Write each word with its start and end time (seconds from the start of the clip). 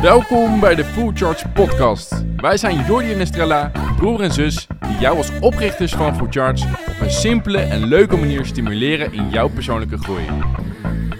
Welkom 0.00 0.60
bij 0.60 0.74
de 0.74 0.84
Full 0.84 1.10
Charge 1.14 1.48
Podcast. 1.48 2.24
Wij 2.36 2.56
zijn 2.56 2.84
Jordi 2.86 3.12
en 3.12 3.20
Estrella, 3.20 3.72
broer 3.96 4.20
en 4.20 4.32
zus, 4.32 4.66
die 4.80 4.98
jou 4.98 5.16
als 5.16 5.30
oprichters 5.40 5.92
van 5.92 6.16
Full 6.16 6.26
Charge 6.30 6.66
op 6.88 7.00
een 7.00 7.10
simpele 7.10 7.58
en 7.58 7.86
leuke 7.86 8.16
manier 8.16 8.44
stimuleren 8.44 9.12
in 9.12 9.30
jouw 9.30 9.48
persoonlijke 9.48 9.98
groei. 9.98 10.24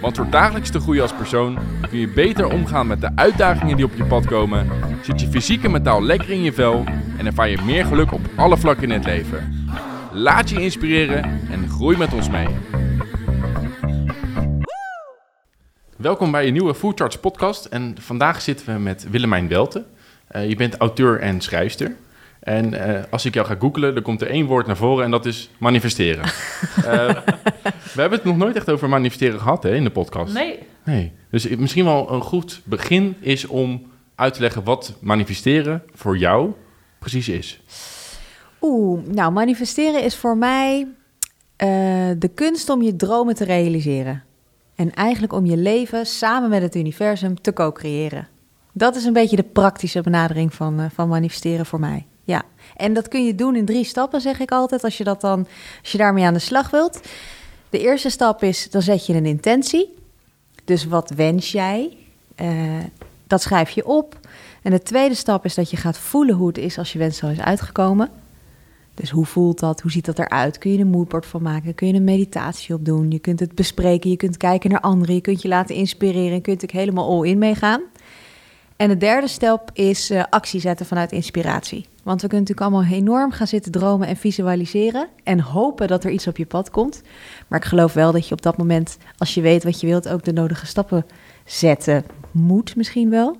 Want 0.01 0.15
door 0.15 0.29
dagelijks 0.29 0.69
te 0.69 0.79
groeien 0.79 1.01
als 1.01 1.13
persoon 1.13 1.57
kun 1.89 1.99
je 1.99 2.07
beter 2.07 2.51
omgaan 2.51 2.87
met 2.87 3.01
de 3.01 3.09
uitdagingen 3.15 3.75
die 3.75 3.85
op 3.85 3.95
je 3.95 4.05
pad 4.05 4.25
komen, 4.25 4.67
zit 5.01 5.21
je 5.21 5.27
fysiek 5.27 5.63
en 5.63 5.71
mentaal 5.71 6.03
lekker 6.03 6.29
in 6.29 6.43
je 6.43 6.53
vel 6.53 6.83
en 7.17 7.25
ervaar 7.25 7.49
je 7.49 7.61
meer 7.65 7.85
geluk 7.85 8.11
op 8.11 8.21
alle 8.35 8.57
vlakken 8.57 8.83
in 8.83 8.91
het 8.91 9.05
leven. 9.05 9.67
Laat 10.11 10.49
je 10.49 10.61
inspireren 10.61 11.23
en 11.51 11.69
groei 11.69 11.97
met 11.97 12.13
ons 12.13 12.29
mee. 12.29 12.47
Welkom 16.01 16.31
bij 16.31 16.47
een 16.47 16.53
nieuwe 16.53 16.75
Food 16.75 16.99
Charts 16.99 17.17
podcast. 17.17 17.65
En 17.65 17.95
vandaag 17.99 18.41
zitten 18.41 18.73
we 18.73 18.79
met 18.79 19.09
Willemijn 19.09 19.47
Welte. 19.47 19.85
Uh, 20.31 20.49
je 20.49 20.55
bent 20.55 20.77
auteur 20.77 21.19
en 21.19 21.41
schrijfster. 21.41 21.95
En 22.39 22.73
uh, 22.73 22.99
als 23.09 23.25
ik 23.25 23.33
jou 23.33 23.47
ga 23.47 23.55
googlen, 23.59 23.93
dan 23.93 24.03
komt 24.03 24.21
er 24.21 24.29
één 24.29 24.45
woord 24.45 24.67
naar 24.67 24.77
voren 24.77 25.05
en 25.05 25.11
dat 25.11 25.25
is 25.25 25.49
manifesteren. 25.57 26.23
uh, 26.25 26.83
we 27.93 28.01
hebben 28.01 28.17
het 28.17 28.23
nog 28.23 28.37
nooit 28.37 28.55
echt 28.55 28.69
over 28.69 28.89
manifesteren 28.89 29.39
gehad 29.39 29.63
hè, 29.63 29.75
in 29.75 29.83
de 29.83 29.89
podcast. 29.89 30.33
Nee. 30.33 30.59
nee. 30.83 31.11
Dus 31.31 31.47
misschien 31.47 31.85
wel 31.85 32.11
een 32.11 32.21
goed 32.21 32.61
begin 32.63 33.15
is 33.19 33.47
om 33.47 33.91
uit 34.15 34.33
te 34.33 34.41
leggen 34.41 34.63
wat 34.63 34.93
manifesteren 34.99 35.83
voor 35.93 36.17
jou 36.17 36.51
precies 36.99 37.29
is. 37.29 37.61
Oeh, 38.61 39.05
nou 39.05 39.31
manifesteren 39.31 40.03
is 40.03 40.15
voor 40.15 40.37
mij 40.37 40.87
de 42.17 42.31
kunst 42.35 42.69
om 42.69 42.81
je 42.81 42.95
dromen 42.95 43.35
te 43.35 43.43
realiseren. 43.43 44.23
En 44.81 44.93
eigenlijk 44.93 45.33
om 45.33 45.45
je 45.45 45.57
leven 45.57 46.05
samen 46.05 46.49
met 46.49 46.61
het 46.61 46.75
universum 46.75 47.41
te 47.41 47.53
co-creëren. 47.53 48.27
Dat 48.73 48.95
is 48.95 49.05
een 49.05 49.13
beetje 49.13 49.35
de 49.35 49.43
praktische 49.43 50.01
benadering 50.01 50.53
van, 50.53 50.79
uh, 50.79 50.85
van 50.93 51.07
manifesteren 51.07 51.65
voor 51.65 51.79
mij. 51.79 52.05
Ja, 52.23 52.43
en 52.75 52.93
dat 52.93 53.07
kun 53.07 53.25
je 53.25 53.35
doen 53.35 53.55
in 53.55 53.65
drie 53.65 53.83
stappen, 53.83 54.21
zeg 54.21 54.39
ik 54.39 54.51
altijd, 54.51 54.83
als 54.83 54.97
je, 54.97 55.03
dat 55.03 55.21
dan, 55.21 55.47
als 55.81 55.91
je 55.91 55.97
daarmee 55.97 56.25
aan 56.25 56.33
de 56.33 56.39
slag 56.39 56.69
wilt. 56.69 57.01
De 57.69 57.79
eerste 57.79 58.09
stap 58.09 58.43
is, 58.43 58.69
dan 58.69 58.81
zet 58.81 59.05
je 59.05 59.13
een 59.13 59.25
intentie. 59.25 59.93
Dus 60.65 60.85
wat 60.85 61.09
wens 61.09 61.51
jij? 61.51 61.97
Uh, 62.41 62.77
dat 63.27 63.41
schrijf 63.41 63.69
je 63.69 63.85
op. 63.85 64.19
En 64.61 64.71
de 64.71 64.81
tweede 64.81 65.15
stap 65.15 65.45
is 65.45 65.55
dat 65.55 65.69
je 65.69 65.77
gaat 65.77 65.97
voelen 65.97 66.35
hoe 66.35 66.47
het 66.47 66.57
is 66.57 66.77
als 66.77 66.93
je 66.93 66.99
wens 66.99 67.23
al 67.23 67.29
is 67.29 67.39
uitgekomen. 67.39 68.09
Dus 69.01 69.09
hoe 69.09 69.25
voelt 69.25 69.59
dat? 69.59 69.81
Hoe 69.81 69.91
ziet 69.91 70.05
dat 70.05 70.19
eruit? 70.19 70.57
Kun 70.57 70.71
je 70.71 70.77
een 70.77 70.87
moodboard 70.87 71.25
van 71.25 71.41
maken? 71.41 71.75
Kun 71.75 71.87
je 71.87 71.93
een 71.93 72.03
meditatie 72.03 72.75
op 72.75 72.85
doen? 72.85 73.11
Je 73.11 73.19
kunt 73.19 73.39
het 73.39 73.55
bespreken, 73.55 74.09
je 74.09 74.15
kunt 74.15 74.37
kijken 74.37 74.69
naar 74.69 74.79
anderen, 74.79 75.15
je 75.15 75.21
kunt 75.21 75.41
je 75.41 75.47
laten 75.47 75.75
inspireren 75.75 76.31
en 76.31 76.41
kunt 76.41 76.63
ook 76.63 76.71
helemaal 76.71 77.09
all 77.09 77.27
in 77.27 77.37
meegaan. 77.37 77.81
En 78.75 78.87
de 78.87 78.97
derde 78.97 79.27
stap 79.27 79.69
is 79.73 80.11
uh, 80.11 80.23
actie 80.29 80.59
zetten 80.59 80.85
vanuit 80.85 81.11
inspiratie. 81.11 81.85
Want 82.03 82.21
we 82.21 82.27
kunnen 82.27 82.47
natuurlijk 82.47 82.73
allemaal 82.73 82.97
enorm 82.97 83.31
gaan 83.31 83.47
zitten 83.47 83.71
dromen 83.71 84.07
en 84.07 84.15
visualiseren 84.15 85.07
en 85.23 85.39
hopen 85.39 85.87
dat 85.87 86.03
er 86.03 86.11
iets 86.11 86.27
op 86.27 86.37
je 86.37 86.45
pad 86.45 86.69
komt. 86.69 87.01
Maar 87.47 87.59
ik 87.59 87.65
geloof 87.65 87.93
wel 87.93 88.11
dat 88.11 88.27
je 88.27 88.33
op 88.33 88.41
dat 88.41 88.57
moment, 88.57 88.97
als 89.17 89.33
je 89.33 89.41
weet 89.41 89.63
wat 89.63 89.79
je 89.81 89.87
wilt, 89.87 90.09
ook 90.09 90.23
de 90.23 90.33
nodige 90.33 90.65
stappen 90.65 91.05
zetten 91.45 92.05
moet 92.31 92.75
misschien 92.75 93.09
wel. 93.09 93.37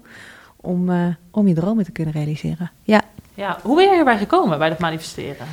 Om, 0.56 0.90
uh, 0.90 1.08
om 1.32 1.48
je 1.48 1.54
dromen 1.54 1.86
te 1.86 1.92
kunnen 1.92 2.14
realiseren. 2.14 2.72
Ja. 2.84 3.01
Ja, 3.42 3.58
hoe 3.62 3.76
ben 3.76 3.86
je 3.86 3.98
erbij 3.98 4.18
gekomen 4.18 4.58
bij 4.60 4.70
dat 4.70 4.80
manifesteren? 4.80 5.48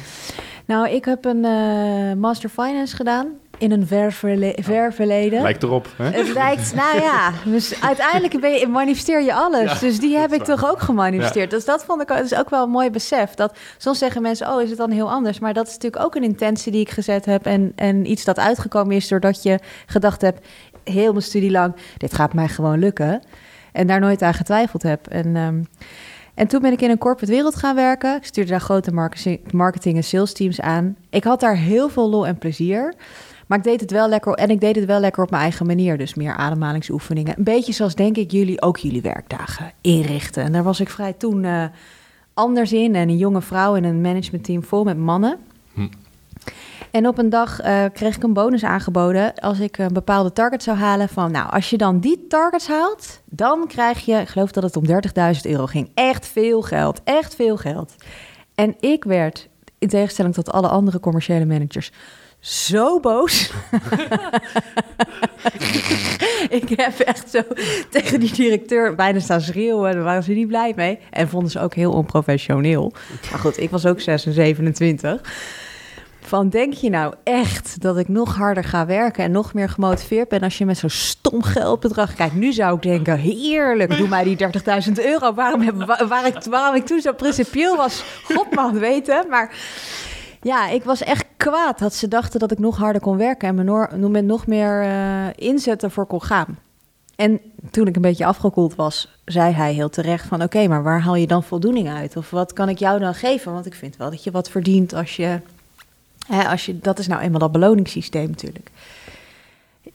Nou, 0.64 0.88
ik 0.88 1.04
heb 1.04 1.24
een 1.24 1.44
uh, 1.44 2.12
Master 2.12 2.48
Finance 2.48 2.96
gedaan 2.96 3.26
in 3.58 3.72
een 3.72 3.86
ver, 3.86 4.12
verle 4.12 4.58
ver 4.60 4.92
verleden. 4.92 5.42
Lijkt 5.42 5.62
erop, 5.62 5.88
hè? 5.96 6.04
Het 6.04 6.32
lijkt, 6.32 6.74
nou 6.74 7.00
ja, 7.00 7.32
dus 7.44 7.82
uiteindelijk 7.82 8.40
ben 8.40 8.52
je, 8.52 8.66
manifesteer 8.66 9.22
je 9.22 9.34
alles. 9.34 9.72
Ja, 9.72 9.78
dus 9.78 10.00
die 10.00 10.16
heb 10.16 10.32
ik 10.32 10.44
toch 10.44 10.70
ook 10.70 10.80
gemanifesteerd. 10.80 11.50
Ja. 11.50 11.56
Dus 11.56 11.64
dat 11.64 11.84
vond 11.84 12.02
ik 12.02 12.08
dat 12.08 12.24
is 12.24 12.34
ook 12.34 12.50
wel 12.50 12.62
een 12.62 12.70
mooi 12.70 12.90
besef. 12.90 13.34
Dat 13.34 13.58
soms 13.78 13.98
zeggen 13.98 14.22
mensen, 14.22 14.52
oh, 14.52 14.62
is 14.62 14.68
het 14.68 14.78
dan 14.78 14.90
heel 14.90 15.10
anders? 15.10 15.38
Maar 15.38 15.54
dat 15.54 15.66
is 15.66 15.72
natuurlijk 15.72 16.04
ook 16.04 16.14
een 16.14 16.22
intentie 16.22 16.72
die 16.72 16.80
ik 16.80 16.90
gezet 16.90 17.24
heb 17.24 17.46
en, 17.46 17.72
en 17.74 18.10
iets 18.10 18.24
dat 18.24 18.38
uitgekomen 18.38 18.96
is 18.96 19.08
doordat 19.08 19.42
je 19.42 19.58
gedacht 19.86 20.20
hebt, 20.20 20.46
heel 20.84 21.12
mijn 21.12 21.24
studie 21.24 21.50
lang, 21.50 21.74
dit 21.96 22.14
gaat 22.14 22.34
mij 22.34 22.48
gewoon 22.48 22.78
lukken. 22.78 23.22
En 23.72 23.86
daar 23.86 24.00
nooit 24.00 24.22
aan 24.22 24.34
getwijfeld 24.34 24.82
heb. 24.82 25.06
En... 25.06 25.36
Um, 25.36 25.66
en 26.38 26.46
toen 26.46 26.60
ben 26.60 26.72
ik 26.72 26.80
in 26.80 26.90
een 26.90 26.98
corporate 26.98 27.32
wereld 27.32 27.56
gaan 27.56 27.74
werken. 27.74 28.16
Ik 28.16 28.24
stuurde 28.24 28.50
daar 28.50 28.60
grote 28.60 29.12
marketing 29.50 29.96
en 29.96 30.04
sales 30.04 30.32
teams 30.32 30.60
aan. 30.60 30.96
Ik 31.10 31.24
had 31.24 31.40
daar 31.40 31.56
heel 31.56 31.88
veel 31.88 32.10
lol 32.10 32.26
en 32.26 32.38
plezier. 32.38 32.94
Maar 33.46 33.58
ik 33.58 33.64
deed 33.64 33.80
het 33.80 33.90
wel 33.90 34.08
lekker 34.08 34.32
en 34.32 34.50
ik 34.50 34.60
deed 34.60 34.76
het 34.76 34.84
wel 34.84 35.00
lekker 35.00 35.22
op 35.22 35.30
mijn 35.30 35.42
eigen 35.42 35.66
manier. 35.66 35.98
Dus 35.98 36.14
meer 36.14 36.36
ademhalingsoefeningen. 36.36 37.38
Een 37.38 37.44
beetje 37.44 37.72
zoals 37.72 37.94
denk 37.94 38.16
ik 38.16 38.30
jullie 38.30 38.62
ook 38.62 38.76
jullie 38.76 39.02
werkdagen 39.02 39.72
inrichten. 39.80 40.42
En 40.42 40.52
daar 40.52 40.62
was 40.62 40.80
ik 40.80 40.88
vrij 40.88 41.12
toen 41.12 41.42
uh, 41.42 41.64
anders 42.34 42.72
in. 42.72 42.94
En 42.94 43.08
een 43.08 43.16
jonge 43.16 43.42
vrouw 43.42 43.74
in 43.74 43.84
een 43.84 44.00
managementteam 44.00 44.62
vol 44.62 44.84
met 44.84 44.98
mannen. 44.98 45.38
Hm. 45.74 45.86
En 46.90 47.06
op 47.06 47.18
een 47.18 47.30
dag 47.30 47.64
uh, 47.64 47.84
kreeg 47.92 48.16
ik 48.16 48.22
een 48.22 48.32
bonus 48.32 48.64
aangeboden 48.64 49.34
als 49.34 49.60
ik 49.60 49.78
een 49.78 49.92
bepaalde 49.92 50.32
target 50.32 50.62
zou 50.62 50.76
halen. 50.76 51.08
Van 51.08 51.30
nou, 51.30 51.50
als 51.50 51.70
je 51.70 51.76
dan 51.76 52.00
die 52.00 52.26
targets 52.28 52.68
haalt, 52.68 53.20
dan 53.24 53.66
krijg 53.66 54.04
je, 54.04 54.14
ik 54.14 54.28
geloof 54.28 54.52
dat 54.52 54.62
het 54.62 54.76
om 54.76 54.84
30.000 54.86 54.92
euro 55.42 55.66
ging. 55.66 55.90
Echt 55.94 56.26
veel 56.26 56.62
geld, 56.62 57.00
echt 57.04 57.34
veel 57.34 57.56
geld. 57.56 57.94
En 58.54 58.76
ik 58.80 59.04
werd, 59.04 59.48
in 59.78 59.88
tegenstelling 59.88 60.34
tot 60.34 60.52
alle 60.52 60.68
andere 60.68 61.00
commerciële 61.00 61.44
managers, 61.44 61.92
zo 62.40 63.00
boos. 63.00 63.50
ik 66.60 66.68
heb 66.68 66.98
echt 66.98 67.30
zo 67.30 67.42
tegen 67.90 68.20
die 68.20 68.32
directeur 68.32 68.94
bijna 68.94 69.18
staan 69.20 69.40
schreeuwen. 69.40 69.92
Daar 69.92 70.02
waren 70.02 70.22
ze 70.22 70.32
niet 70.32 70.48
blij 70.48 70.72
mee. 70.76 70.98
En 71.10 71.28
vonden 71.28 71.50
ze 71.50 71.60
ook 71.60 71.74
heel 71.74 71.92
onprofessioneel. 71.92 72.92
Maar 73.30 73.40
goed, 73.40 73.58
ik 73.58 73.70
was 73.70 73.86
ook 73.86 74.00
6 74.00 74.26
en 74.26 74.32
27. 74.32 75.20
Van 76.28 76.48
denk 76.48 76.72
je 76.72 76.90
nou 76.90 77.14
echt 77.22 77.80
dat 77.80 77.98
ik 77.98 78.08
nog 78.08 78.36
harder 78.36 78.64
ga 78.64 78.86
werken 78.86 79.24
en 79.24 79.30
nog 79.30 79.54
meer 79.54 79.68
gemotiveerd 79.68 80.28
ben 80.28 80.40
als 80.40 80.58
je 80.58 80.66
met 80.66 80.78
zo'n 80.78 80.90
stom 80.90 81.42
geldbedrag 81.42 82.14
kijkt? 82.14 82.34
Nu 82.34 82.52
zou 82.52 82.76
ik 82.76 82.82
denken, 82.82 83.18
heerlijk, 83.18 83.96
doe 83.96 84.08
mij 84.08 84.24
die 84.24 84.36
30.000 84.88 84.92
euro. 84.92 85.34
Waarom, 85.34 85.60
heb, 85.60 85.74
waar, 86.08 86.26
ik, 86.26 86.42
waarom 86.50 86.76
ik 86.76 86.86
toen 86.86 87.00
zo 87.00 87.12
principieel 87.12 87.76
was, 87.76 88.04
God 88.24 88.54
mag 88.54 88.70
weten. 88.70 89.26
Maar 89.28 89.56
ja, 90.42 90.68
ik 90.68 90.84
was 90.84 91.02
echt 91.02 91.24
kwaad 91.36 91.78
dat 91.78 91.94
ze 91.94 92.08
dachten 92.08 92.40
dat 92.40 92.50
ik 92.50 92.58
nog 92.58 92.76
harder 92.76 93.00
kon 93.00 93.16
werken 93.16 93.48
en 93.48 93.54
me 94.00 94.08
met 94.08 94.24
nog 94.24 94.46
meer 94.46 94.84
uh, 94.84 95.26
inzet 95.34 95.82
ervoor 95.82 96.06
kon 96.06 96.22
gaan. 96.22 96.58
En 97.16 97.40
toen 97.70 97.86
ik 97.86 97.96
een 97.96 98.02
beetje 98.02 98.26
afgekoeld 98.26 98.74
was, 98.74 99.18
zei 99.24 99.52
hij 99.52 99.72
heel 99.72 99.90
terecht 99.90 100.26
van... 100.26 100.42
oké, 100.42 100.66
maar 100.66 100.82
waar 100.82 101.00
haal 101.00 101.14
je 101.14 101.26
dan 101.26 101.42
voldoening 101.42 101.88
uit? 101.88 102.16
Of 102.16 102.30
wat 102.30 102.52
kan 102.52 102.68
ik 102.68 102.78
jou 102.78 102.98
dan 102.98 103.14
geven? 103.14 103.52
Want 103.52 103.66
ik 103.66 103.74
vind 103.74 103.96
wel 103.96 104.10
dat 104.10 104.24
je 104.24 104.30
wat 104.30 104.50
verdient 104.50 104.94
als 104.94 105.16
je 105.16 105.40
als 106.28 106.66
je, 106.66 106.78
dat 106.78 106.98
is 106.98 107.06
nou 107.06 107.20
eenmaal 107.20 107.38
dat 107.38 107.52
beloningssysteem 107.52 108.28
natuurlijk. 108.28 108.70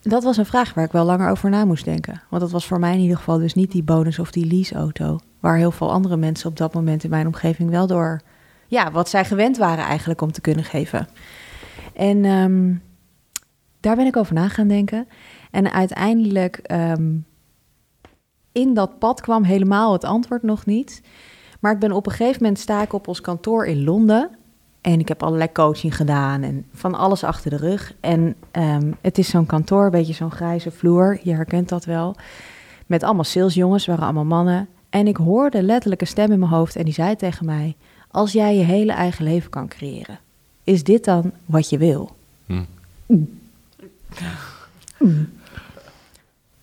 Dat 0.02 0.24
was 0.24 0.36
een 0.36 0.46
vraag 0.46 0.74
waar 0.74 0.84
ik 0.84 0.92
wel 0.92 1.04
langer 1.04 1.30
over 1.30 1.50
na 1.50 1.64
moest 1.64 1.84
denken. 1.84 2.22
Want 2.30 2.42
dat 2.42 2.50
was 2.50 2.66
voor 2.66 2.78
mij 2.78 2.94
in 2.94 3.00
ieder 3.00 3.16
geval 3.16 3.38
dus 3.38 3.54
niet 3.54 3.70
die 3.70 3.82
bonus 3.82 4.18
of 4.18 4.30
die 4.30 4.46
leaseauto. 4.46 5.18
Waar 5.40 5.56
heel 5.56 5.70
veel 5.70 5.92
andere 5.92 6.16
mensen 6.16 6.48
op 6.48 6.56
dat 6.56 6.74
moment 6.74 7.04
in 7.04 7.10
mijn 7.10 7.26
omgeving 7.26 7.70
wel 7.70 7.86
door... 7.86 8.20
Ja, 8.68 8.90
wat 8.90 9.08
zij 9.08 9.24
gewend 9.24 9.56
waren 9.56 9.84
eigenlijk 9.84 10.20
om 10.20 10.32
te 10.32 10.40
kunnen 10.40 10.64
geven. 10.64 11.08
En 11.94 12.24
um, 12.24 12.82
daar 13.80 13.96
ben 13.96 14.06
ik 14.06 14.16
over 14.16 14.34
na 14.34 14.48
gaan 14.48 14.68
denken. 14.68 15.08
En 15.50 15.72
uiteindelijk 15.72 16.60
um, 16.72 17.26
in 18.52 18.74
dat 18.74 18.98
pad 18.98 19.20
kwam 19.20 19.42
helemaal 19.42 19.92
het 19.92 20.04
antwoord 20.04 20.42
nog 20.42 20.66
niet. 20.66 21.02
Maar 21.60 21.72
ik 21.72 21.78
ben 21.78 21.92
op 21.92 22.06
een 22.06 22.12
gegeven 22.12 22.42
moment 22.42 22.58
sta 22.58 22.82
ik 22.82 22.92
op 22.92 23.08
ons 23.08 23.20
kantoor 23.20 23.66
in 23.66 23.84
Londen... 23.84 24.30
En 24.84 25.00
ik 25.00 25.08
heb 25.08 25.22
allerlei 25.22 25.52
coaching 25.52 25.96
gedaan 25.96 26.42
en 26.42 26.64
van 26.74 26.94
alles 26.94 27.24
achter 27.24 27.50
de 27.50 27.56
rug. 27.56 27.94
En 28.00 28.34
um, 28.52 28.96
het 29.00 29.18
is 29.18 29.28
zo'n 29.28 29.46
kantoor, 29.46 29.84
een 29.84 29.90
beetje 29.90 30.12
zo'n 30.12 30.30
grijze 30.30 30.70
vloer. 30.70 31.18
Je 31.22 31.34
herkent 31.34 31.68
dat 31.68 31.84
wel. 31.84 32.16
Met 32.86 33.02
allemaal 33.02 33.24
salesjongens, 33.24 33.86
waren 33.86 34.04
allemaal 34.04 34.24
mannen. 34.24 34.68
En 34.90 35.06
ik 35.06 35.16
hoorde 35.16 35.62
letterlijk 35.62 36.00
een 36.00 36.06
stem 36.06 36.32
in 36.32 36.38
mijn 36.38 36.50
hoofd 36.50 36.76
en 36.76 36.84
die 36.84 36.94
zei 36.94 37.16
tegen 37.16 37.46
mij... 37.46 37.76
Als 38.10 38.32
jij 38.32 38.56
je 38.56 38.64
hele 38.64 38.92
eigen 38.92 39.24
leven 39.24 39.50
kan 39.50 39.68
creëren, 39.68 40.18
is 40.64 40.84
dit 40.84 41.04
dan 41.04 41.32
wat 41.44 41.70
je 41.70 41.78
wil? 41.78 42.16
Hm. 42.46 42.62
Mm. 43.06 43.38
Mm. 44.98 45.32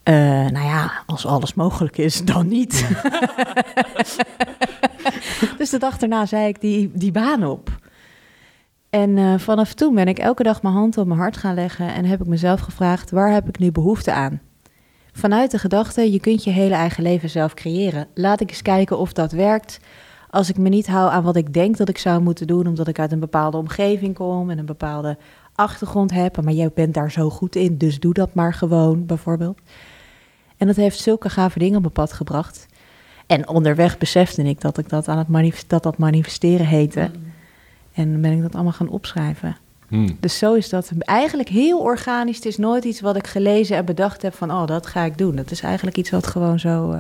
Uh, 0.04 0.16
nou 0.50 0.66
ja, 0.66 1.04
als 1.06 1.26
alles 1.26 1.54
mogelijk 1.54 1.98
is, 1.98 2.26
dan 2.26 2.48
niet. 2.48 2.72
dus 5.58 5.70
de 5.70 5.80
dag 5.80 5.98
daarna 5.98 6.26
zei 6.26 6.48
ik 6.48 6.62
die, 6.62 6.92
die 6.94 7.12
baan 7.12 7.46
op. 7.46 7.81
En 8.92 9.18
uh, 9.18 9.38
vanaf 9.38 9.74
toen 9.74 9.96
ben 9.96 10.08
ik 10.08 10.20
elke 10.20 10.44
dag 10.44 10.62
mijn 10.62 10.74
hand 10.74 10.98
op 10.98 11.08
mijn 11.08 11.20
hart 11.20 11.38
gaan 11.38 11.54
leggen 11.54 11.94
en 11.94 12.06
heb 12.06 12.22
ik 12.22 12.28
mezelf 12.28 12.60
gevraagd: 12.60 13.12
waar 13.12 13.32
heb 13.32 13.48
ik 13.48 13.60
nu 13.60 13.72
behoefte 13.72 14.12
aan? 14.12 14.42
Vanuit 15.12 15.52
de 15.52 15.58
gedachte: 15.58 16.12
je 16.12 16.20
kunt 16.20 16.44
je 16.44 16.50
hele 16.50 16.74
eigen 16.74 17.04
leven 17.04 17.30
zelf 17.30 17.54
creëren. 17.54 18.08
Laat 18.14 18.42
ik 18.42 18.50
eens 18.50 18.62
kijken 18.62 18.98
of 18.98 19.14
dat 19.14 19.32
werkt. 19.32 19.80
Als 20.30 20.50
ik 20.50 20.58
me 20.58 20.70
niet 20.70 20.88
hou 20.88 21.12
aan 21.12 21.24
wat 21.24 21.36
ik 21.36 21.54
denk 21.54 21.78
dat 21.78 21.90
ik 21.90 21.98
zou 21.98 22.22
moeten 22.22 22.48
doen, 22.48 22.68
omdat 22.68 22.88
ik 22.88 23.00
uit 23.00 23.12
een 23.12 23.20
bepaalde 23.20 23.58
omgeving 23.58 24.16
kom 24.16 24.50
en 24.50 24.58
een 24.58 24.66
bepaalde 24.66 25.18
achtergrond 25.56 26.12
heb, 26.12 26.44
maar 26.44 26.54
jij 26.54 26.72
bent 26.74 26.94
daar 26.94 27.12
zo 27.12 27.30
goed 27.30 27.56
in, 27.56 27.78
dus 27.78 28.00
doe 28.00 28.14
dat 28.14 28.34
maar 28.34 28.54
gewoon, 28.54 29.06
bijvoorbeeld. 29.06 29.60
En 30.58 30.68
dat 30.68 30.76
heeft 30.76 31.00
zulke 31.00 31.30
gave 31.30 31.60
dingen 31.60 31.76
op 31.76 31.82
mijn 31.82 31.94
pad 31.94 32.14
gebracht. 32.14 32.66
En 33.28 33.48
onderweg 33.48 33.98
besefte 33.98 34.44
ik 34.44 34.62
dat 34.62 34.78
ik 34.78 34.90
dat 34.90 35.08
aan 35.08 35.18
het 35.18 35.64
dat 35.68 35.84
dat 35.84 35.98
manifesteren 35.98 36.66
heette. 36.66 37.12
En 37.94 38.12
dan 38.12 38.22
ben 38.22 38.32
ik 38.32 38.42
dat 38.42 38.54
allemaal 38.56 38.72
gaan 38.74 38.90
opschrijven. 38.90 39.58
Hmm. 39.88 40.18
Dus 40.20 40.38
zo 40.38 40.54
is 40.54 40.70
dat 40.70 40.92
eigenlijk 41.00 41.50
heel 41.50 41.80
organisch. 41.80 42.36
Het 42.36 42.46
is 42.46 42.58
nooit 42.58 42.84
iets 42.84 43.02
wat 43.02 43.16
ik 43.16 43.28
gelezen 43.28 43.78
en 43.78 43.86
bedacht 43.86 44.22
heb 44.22 44.34
van, 44.36 44.52
oh, 44.52 44.66
dat 44.68 44.88
ga 44.88 45.04
ik 45.04 45.18
doen. 45.18 45.38
Het 45.38 45.52
is 45.52 45.62
eigenlijk 45.62 45.98
iets 45.98 46.10
wat 46.10 46.28
gewoon 46.28 46.60
zo 46.60 46.92
eh, 46.92 47.00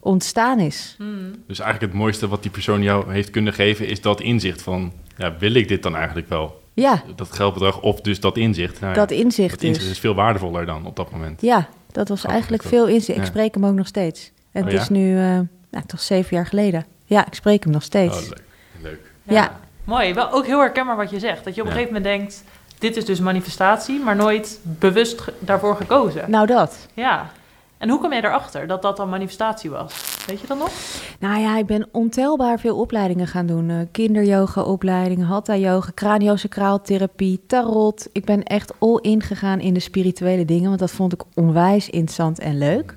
ontstaan 0.00 0.58
is. 0.60 0.94
Hmm. 0.98 1.30
Dus 1.46 1.58
eigenlijk 1.58 1.92
het 1.92 2.02
mooiste 2.02 2.28
wat 2.28 2.42
die 2.42 2.50
persoon 2.50 2.82
jou 2.82 3.12
heeft 3.12 3.30
kunnen 3.30 3.52
geven... 3.52 3.86
is 3.88 4.00
dat 4.00 4.20
inzicht 4.20 4.62
van, 4.62 4.92
ja, 5.16 5.36
wil 5.38 5.54
ik 5.54 5.68
dit 5.68 5.82
dan 5.82 5.96
eigenlijk 5.96 6.28
wel? 6.28 6.62
Ja, 6.74 7.02
Dat 7.16 7.32
geldbedrag 7.32 7.80
of 7.80 8.00
dus 8.00 8.20
dat 8.20 8.36
inzicht. 8.36 8.80
Nou 8.80 8.94
dat 8.94 9.10
inzicht 9.10 9.50
dat 9.54 9.62
inzicht 9.62 9.84
dus. 9.84 9.94
is 9.94 9.98
veel 10.00 10.14
waardevoller 10.14 10.66
dan 10.66 10.86
op 10.86 10.96
dat 10.96 11.10
moment. 11.12 11.40
Ja, 11.42 11.68
dat 11.92 12.08
was 12.08 12.24
eigenlijk 12.24 12.62
dat. 12.62 12.72
veel 12.72 12.86
inzicht. 12.86 13.18
Ik 13.18 13.24
Ja. 13.24 13.30
spreek 13.30 13.54
hem 13.54 13.66
ook 13.66 13.74
nog 13.74 13.86
steeds. 13.86 14.32
En 14.52 14.60
Oh, 14.62 14.68
het 14.68 14.76
ja? 14.76 14.82
is 14.82 14.88
nu, 14.88 15.16
eh, 15.18 15.40
nou, 15.70 15.84
toch 15.86 16.00
zeven 16.00 16.36
jaar 16.36 16.46
geleden. 16.46 16.86
Ja, 17.04 17.26
ik 17.26 17.34
spreek 17.34 17.62
hem 17.64 17.72
nog 17.72 17.82
steeds. 17.82 18.16
Oh, 18.16 18.28
leuk. 18.30 18.42
leuk. 18.82 19.00
Ja. 19.22 19.60
Mooi. 19.86 20.14
Wel 20.14 20.30
ook 20.32 20.46
heel 20.46 20.58
herkenbaar 20.58 20.96
wat 20.96 21.10
je 21.10 21.18
zegt. 21.18 21.44
Dat 21.44 21.54
je 21.54 21.60
op 21.60 21.66
een 21.66 21.72
Ja. 21.72 21.78
gegeven 21.80 22.02
moment 22.02 22.18
denkt, 22.18 22.44
dit 22.78 22.96
is 22.96 23.04
dus 23.04 23.20
manifestatie, 23.20 24.00
maar 24.00 24.16
nooit 24.16 24.60
bewust 24.62 25.22
daarvoor 25.38 25.76
gekozen. 25.76 26.30
Nou, 26.30 26.46
dat. 26.46 26.86
Ja. 26.94 27.30
En 27.78 27.88
hoe 27.88 27.98
kwam 27.98 28.12
jij 28.12 28.22
erachter 28.24 28.66
dat 28.66 28.82
dat 28.82 28.96
dan 28.96 29.08
manifestatie 29.08 29.70
was? 29.70 30.24
Weet 30.26 30.40
je 30.40 30.46
dat 30.46 30.58
nog? 30.58 30.70
Nou 31.18 31.40
ja, 31.40 31.56
ik 31.58 31.66
ben 31.66 31.88
ontelbaar 31.92 32.58
veel 32.58 32.76
opleidingen 32.78 33.26
gaan 33.26 33.46
doen. 33.46 33.70
Eh 33.70 33.76
kinderyoga-opleidingen, 33.92 35.26
hatha-yoga, 35.26 35.90
craniosacraaltherapie, 35.94 37.40
tarot. 37.46 38.08
Ik 38.12 38.24
ben 38.24 38.42
echt 38.42 38.72
all 38.78 38.98
in 39.02 39.22
gegaan 39.22 39.60
in 39.60 39.74
de 39.74 39.80
spirituele 39.80 40.44
dingen, 40.44 40.68
want 40.68 40.80
dat 40.80 40.90
vond 40.90 41.12
ik 41.12 41.22
onwijs 41.34 41.90
interessant 41.90 42.38
en 42.38 42.58
leuk. 42.58 42.94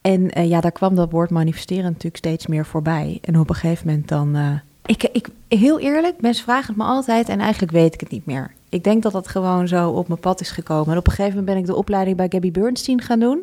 En 0.00 0.30
eh, 0.30 0.48
ja, 0.48 0.60
daar 0.60 0.72
kwam 0.72 0.94
dat 0.94 1.10
woord 1.10 1.30
manifesteren 1.30 1.84
natuurlijk 1.84 2.16
steeds 2.16 2.46
meer 2.46 2.66
voorbij. 2.66 3.18
En 3.22 3.38
op 3.38 3.48
een 3.48 3.54
gegeven 3.54 3.86
moment 3.86 4.08
dan... 4.08 4.34
eh, 4.36 4.48
ik, 4.86 5.02
ik, 5.12 5.28
heel 5.48 5.80
eerlijk, 5.80 6.20
mensen 6.20 6.44
vragen 6.44 6.66
het 6.66 6.76
me 6.76 6.84
altijd 6.84 7.28
en 7.28 7.40
eigenlijk 7.40 7.72
weet 7.72 7.94
ik 7.94 8.00
het 8.00 8.10
niet 8.10 8.26
meer. 8.26 8.52
Ik 8.68 8.84
denk 8.84 9.02
dat 9.02 9.12
dat 9.12 9.28
gewoon 9.28 9.68
zo 9.68 9.90
op 9.90 10.08
mijn 10.08 10.20
pad 10.20 10.40
is 10.40 10.50
gekomen. 10.50 10.92
En 10.92 10.98
op 10.98 11.06
een 11.06 11.12
gegeven 11.12 11.38
moment 11.38 11.54
ben 11.54 11.56
ik 11.56 11.66
de 11.66 11.74
opleiding 11.74 12.16
bij 12.16 12.26
Gabby 12.28 12.50
Bernstein 12.50 13.02
gaan 13.02 13.20
doen. 13.20 13.42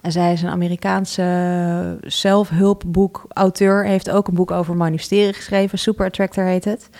En 0.00 0.12
zij 0.12 0.32
is 0.32 0.42
een 0.42 0.48
Amerikaanse 0.48 1.98
zelfhulpboek-auteur. 2.02 3.84
Heeft 3.84 4.10
ook 4.10 4.28
een 4.28 4.34
boek 4.34 4.50
over 4.50 4.76
manifesteren 4.76 5.34
geschreven. 5.34 5.78
Super 5.78 6.06
Attractor 6.06 6.44
heet 6.44 6.64
het. 6.64 6.90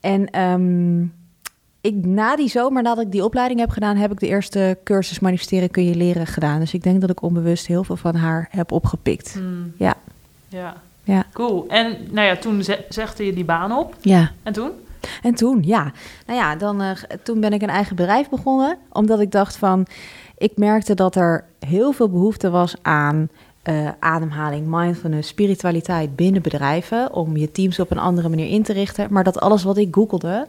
En 0.00 0.30
ehm, 0.30 1.02
ik, 1.80 2.04
na 2.04 2.36
die 2.36 2.48
zomer, 2.48 2.82
nadat 2.82 3.04
ik 3.04 3.12
die 3.12 3.24
opleiding 3.24 3.60
heb 3.60 3.70
gedaan... 3.70 3.96
heb 3.96 4.12
ik 4.12 4.20
de 4.20 4.26
eerste 4.26 4.78
cursus 4.84 5.18
manifesteren 5.18 5.70
kun 5.70 5.84
je 5.84 5.94
leren 5.94 6.26
gedaan. 6.26 6.60
Dus 6.60 6.74
ik 6.74 6.82
denk 6.82 7.00
dat 7.00 7.10
ik 7.10 7.22
onbewust 7.22 7.66
heel 7.66 7.84
veel 7.84 7.96
van 7.96 8.14
haar 8.14 8.48
heb 8.50 8.72
opgepikt. 8.72 9.32
Hmm. 9.32 9.72
Ja. 9.76 9.94
Ja. 10.48 10.76
Ja. 11.10 11.24
Cool. 11.32 11.64
En 11.68 11.96
nou 12.10 12.26
ja, 12.26 12.36
toen 12.36 12.62
ze- 12.62 12.84
zegde 12.88 13.26
je 13.26 13.32
die 13.32 13.44
baan 13.44 13.72
op. 13.72 13.94
Ja. 14.00 14.30
En 14.42 14.52
toen? 14.52 14.70
En 15.22 15.34
toen, 15.34 15.62
ja. 15.64 15.92
Nou 16.26 16.38
ja, 16.38 16.56
dan, 16.56 16.82
eh, 16.82 16.90
toen 17.22 17.40
ben 17.40 17.52
ik 17.52 17.62
een 17.62 17.68
eigen 17.68 17.96
bedrijf 17.96 18.28
begonnen. 18.28 18.78
Omdat 18.92 19.20
ik 19.20 19.30
dacht 19.32 19.56
van... 19.56 19.86
Ik 20.38 20.52
merkte 20.56 20.94
dat 20.94 21.14
er 21.16 21.44
heel 21.66 21.92
veel 21.92 22.08
behoefte 22.08 22.50
was 22.50 22.74
aan 22.82 23.28
eh, 23.62 23.88
ademhaling, 23.98 24.66
mindfulness, 24.66 25.28
spiritualiteit 25.28 26.16
binnen 26.16 26.42
bedrijven. 26.42 27.12
Om 27.14 27.36
je 27.36 27.52
teams 27.52 27.78
op 27.80 27.90
een 27.90 27.98
andere 27.98 28.28
manier 28.28 28.48
in 28.48 28.62
te 28.62 28.72
richten. 28.72 29.06
Maar 29.10 29.24
dat 29.24 29.40
alles 29.40 29.62
wat 29.62 29.76
ik 29.76 29.88
googelde, 29.94 30.46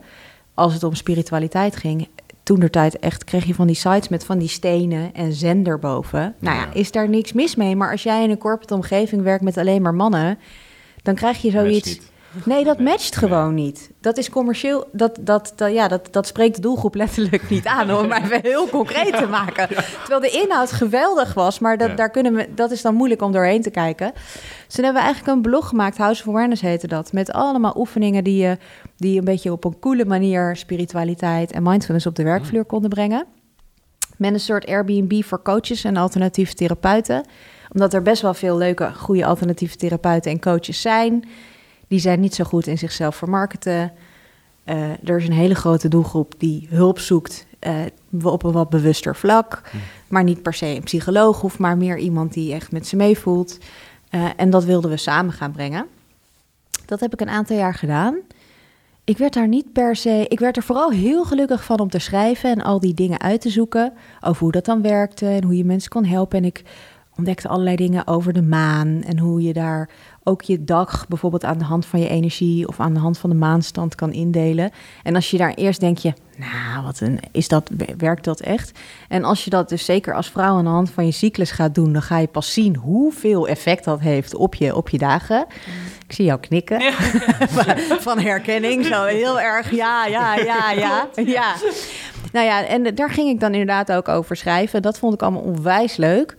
als 0.53 0.73
het 0.73 0.83
om 0.83 0.93
spiritualiteit 0.95 1.75
ging... 1.75 2.07
Toen 2.43 2.59
der 2.59 2.69
tijd 2.69 2.99
echt 2.99 3.23
kreeg 3.23 3.45
je 3.45 3.53
van 3.53 3.67
die 3.67 3.75
sites 3.75 4.09
met 4.09 4.23
van 4.23 4.37
die 4.37 4.47
stenen 4.47 5.13
en 5.13 5.33
zen 5.33 5.65
erboven. 5.65 6.35
Nou 6.39 6.55
ja, 6.55 6.73
is 6.73 6.91
daar 6.91 7.09
niks 7.09 7.33
mis 7.33 7.55
mee. 7.55 7.75
Maar 7.75 7.91
als 7.91 8.03
jij 8.03 8.23
in 8.23 8.29
een 8.29 8.37
corporate 8.37 8.73
omgeving 8.73 9.21
werkt 9.21 9.43
met 9.43 9.57
alleen 9.57 9.81
maar 9.81 9.93
mannen... 9.93 10.39
dan 11.01 11.15
krijg 11.15 11.41
je 11.41 11.51
zoiets... 11.51 11.99
Nee, 12.45 12.63
dat 12.63 12.79
matcht 12.79 13.21
nee. 13.21 13.29
gewoon 13.29 13.53
niet. 13.53 13.91
Dat 14.01 14.17
is 14.17 14.29
commercieel, 14.29 14.87
dat, 14.91 15.17
dat, 15.21 15.53
dat, 15.55 15.73
ja, 15.73 15.87
dat, 15.87 16.07
dat 16.11 16.27
spreekt 16.27 16.55
de 16.55 16.61
doelgroep 16.61 16.95
letterlijk 16.95 17.49
niet 17.49 17.65
aan, 17.65 17.93
om 17.93 18.07
maar 18.07 18.23
even 18.23 18.41
heel 18.41 18.69
concreet 18.69 19.17
te 19.17 19.27
maken. 19.27 19.67
Terwijl 19.67 20.19
de 20.19 20.29
inhoud 20.29 20.71
geweldig 20.71 21.33
was, 21.33 21.59
maar 21.59 21.77
dat, 21.77 21.89
Ja. 21.89 21.95
daar 21.95 22.09
kunnen 22.09 22.33
we, 22.33 22.53
dat 22.55 22.71
is 22.71 22.81
dan 22.81 22.95
moeilijk 22.95 23.21
om 23.21 23.31
doorheen 23.31 23.61
te 23.61 23.69
kijken. 23.69 24.11
Dus 24.65 24.75
toen 24.75 24.83
hebben 24.83 25.01
we 25.01 25.07
eigenlijk 25.07 25.35
een 25.35 25.41
blog 25.51 25.67
gemaakt, 25.67 25.97
House 25.97 26.21
of 26.21 26.27
Awareness 26.27 26.61
heette 26.61 26.87
dat, 26.87 27.13
met 27.13 27.31
allemaal 27.31 27.77
oefeningen 27.77 28.23
die 28.23 28.43
je 28.43 28.57
die 28.97 29.17
een 29.19 29.25
beetje 29.25 29.51
op 29.51 29.63
een 29.63 29.79
coole 29.79 30.05
manier 30.05 30.55
spiritualiteit 30.55 31.51
en 31.51 31.63
mindfulness 31.63 32.05
op 32.05 32.15
de 32.15 32.23
werkvloer 32.23 32.65
konden 32.65 32.89
brengen. 32.89 33.25
Met 34.17 34.33
een 34.33 34.39
soort 34.39 34.65
Airbnb 34.65 35.23
voor 35.23 35.41
coaches 35.41 35.83
en 35.83 35.97
alternatieve 35.97 36.53
therapeuten. 36.53 37.25
Omdat 37.73 37.93
er 37.93 38.01
best 38.01 38.21
wel 38.21 38.33
veel 38.33 38.57
leuke, 38.57 38.91
goede 38.95 39.25
alternatieve 39.25 39.75
therapeuten 39.75 40.31
en 40.31 40.39
coaches 40.39 40.81
zijn. 40.81 41.23
Die 41.91 41.99
zijn 41.99 42.19
niet 42.19 42.35
zo 42.35 42.43
goed 42.43 42.67
in 42.67 42.77
zichzelf 42.77 43.15
vermarkten. 43.15 43.91
Eh, 44.63 45.09
er 45.09 45.17
is 45.17 45.27
een 45.27 45.33
hele 45.33 45.55
grote 45.55 45.87
doelgroep 45.87 46.33
die 46.37 46.67
hulp 46.69 46.99
zoekt 46.99 47.45
eh, 47.59 47.75
op 48.23 48.43
een 48.43 48.51
wat 48.51 48.69
bewuster 48.69 49.15
vlak. 49.15 49.61
Maar 50.07 50.23
niet 50.23 50.41
per 50.41 50.53
se 50.53 50.65
een 50.65 50.83
psycholoog 50.83 51.41
hoeft, 51.41 51.57
maar 51.57 51.77
meer 51.77 51.97
iemand 51.97 52.33
die 52.33 52.53
echt 52.53 52.71
met 52.71 52.87
ze 52.87 52.95
meevoelt. 52.95 53.57
Eh, 54.09 54.25
en 54.35 54.49
dat 54.49 54.63
wilden 54.63 54.89
we 54.89 54.97
samen 54.97 55.33
gaan 55.33 55.51
brengen. 55.51 55.85
Dat 56.85 56.99
heb 56.99 57.13
ik 57.13 57.21
een 57.21 57.29
aantal 57.29 57.57
jaar 57.57 57.73
gedaan. 57.73 58.15
Ik 59.03 59.17
werd 59.17 59.33
daar 59.33 59.47
niet 59.47 59.73
per 59.73 59.95
se. 59.95 60.25
Ik 60.27 60.39
werd 60.39 60.57
er 60.57 60.63
vooral 60.63 60.91
heel 60.91 61.23
gelukkig 61.25 61.63
van 61.63 61.79
om 61.79 61.89
te 61.89 61.99
schrijven 61.99 62.49
en 62.49 62.61
al 62.61 62.79
die 62.79 62.93
dingen 62.93 63.21
uit 63.21 63.41
te 63.41 63.49
zoeken. 63.49 63.93
Over 64.21 64.43
hoe 64.43 64.51
dat 64.51 64.65
dan 64.65 64.81
werkte 64.81 65.27
en 65.27 65.43
hoe 65.43 65.57
je 65.57 65.65
mensen 65.65 65.89
kon 65.89 66.05
helpen. 66.05 66.37
En 66.37 66.45
ik 66.45 66.63
ontdekte 67.21 67.47
allerlei 67.47 67.75
dingen 67.75 68.07
over 68.07 68.33
de 68.33 68.41
maan 68.41 69.03
en 69.03 69.19
hoe 69.19 69.41
je 69.41 69.53
daar 69.53 69.89
ook 70.23 70.41
je 70.41 70.63
dag 70.63 71.07
bijvoorbeeld 71.07 71.43
aan 71.43 71.57
de 71.57 71.63
hand 71.63 71.85
van 71.85 71.99
je 71.99 72.09
energie 72.09 72.67
of 72.67 72.79
aan 72.79 72.93
de 72.93 72.99
hand 72.99 73.17
van 73.17 73.29
de 73.29 73.35
maanstand 73.35 73.95
kan 73.95 74.11
indelen. 74.11 74.71
En 75.03 75.15
als 75.15 75.31
je 75.31 75.37
daar 75.37 75.53
eerst 75.53 75.79
denk 75.79 75.97
je, 75.97 76.13
nou, 76.37 76.85
wat 76.85 76.99
een, 76.99 77.19
is 77.31 77.47
dat, 77.47 77.69
werkt 77.97 78.23
dat 78.23 78.39
echt? 78.39 78.79
En 79.07 79.23
als 79.23 79.43
je 79.43 79.49
dat 79.49 79.69
dus 79.69 79.85
zeker 79.85 80.15
als 80.15 80.29
vrouw 80.29 80.55
aan 80.55 80.63
de 80.63 80.69
hand 80.69 80.91
van 80.91 81.05
je 81.05 81.11
cyclus 81.11 81.51
gaat 81.51 81.75
doen, 81.75 81.93
dan 81.93 82.01
ga 82.01 82.17
je 82.17 82.27
pas 82.27 82.53
zien 82.53 82.75
hoeveel 82.75 83.47
effect 83.47 83.83
dat 83.83 83.99
heeft 83.99 84.35
op 84.35 84.55
je, 84.55 84.75
op 84.75 84.89
je 84.89 84.97
dagen. 84.97 85.45
Ik 86.07 86.13
zie 86.13 86.25
jou 86.25 86.39
knikken 86.39 86.81
van, 87.55 87.77
van 87.79 88.19
herkenning, 88.19 88.85
zo 88.85 89.03
heel 89.03 89.39
erg, 89.39 89.71
ja, 89.71 90.05
ja, 90.05 90.35
ja, 90.35 90.71
ja, 90.71 91.07
ja. 91.15 91.55
Nou 92.31 92.45
ja, 92.45 92.65
en 92.65 92.95
daar 92.95 93.09
ging 93.09 93.29
ik 93.29 93.39
dan 93.39 93.51
inderdaad 93.51 93.91
ook 93.91 94.07
over 94.07 94.35
schrijven. 94.35 94.81
Dat 94.81 94.99
vond 94.99 95.13
ik 95.13 95.21
allemaal 95.21 95.41
onwijs 95.41 95.95
leuk. 95.95 96.35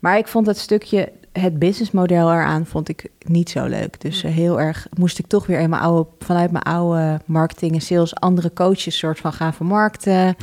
Maar 0.00 0.18
ik 0.18 0.26
vond 0.28 0.46
het 0.46 0.58
stukje, 0.58 1.12
het 1.32 1.58
businessmodel 1.58 2.32
eraan, 2.32 2.66
vond 2.66 2.88
ik 2.88 3.10
niet 3.18 3.50
zo 3.50 3.64
leuk. 3.64 4.00
Dus 4.00 4.22
eh, 4.22 4.32
heel 4.32 4.60
erg 4.60 4.86
moest 4.98 5.18
ik 5.18 5.26
toch 5.26 5.46
weer 5.46 5.60
in 5.60 5.70
mijn 5.70 5.82
oude, 5.82 6.08
vanuit 6.18 6.50
mijn 6.50 6.64
oude 6.64 7.20
marketing 7.24 7.74
en 7.74 7.80
sales 7.80 8.14
andere 8.14 8.52
coaches 8.52 8.98
soort 8.98 9.18
van 9.18 9.32
gaan 9.32 9.54
vermarkten. 9.54 10.36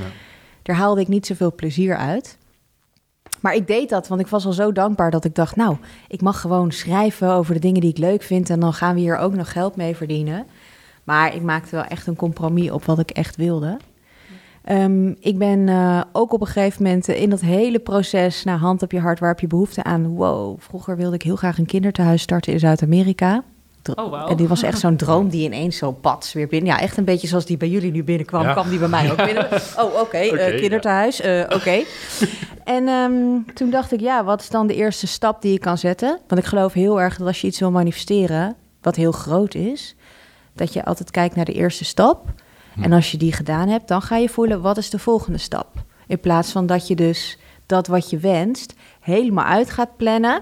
Daar 0.62 0.76
haalde 0.76 1.02
ik 1.02 1.08
niet 1.08 1.26
zoveel 1.26 1.54
plezier 1.56 1.98
uit. 1.98 2.38
Maar 3.40 3.56
ik 3.56 3.68
deed 3.68 3.90
dat, 3.90 4.08
want 4.08 4.22
ik 4.22 4.28
was 4.28 4.46
al 4.46 4.54
zo 4.54 4.72
dankbaar 4.72 5.12
dat 5.12 5.26
ik 5.26 5.36
dacht, 5.36 5.56
nou, 5.56 5.78
ik 6.08 6.22
mag 6.22 6.42
gewoon 6.42 6.72
schrijven 6.72 7.32
over 7.32 7.54
de 7.54 7.60
dingen 7.60 7.82
die 7.82 7.90
ik 7.90 7.98
leuk 7.98 8.22
vind 8.22 8.50
en 8.50 8.60
dan 8.60 8.74
gaan 8.74 8.96
we 8.96 9.00
hier 9.00 9.18
ook 9.18 9.34
nog 9.34 9.52
geld 9.52 9.76
mee 9.76 9.96
verdienen. 9.96 10.46
Maar 11.04 11.36
ik 11.36 11.42
maakte 11.42 11.76
wel 11.76 11.84
echt 11.84 12.08
een 12.08 12.16
compromis 12.16 12.72
op 12.72 12.86
wat 12.86 13.00
ik 13.00 13.12
echt 13.12 13.36
wilde. 13.36 13.78
Ehm, 14.64 15.08
ik 15.20 15.38
ben 15.38 15.70
eh, 15.70 16.02
ook 16.12 16.34
op 16.34 16.42
een 16.42 16.48
gegeven 16.48 16.84
moment 16.84 17.08
in 17.08 17.30
dat 17.30 17.42
hele 17.42 17.80
proces, 17.80 18.44
naar 18.44 18.58
hand 18.58 18.82
op 18.82 18.92
je 18.92 19.00
hart, 19.00 19.20
waar 19.20 19.30
heb 19.30 19.40
je 19.40 19.48
behoefte 19.48 19.84
aan? 19.84 20.08
Wow, 20.08 20.56
vroeger 20.62 20.96
wilde 20.98 21.16
ik 21.16 21.22
heel 21.22 21.36
graag 21.36 21.58
een 21.58 21.66
kinderthuis 21.66 22.22
starten 22.22 22.54
in 22.54 22.60
Zuid-Amerika. 22.60 23.44
Dro- 23.82 24.04
Oh. 24.04 24.30
En 24.32 24.38
die 24.38 24.48
was 24.48 24.64
echt 24.64 24.80
zo'n 24.80 24.96
droom 24.96 25.30
die 25.30 25.44
ineens 25.46 25.78
zo 25.78 25.92
pats 25.92 26.34
weer 26.34 26.48
binnen. 26.48 26.70
Ja, 26.74 26.80
echt 26.80 26.98
een 26.98 27.04
beetje 27.06 27.28
zoals 27.28 27.46
die 27.46 27.58
bij 27.58 27.70
jullie 27.70 27.92
nu 27.92 28.04
binnenkwam, 28.04 28.44
Ja. 28.44 28.52
kwam 28.52 28.70
die 28.70 28.80
bij 28.80 28.88
mij 28.88 29.12
ook 29.12 29.26
binnen. 29.26 29.48
Oh, 29.80 30.00
oké, 30.00 30.18
eh, 30.18 30.32
Oké, 30.32 30.44
ja. 30.46 30.60
kinderthuis, 30.60 31.22
eh, 31.22 31.44
oké. 31.50 31.84
en 32.64 32.88
ehm, 32.88 33.14
toen 33.54 33.70
dacht 33.70 33.92
ik, 33.92 34.00
ja, 34.00 34.24
wat 34.24 34.42
is 34.42 34.50
dan 34.50 34.68
de 34.68 34.76
eerste 34.76 35.08
stap 35.08 35.42
die 35.42 35.52
je 35.52 35.60
kan 35.60 35.78
zetten? 35.78 36.20
Want 36.28 36.42
ik 36.42 36.48
geloof 36.48 36.74
heel 36.74 37.02
erg 37.02 37.18
dat 37.18 37.28
als 37.28 37.42
je 37.42 37.48
iets 37.48 37.60
wil 37.60 37.72
manifesteren, 37.72 38.56
wat 38.82 38.96
heel 38.96 39.12
groot 39.12 39.56
is, 39.56 39.96
dat 40.56 40.74
je 40.74 40.86
altijd 40.86 41.12
kijkt 41.12 41.36
naar 41.36 41.46
de 41.46 41.54
eerste 41.54 41.86
stap. 41.86 42.26
En 42.82 42.92
als 42.92 43.12
je 43.12 43.18
die 43.18 43.34
gedaan 43.34 43.68
hebt, 43.68 43.88
dan 43.88 44.02
ga 44.02 44.18
je 44.18 44.30
voelen, 44.30 44.62
wat 44.62 44.78
is 44.78 44.90
de 44.90 45.00
volgende 45.00 45.38
stap? 45.38 45.84
In 46.08 46.20
plaats 46.20 46.52
van 46.52 46.66
dat 46.66 46.88
je 46.88 46.96
dus 46.96 47.38
dat 47.66 47.88
wat 47.88 48.10
je 48.10 48.18
wenst 48.18 48.74
helemaal 49.00 49.46
uit 49.46 49.70
gaat 49.70 49.98
plannen 49.98 50.42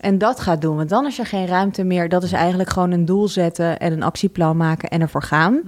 en 0.00 0.18
dat 0.18 0.40
gaat 0.40 0.60
doen. 0.60 0.76
Want 0.76 0.88
dan 0.88 1.06
is 1.06 1.18
er 1.18 1.26
geen 1.26 1.46
ruimte 1.46 1.84
meer. 1.84 2.08
Dat 2.08 2.22
is 2.22 2.32
eigenlijk 2.32 2.70
gewoon 2.70 2.90
een 2.90 3.04
doel 3.04 3.28
zetten 3.28 3.78
en 3.78 3.92
een 3.92 4.02
actieplan 4.02 4.56
maken 4.56 4.88
en 4.88 5.00
ervoor 5.00 5.22
gaan. 5.22 5.62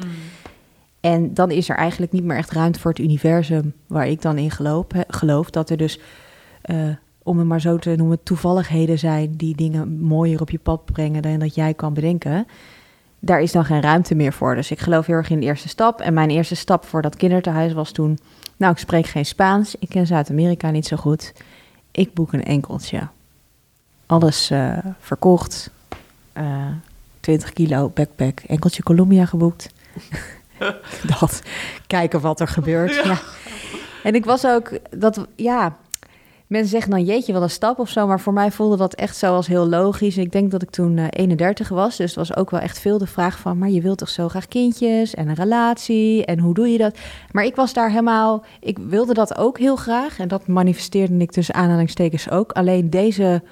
En 1.00 1.34
dan 1.34 1.50
is 1.50 1.68
er 1.68 1.76
eigenlijk 1.76 2.12
niet 2.12 2.24
meer 2.24 2.36
echt 2.36 2.50
ruimte 2.50 2.80
voor 2.80 2.90
het 2.90 3.00
universum 3.00 3.72
waar 3.86 4.08
ik 4.08 4.22
dan 4.22 4.38
in 4.38 4.50
geloof. 4.50 4.86
geloof 5.08 5.50
dat 5.50 5.70
er 5.70 5.76
dus, 5.76 6.00
eh, 6.62 6.76
om 7.22 7.38
het 7.38 7.46
maar 7.46 7.60
zo 7.60 7.76
te 7.76 7.94
noemen, 7.96 8.22
toevalligheden 8.22 8.98
zijn 8.98 9.36
die 9.36 9.56
dingen 9.56 10.00
mooier 10.00 10.40
op 10.40 10.50
je 10.50 10.58
pad 10.58 10.84
brengen 10.84 11.22
dan 11.22 11.38
dat 11.38 11.54
jij 11.54 11.74
kan 11.74 11.94
bedenken. 11.94 12.46
Daar 13.18 13.40
is 13.40 13.52
dan 13.52 13.64
geen 13.64 13.80
ruimte 13.80 14.14
meer 14.14 14.32
voor. 14.32 14.54
Dus 14.54 14.70
ik 14.70 14.80
geloof 14.80 15.06
heel 15.06 15.16
erg 15.16 15.30
in 15.30 15.40
de 15.40 15.46
eerste 15.46 15.68
stap. 15.68 16.00
En 16.00 16.14
mijn 16.14 16.30
eerste 16.30 16.54
stap 16.54 16.84
voor 16.84 17.02
dat 17.02 17.16
kinderthuis 17.16 17.72
was 17.72 17.92
toen... 17.92 18.18
Nou, 18.56 18.72
ik 18.72 18.78
spreek 18.78 19.06
geen 19.06 19.26
Spaans. 19.26 19.74
Ik 19.78 19.88
ken 19.88 20.06
Zuid-Amerika 20.06 20.70
niet 20.70 20.86
zo 20.86 20.96
goed. 20.96 21.32
Ik 21.90 22.14
boek 22.14 22.32
een 22.32 22.44
enkeltje. 22.44 23.08
Alles 24.06 24.50
eh, 24.50 24.78
verkocht. 24.98 25.70
Eh 26.32 26.66
20 27.28 27.52
kilo 27.52 27.90
backpack, 27.94 28.40
enkeltje 28.40 28.82
Colombia 28.82 29.26
geboekt. 29.26 29.70
dat, 31.18 31.42
kijken 31.86 32.20
wat 32.20 32.40
er 32.40 32.48
gebeurt. 32.48 32.94
Ja. 32.94 33.18
En 34.02 34.14
ik 34.14 34.24
was 34.24 34.46
ook, 34.46 34.78
dat, 34.90 35.26
ja, 35.36 35.76
mensen 36.48 36.70
zeggen 36.70 36.90
dan 36.90 37.04
jeetje 37.04 37.32
wel 37.32 37.42
een 37.42 37.50
stap 37.50 37.78
of 37.78 37.88
zo, 37.88 38.06
maar 38.06 38.20
voor 38.20 38.32
mij 38.32 38.50
voelde 38.50 38.76
dat 38.76 38.94
echt 38.94 39.16
zo 39.16 39.34
als 39.34 39.46
heel 39.46 39.68
logisch. 39.68 40.16
Ik 40.16 40.32
denk 40.32 40.50
dat 40.50 40.62
ik 40.62 40.70
toen 40.70 40.98
eh, 40.98 41.06
31 41.10 41.68
was, 41.68 41.96
dus 41.96 42.06
het 42.06 42.28
was 42.28 42.36
ook 42.36 42.50
wel 42.50 42.60
echt 42.60 42.78
veel 42.78 42.98
de 42.98 43.06
vraag 43.06 43.38
van, 43.38 43.58
maar 43.58 43.68
je 43.68 43.80
wilt 43.80 43.98
toch 43.98 44.08
zo 44.08 44.28
graag 44.28 44.46
kindjes 44.46 45.14
en 45.14 45.28
een 45.28 45.34
relatie 45.34 46.24
en 46.24 46.38
hoe 46.38 46.54
doe 46.54 46.68
je 46.68 46.78
dat? 46.78 46.98
Maar 47.30 47.44
ik 47.44 47.56
was 47.56 47.72
daar 47.72 47.88
helemaal, 47.88 48.44
ik 48.60 48.78
wilde 48.78 49.14
dat 49.14 49.36
ook 49.36 49.58
heel 49.58 49.76
graag 49.76 50.18
en 50.18 50.28
dat 50.28 50.46
manifesteerde 50.46 51.16
ik 51.16 51.30
tussen 51.30 51.54
aanhalingstekens 51.54 52.30
ook. 52.30 52.52
Alleen 52.52 52.90
deze 52.90 53.42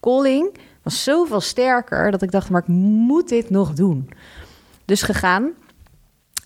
calling 0.00 0.56
was 0.82 1.04
zoveel 1.04 1.40
sterker 1.40 2.10
dat 2.10 2.22
ik 2.22 2.30
dacht, 2.30 2.50
maar 2.50 2.60
ik 2.62 2.68
moet 2.68 3.28
dit 3.28 3.50
nog 3.50 3.72
doen. 3.72 4.10
Dus 4.84 5.02
gegaan. 5.02 5.50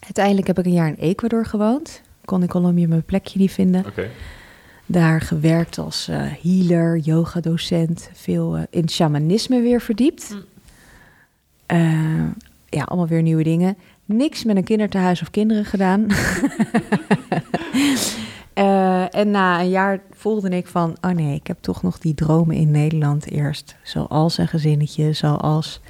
Uiteindelijk 0.00 0.46
heb 0.46 0.58
ik 0.58 0.64
een 0.64 0.73
jaar 0.73 0.88
in 0.88 0.94
Ecuador 0.99 1.46
gewoond. 1.46 2.00
Kon 2.25 2.42
in 2.42 2.49
Colombia 2.49 2.88
mijn 2.88 3.04
plekje 3.04 3.38
niet 3.38 3.52
vinden. 3.52 3.87
Oké. 3.87 4.11
Daar 4.86 5.20
gewerkt 5.20 5.78
als 5.78 6.08
eh, 6.08 6.22
healer, 6.42 6.98
yoga-docent. 6.98 8.10
Veel 8.12 8.56
eh, 8.56 8.62
in 8.70 8.88
shamanisme 8.88 9.60
weer 9.60 9.80
verdiept. 9.80 10.30
Mm. 10.32 10.42
Eh, 11.66 12.26
ja, 12.68 12.82
allemaal 12.82 13.08
weer 13.08 13.22
nieuwe 13.22 13.42
dingen. 13.42 13.76
Niks 14.04 14.44
met 14.44 14.56
een 14.56 14.64
kinderthuis 14.64 15.22
of 15.22 15.30
kinderen 15.30 15.64
gedaan. 15.64 16.06
Eh, 18.54 19.14
en 19.14 19.30
na 19.30 19.60
een 19.60 19.68
jaar 19.68 20.00
voelde 20.10 20.48
ik 20.48 20.66
van... 20.66 20.96
oh 21.00 21.10
nee, 21.10 21.34
ik 21.34 21.46
heb 21.46 21.58
toch 21.60 21.82
nog 21.82 21.98
die 21.98 22.14
dromen 22.14 22.56
in 22.56 22.70
Nederland 22.70 23.30
eerst. 23.30 23.76
Zoals 23.82 24.38
een 24.38 24.48
gezinnetje, 24.48 25.12
zoals... 25.12 25.80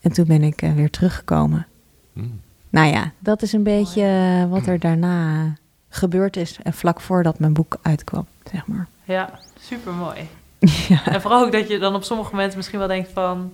En 0.00 0.12
toen 0.12 0.26
ben 0.26 0.42
ik 0.42 0.60
weer 0.74 0.90
teruggekomen. 0.90 1.66
Mm. 2.12 2.40
Nou 2.70 2.92
ja, 2.92 3.12
dat 3.18 3.42
is 3.42 3.52
een 3.52 3.62
beetje 3.62 4.46
wat 4.50 4.66
er 4.66 4.78
daarna 4.78 5.54
gebeurd 5.88 6.36
is. 6.36 6.58
En 6.62 6.72
vlak 6.72 7.00
voordat 7.00 7.38
mijn 7.38 7.52
boek 7.52 7.78
uitkwam, 7.82 8.26
zeg 8.52 8.66
maar. 8.66 8.86
Ja, 9.04 9.38
super 9.60 9.92
mooi. 9.92 10.28
ja. 10.88 11.06
En 11.06 11.20
vooral 11.20 11.44
ook 11.44 11.52
dat 11.52 11.68
je 11.68 11.78
dan 11.78 11.94
op 11.94 12.04
sommige 12.04 12.30
momenten 12.30 12.56
misschien 12.56 12.78
wel 12.78 12.88
denkt 12.88 13.10
van... 13.12 13.52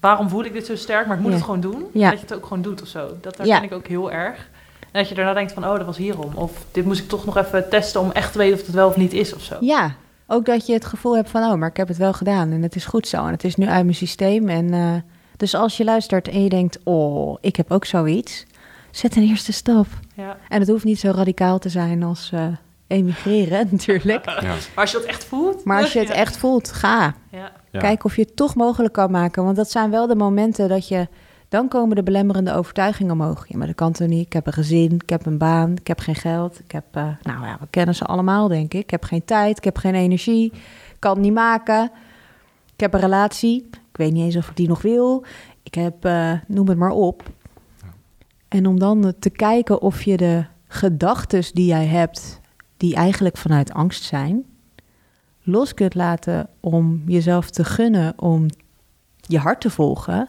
waarom 0.00 0.28
voel 0.28 0.44
ik 0.44 0.52
dit 0.52 0.66
zo 0.66 0.76
sterk, 0.76 1.06
maar 1.06 1.16
ik 1.16 1.22
moet 1.22 1.30
Ja. 1.30 1.36
het 1.36 1.44
gewoon 1.46 1.60
doen. 1.60 1.84
Ja. 1.92 2.10
Dat 2.10 2.18
je 2.18 2.24
het 2.26 2.34
ook 2.34 2.46
gewoon 2.46 2.62
doet 2.62 2.82
of 2.82 2.88
zo. 2.88 3.06
Dat 3.20 3.36
herken 3.36 3.46
Ja. 3.56 3.62
ik 3.62 3.72
ook 3.72 3.86
heel 3.86 4.12
erg. 4.12 4.48
En 4.80 5.00
dat 5.00 5.08
je 5.08 5.14
daarna 5.14 5.32
denkt 5.32 5.52
van, 5.52 5.64
oh, 5.64 5.76
dat 5.76 5.86
was 5.86 5.96
hierom. 5.96 6.32
Of 6.34 6.64
dit 6.72 6.84
moest 6.84 7.00
ik 7.00 7.08
toch 7.08 7.24
nog 7.24 7.36
even 7.36 7.68
testen 7.68 8.00
om 8.00 8.10
echt 8.10 8.32
te 8.32 8.38
weten 8.38 8.58
of 8.60 8.66
het 8.66 8.74
wel 8.74 8.88
of 8.88 8.96
niet 8.96 9.12
is 9.12 9.34
of 9.34 9.42
zo. 9.42 9.56
ja, 9.60 9.94
ook 10.26 10.46
dat 10.46 10.66
je 10.66 10.72
het 10.72 10.84
gevoel 10.84 11.16
hebt 11.16 11.30
van... 11.30 11.42
oh, 11.42 11.54
maar 11.54 11.68
ik 11.68 11.76
heb 11.76 11.88
het 11.88 11.96
wel 11.96 12.12
gedaan 12.12 12.50
en 12.50 12.62
het 12.62 12.74
is 12.76 12.84
goed 12.84 13.08
zo. 13.08 13.24
En 13.26 13.32
het 13.32 13.44
is 13.44 13.54
nu 13.56 13.66
uit 13.66 13.82
mijn 13.84 13.96
systeem. 13.96 14.48
En, 14.48 14.72
eh, 14.74 14.94
dus 15.36 15.54
als 15.54 15.76
je 15.76 15.84
luistert 15.84 16.28
en 16.28 16.42
je 16.42 16.48
denkt... 16.48 16.78
oh, 16.84 17.38
ik 17.40 17.56
heb 17.56 17.70
ook 17.70 17.84
zoiets... 17.84 18.46
zet 18.90 19.16
een 19.16 19.22
eerste 19.28 19.52
stap. 19.52 19.86
Ja. 20.14 20.36
En 20.48 20.60
het 20.60 20.68
hoeft 20.68 20.84
niet 20.84 20.98
zo 21.00 21.10
radicaal 21.14 21.58
te 21.58 21.68
zijn 21.68 22.02
als 22.02 22.30
eh, 22.34 22.46
emigreren 22.88 23.68
natuurlijk. 23.70 24.24
Ja. 24.24 24.42
Maar 24.42 24.60
als 24.74 24.90
je 24.90 24.98
dat 24.98 25.06
echt 25.06 25.24
voelt... 25.24 25.64
Maar 25.64 25.80
als 25.82 25.92
je 25.92 25.98
het 25.98 26.08
ja. 26.08 26.14
echt 26.14 26.36
voelt, 26.36 26.72
ga. 26.72 27.14
Ja, 27.30 27.52
Ja. 27.70 27.80
Kijk 27.80 28.04
of 28.04 28.16
je 28.16 28.22
het 28.22 28.36
toch 28.36 28.54
mogelijk 28.54 28.94
kan 28.94 29.10
maken. 29.10 29.44
Want 29.44 29.56
dat 29.56 29.70
zijn 29.70 29.90
wel 29.90 30.06
de 30.06 30.16
momenten 30.16 30.68
dat 30.68 30.88
je... 30.88 31.08
Dan 31.48 31.68
komen 31.68 31.96
de 31.96 32.02
belemmerende 32.02 32.54
overtuigingen 32.54 33.12
omhoog. 33.12 33.48
Ja, 33.48 33.56
maar 33.56 33.66
dat 33.66 33.76
kan 33.76 33.92
toch 33.92 34.08
niet? 34.08 34.26
Ik 34.26 34.32
heb 34.32 34.46
een 34.46 34.52
gezin, 34.52 34.92
ik 34.92 35.10
heb 35.10 35.26
een 35.26 35.38
baan, 35.38 35.72
ik 35.76 35.86
heb 35.86 35.98
geen 35.98 36.14
geld. 36.14 36.58
Ik 36.58 36.72
heb, 36.72 36.84
eh, 36.90 37.02
nou 37.22 37.46
ja, 37.46 37.56
we 37.60 37.66
kennen 37.70 37.94
ze 37.94 38.04
allemaal, 38.04 38.48
denk 38.48 38.74
ik. 38.74 38.82
Ik 38.82 38.90
heb 38.90 39.04
geen 39.04 39.24
tijd, 39.24 39.56
ik 39.56 39.64
heb 39.64 39.76
geen 39.76 39.94
energie, 39.94 40.52
ik 40.52 40.96
kan 40.98 41.12
het 41.12 41.20
niet 41.20 41.32
maken. 41.32 41.90
Ik 42.74 42.80
heb 42.80 42.94
een 42.94 43.00
relatie, 43.00 43.68
ik 43.70 43.96
weet 43.96 44.12
niet 44.12 44.24
eens 44.24 44.36
of 44.36 44.48
ik 44.48 44.56
die 44.56 44.68
nog 44.68 44.82
wil. 44.82 45.24
Ik 45.62 45.74
heb, 45.74 46.04
eh, 46.04 46.32
noem 46.46 46.68
het 46.68 46.78
maar 46.78 46.90
op. 46.90 47.22
En 48.48 48.66
om 48.66 48.78
dan 48.78 49.12
te 49.18 49.30
kijken 49.30 49.80
of 49.80 50.02
je 50.02 50.16
de 50.16 50.44
gedachten 50.66 51.44
die 51.52 51.66
jij 51.66 51.86
hebt, 51.86 52.37
die 52.78 52.94
eigenlijk 52.94 53.36
vanuit 53.36 53.72
angst 53.72 54.02
zijn, 54.04 54.44
los 55.42 55.74
kunt 55.74 55.94
laten 55.94 56.48
om 56.60 57.02
jezelf 57.06 57.50
te 57.50 57.64
gunnen 57.64 58.12
om 58.16 58.46
je 59.20 59.38
hart 59.38 59.60
te 59.60 59.70
volgen. 59.70 60.28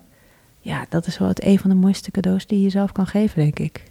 Ja, 0.59 0.85
dat 0.89 1.05
is 1.07 1.17
wel 1.17 1.27
het 1.27 1.43
een 1.43 1.59
van 1.59 1.69
de 1.69 1.75
mooiste 1.75 2.11
cadeaus 2.11 2.47
die 2.47 2.57
je 2.57 2.63
jezelf 2.63 2.91
kan 2.91 3.07
geven, 3.07 3.41
denk 3.41 3.59
ik. 3.59 3.83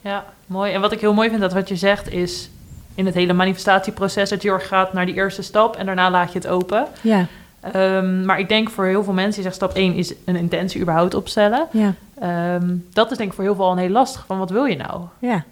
ja, 0.00 0.24
mooi. 0.46 0.72
En 0.72 0.80
wat 0.80 0.92
ik 0.92 1.00
heel 1.00 1.14
mooi 1.14 1.28
vind, 1.28 1.40
dat 1.40 1.52
wat 1.52 1.68
je 1.68 1.76
zegt 1.76 2.12
is... 2.12 2.50
in 2.94 3.06
het 3.06 3.14
hele 3.14 3.32
manifestatieproces 3.32 4.28
dat 4.28 4.42
je 4.42 4.58
gaat 4.58 4.92
naar 4.92 5.06
die 5.06 5.14
eerste 5.14 5.42
stap... 5.42 5.76
en 5.76 5.86
daarna 5.86 6.10
laat 6.10 6.32
je 6.32 6.38
het 6.38 6.48
open. 6.48 6.86
Ja, 7.00 7.26
Ehm, 7.60 8.24
maar 8.24 8.38
ik 8.38 8.48
denk 8.48 8.70
voor 8.70 8.84
heel 8.84 9.04
veel 9.04 9.12
mensen, 9.12 9.36
je 9.36 9.42
zegt 9.42 9.54
stap 9.54 9.74
1 9.74 9.94
is 9.94 10.14
een 10.24 10.36
intentie 10.36 10.80
überhaupt 10.80 11.14
opstellen. 11.14 11.66
ja, 11.72 11.94
Ehm, 12.20 12.76
dat 12.92 13.10
is 13.10 13.16
denk 13.16 13.28
ik 13.28 13.34
voor 13.34 13.44
heel 13.44 13.54
veel 13.54 13.64
al 13.64 13.72
een 13.72 13.78
heel 13.78 13.88
lastig. 13.88 14.26
Van 14.26 14.38
wat 14.38 14.50
wil 14.50 14.64
je 14.64 14.76
nou? 14.76 15.02
ja. 15.18 15.44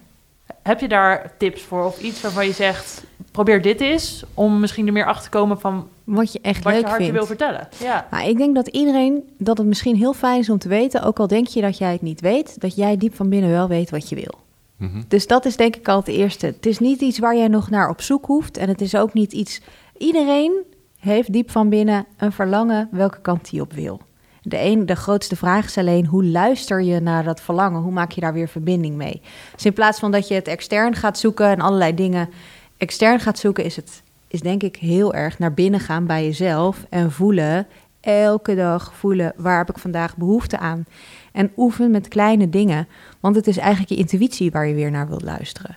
Heb 0.66 0.80
je 0.80 0.88
daar 0.88 1.32
tips 1.38 1.62
voor 1.62 1.84
of 1.84 2.00
iets 2.00 2.20
waarvan 2.20 2.46
je 2.46 2.52
zegt, 2.52 3.04
probeer 3.30 3.62
dit 3.62 3.80
eens, 3.80 4.24
om 4.34 4.60
misschien 4.60 4.86
er 4.86 4.92
meer 4.92 5.06
achter 5.06 5.30
te 5.30 5.38
komen 5.38 5.60
van 5.60 5.88
Wat 6.04 6.32
je 6.32 6.38
echt 6.42 6.64
wat 6.64 6.72
je 6.72 6.78
leuk 6.78 6.88
hart 6.88 6.98
je 6.98 7.04
vindt. 7.04 7.18
wil 7.18 7.26
vertellen? 7.26 7.68
Ja, 7.82 8.06
Nou, 8.10 8.28
ik 8.28 8.36
denk 8.36 8.54
dat 8.54 8.66
iedereen, 8.66 9.22
dat 9.38 9.58
het 9.58 9.66
misschien 9.66 9.96
heel 9.96 10.12
fijn 10.12 10.38
is 10.38 10.50
om 10.50 10.58
te 10.58 10.68
weten, 10.68 11.02
ook 11.02 11.18
al 11.18 11.26
denk 11.26 11.46
je 11.46 11.60
dat 11.60 11.78
jij 11.78 11.92
het 11.92 12.02
niet 12.02 12.20
weet, 12.20 12.60
dat 12.60 12.76
jij 12.76 12.96
diep 12.96 13.14
van 13.14 13.28
binnen 13.28 13.50
wel 13.50 13.68
weet 13.68 13.90
wat 13.90 14.08
je 14.08 14.14
wil. 14.14 14.34
Mhm. 14.76 15.02
Dus 15.08 15.26
dat 15.26 15.44
is 15.44 15.56
denk 15.56 15.76
ik 15.76 15.88
al 15.88 15.98
het 15.98 16.08
eerste. 16.08 16.46
Het 16.46 16.66
is 16.66 16.78
niet 16.78 17.00
iets 17.00 17.18
waar 17.18 17.36
jij 17.36 17.48
nog 17.48 17.70
naar 17.70 17.88
op 17.88 18.00
zoek 18.00 18.26
hoeft. 18.26 18.56
En 18.56 18.68
het 18.68 18.80
is 18.80 18.94
ook 18.94 19.12
niet 19.12 19.32
iets. 19.32 19.60
Iedereen 19.96 20.62
heeft 20.98 21.32
diep 21.32 21.50
van 21.50 21.68
binnen 21.68 22.06
een 22.16 22.32
verlangen 22.32 22.88
welke 22.90 23.20
kant 23.20 23.50
hij 23.50 23.60
op 23.60 23.72
wil. 23.72 24.00
De, 24.48 24.60
een, 24.60 24.86
de 24.86 24.96
grootste 24.96 25.36
vraag 25.36 25.64
is 25.64 25.78
alleen 25.78 26.06
hoe 26.06 26.24
luister 26.24 26.82
je 26.82 27.00
naar 27.00 27.24
dat 27.24 27.40
verlangen? 27.40 27.80
Hoe 27.80 27.92
maak 27.92 28.10
je 28.10 28.20
daar 28.20 28.32
weer 28.32 28.48
verbinding 28.48 28.96
mee? 28.96 29.22
Dus 29.54 29.64
in 29.64 29.72
plaats 29.72 29.98
van 29.98 30.10
dat 30.10 30.28
je 30.28 30.34
het 30.34 30.48
extern 30.48 30.94
gaat 30.94 31.18
zoeken 31.18 31.46
en 31.46 31.60
allerlei 31.60 31.94
dingen 31.94 32.28
extern 32.76 33.20
gaat 33.20 33.38
zoeken, 33.38 33.64
is 33.64 33.76
het 33.76 34.02
is 34.28 34.40
denk 34.40 34.62
ik 34.62 34.76
heel 34.76 35.14
erg 35.14 35.38
naar 35.38 35.54
binnen 35.54 35.80
gaan 35.80 36.06
bij 36.06 36.24
jezelf 36.24 36.86
en 36.90 37.12
voelen. 37.12 37.66
Elke 38.00 38.54
dag 38.54 38.94
voelen 38.94 39.32
waar 39.36 39.58
heb 39.58 39.70
ik 39.70 39.78
vandaag 39.78 40.16
behoefte 40.16 40.58
aan. 40.58 40.86
En 41.32 41.52
oefen 41.56 41.90
met 41.90 42.08
kleine 42.08 42.48
dingen. 42.48 42.88
Want 43.20 43.36
het 43.36 43.46
is 43.46 43.56
eigenlijk 43.56 43.88
je 43.88 43.96
intuïtie 43.96 44.50
waar 44.50 44.66
je 44.66 44.74
weer 44.74 44.90
naar 44.90 45.08
wilt 45.08 45.22
luisteren. 45.22 45.76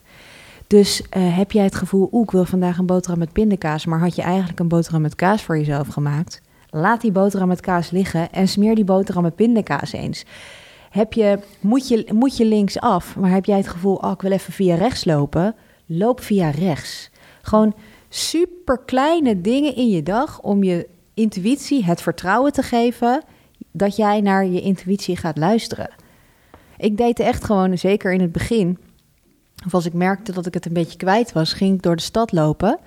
Dus 0.67 1.03
eh, 1.09 1.37
heb 1.37 1.51
jij 1.51 1.63
het 1.63 1.75
gevoel, 1.75 2.09
oeh, 2.11 2.23
ik 2.23 2.31
wil 2.31 2.45
vandaag 2.45 2.77
een 2.77 2.85
boterham 2.85 3.19
met 3.19 3.31
pindakaas, 3.31 3.85
maar 3.85 3.99
had 3.99 4.15
je 4.15 4.21
eigenlijk 4.21 4.59
een 4.59 4.67
boterham 4.67 5.01
met 5.01 5.15
kaas 5.15 5.43
voor 5.43 5.57
jezelf 5.57 5.87
gemaakt? 5.87 6.41
Laat 6.69 7.01
die 7.01 7.11
boterham 7.11 7.47
met 7.47 7.61
kaas 7.61 7.89
liggen 7.89 8.31
en 8.31 8.47
smeer 8.47 8.75
die 8.75 8.83
boterham 8.83 9.23
met 9.23 9.35
pindakaas 9.35 9.91
eens. 9.91 10.25
Heb 10.89 11.13
je, 11.13 11.39
moet, 11.59 11.87
je, 11.87 12.09
moet 12.13 12.37
je 12.37 12.45
links 12.45 12.79
af, 12.79 13.15
maar 13.15 13.31
heb 13.31 13.45
jij 13.45 13.57
het 13.57 13.67
gevoel, 13.67 13.95
oh, 13.95 14.11
ik 14.11 14.21
wil 14.21 14.31
even 14.31 14.53
via 14.53 14.75
rechts 14.75 15.05
lopen? 15.05 15.55
Loop 15.85 16.21
via 16.21 16.49
rechts. 16.49 17.09
Gewoon 17.41 17.73
super 18.09 18.79
kleine 18.85 19.41
dingen 19.41 19.75
in 19.75 19.89
je 19.89 20.03
dag 20.03 20.41
om 20.41 20.63
je 20.63 20.87
intuïtie 21.13 21.85
het 21.85 22.01
vertrouwen 22.01 22.53
te 22.53 22.63
geven 22.63 23.23
dat 23.71 23.95
jij 23.95 24.21
naar 24.21 24.45
je 24.45 24.61
intuïtie 24.61 25.15
gaat 25.17 25.37
luisteren. 25.37 25.89
Ik 26.77 26.97
deed 26.97 27.19
echt 27.19 27.43
gewoon, 27.43 27.77
zeker 27.77 28.13
in 28.13 28.21
het 28.21 28.31
begin, 28.31 28.77
of 29.65 29.73
als 29.73 29.85
ik 29.85 29.93
merkte 29.93 30.31
dat 30.31 30.45
ik 30.45 30.53
het 30.53 30.65
een 30.65 30.73
beetje 30.73 30.97
kwijt 30.97 31.31
was, 31.31 31.53
ging 31.53 31.75
ik 31.75 31.81
door 31.81 31.95
de 31.95 32.01
stad 32.01 32.31
lopen. 32.31 32.79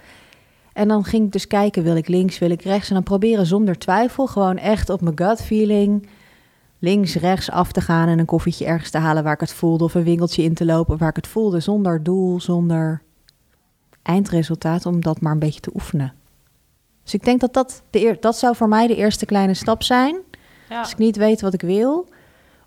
En 0.73 0.88
dan 0.88 1.05
ging 1.05 1.25
ik 1.26 1.33
dus 1.33 1.47
kijken, 1.47 1.83
wil 1.83 1.97
ik 1.97 2.09
links, 2.09 2.38
wil 2.38 2.50
ik 2.50 2.62
rechts? 2.62 2.88
En 2.88 2.95
dan 2.95 3.02
proberen 3.02 3.47
zonder 3.47 3.79
twijfel, 3.79 4.26
gewoon 4.26 4.57
echt 4.57 4.91
op 4.91 5.00
mijn 5.00 5.19
gut 5.19 5.43
feeling, 5.43 6.09
links, 6.79 7.14
rechts 7.14 7.50
af 7.50 7.73
te 7.73 7.81
gaan 7.81 8.09
en 8.09 8.19
een 8.19 8.26
koffietje 8.26 8.64
ergens 8.64 8.91
te 8.91 8.99
halen 8.99 9.23
waar 9.23 9.33
ik 9.33 9.41
het 9.41 9.52
voelde. 9.52 9.85
Of 9.85 9.95
een 9.95 10.05
winkeltje 10.05 10.43
in 10.43 10.55
te 10.55 10.64
lopen 10.64 10.99
waar 10.99 11.09
ik 11.09 11.17
het 11.17 11.26
voelde, 11.26 11.61
zonder 11.61 12.02
doel, 12.02 12.41
zonder 12.41 13.02
eindresultaat, 14.02 14.87
om 14.87 15.00
dat 15.00 15.21
maar 15.21 15.33
een 15.33 15.38
beetje 15.38 15.61
te 15.61 15.71
oefenen. 15.75 16.12
Dus 17.02 17.14
ik 17.14 17.25
denk 17.25 17.41
dat 17.41 17.52
dat, 17.52 17.83
de 17.91 18.00
eer, 18.00 18.17
dat 18.21 18.38
zou 18.38 18.57
voor 18.57 18.69
mij 18.69 18.87
de 18.87 18.97
eerste 18.97 19.26
kleine 19.26 19.55
stap 19.55 19.83
zijn. 19.83 20.17
ja. 20.69 20.79
Als 20.79 20.91
ik 20.91 20.99
niet 20.99 21.17
weet 21.17 21.41
wat 21.41 21.55
ik 21.55 21.61
wil, 21.61 22.09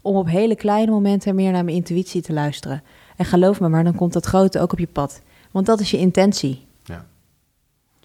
om 0.01 0.15
op 0.15 0.27
hele 0.27 0.55
kleine 0.55 0.91
momenten 0.91 1.35
meer 1.35 1.51
naar 1.51 1.63
mijn 1.63 1.75
intuïtie 1.75 2.21
te 2.21 2.33
luisteren. 2.33 2.83
En 3.15 3.25
geloof 3.25 3.59
me 3.59 3.69
maar, 3.69 3.83
dan 3.83 3.95
komt 3.95 4.13
dat 4.13 4.25
grote 4.25 4.59
ook 4.59 4.71
op 4.71 4.79
je 4.79 4.87
pad. 4.87 5.21
Want 5.51 5.65
dat 5.65 5.79
is 5.79 5.91
je 5.91 5.97
intentie. 5.97 6.64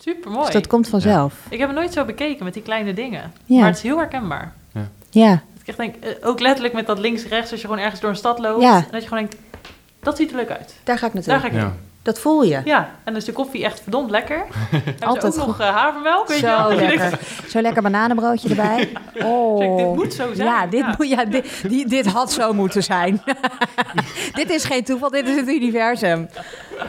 Super 0.02 0.30
mooi. 0.30 0.45
Dus 0.45 0.54
dat 0.54 0.66
komt 0.66 0.88
vanzelf. 0.88 1.35
Ik 1.49 1.59
heb 1.59 1.69
het 1.69 1.78
nooit 1.78 1.92
zo 1.92 2.04
bekeken 2.04 2.45
met 2.45 2.54
die 2.54 2.62
kleine 2.62 2.92
dingen. 2.92 3.33
Ja. 3.45 3.59
Maar 3.59 3.66
het 3.69 3.76
is 3.76 3.83
heel 3.83 3.99
herkenbaar. 3.99 4.52
Ja, 5.11 5.33
Ik 5.61 5.66
echt 5.69 5.76
denk, 5.76 5.95
eh, 5.95 6.11
ook 6.23 6.40
letterlijk 6.40 6.75
met 6.75 6.87
dat 6.87 6.99
links-rechts, 6.99 7.50
als 7.50 7.61
je 7.61 7.66
gewoon 7.66 7.83
ergens 7.83 8.00
door 8.00 8.11
een 8.11 8.16
stad 8.16 8.38
loopt. 8.38 8.62
Ja. 8.62 8.76
En 8.76 8.87
dat 8.90 9.02
je 9.02 9.09
gewoon 9.09 9.26
denkt, 9.28 9.37
dat 10.02 10.16
ziet 10.16 10.30
er 10.30 10.37
leuk 10.37 10.50
uit. 10.50 10.75
daar 10.85 10.99
ga 10.99 11.07
ik 11.07 11.12
naartoe. 11.14 11.33
Daar 11.33 11.40
ga 11.42 11.47
ik 11.47 11.52
Ja. 11.52 11.73
Dat 12.02 12.19
voel 12.21 12.42
je. 12.42 12.61
Ja, 12.64 12.78
en 12.78 12.88
dan 13.04 13.16
is 13.16 13.25
de 13.25 13.33
koffie 13.33 13.64
echt 13.64 13.80
verdomd 13.80 14.11
lekker. 14.11 14.42
Altijd 15.00 15.38
ook 15.40 15.47
nog 15.47 15.61
eh, 15.61 15.69
havermelk, 15.69 16.28
weet 16.28 16.38
je 16.38 16.47
wel? 16.47 16.69
Zo 16.69 16.75
je 16.75 16.80
lekker. 16.80 17.19
Zo 17.52 17.61
lekker 17.61 17.83
bananenbroodje 17.83 18.49
erbij. 18.49 18.88
Oh. 19.25 19.59
Zeg, 19.59 19.76
dit 19.76 19.95
moet 19.95 20.14
zo 20.14 20.35
zijn. 20.35 20.49
Ja, 20.49 20.66
dit, 20.66 20.80
Ja. 20.80 20.95
Moet, 20.99 21.09
ja 21.09 21.25
dit, 21.25 21.62
die, 21.69 21.88
dit 21.88 22.07
had 22.07 22.33
zo 22.33 22.52
moeten 22.52 22.83
zijn. 22.83 23.23
dit 24.35 24.50
is 24.50 24.64
geen 24.64 24.85
toeval, 24.85 25.11
dit 25.11 25.28
is 25.28 25.37
het 25.37 25.49
universum. 25.49 26.28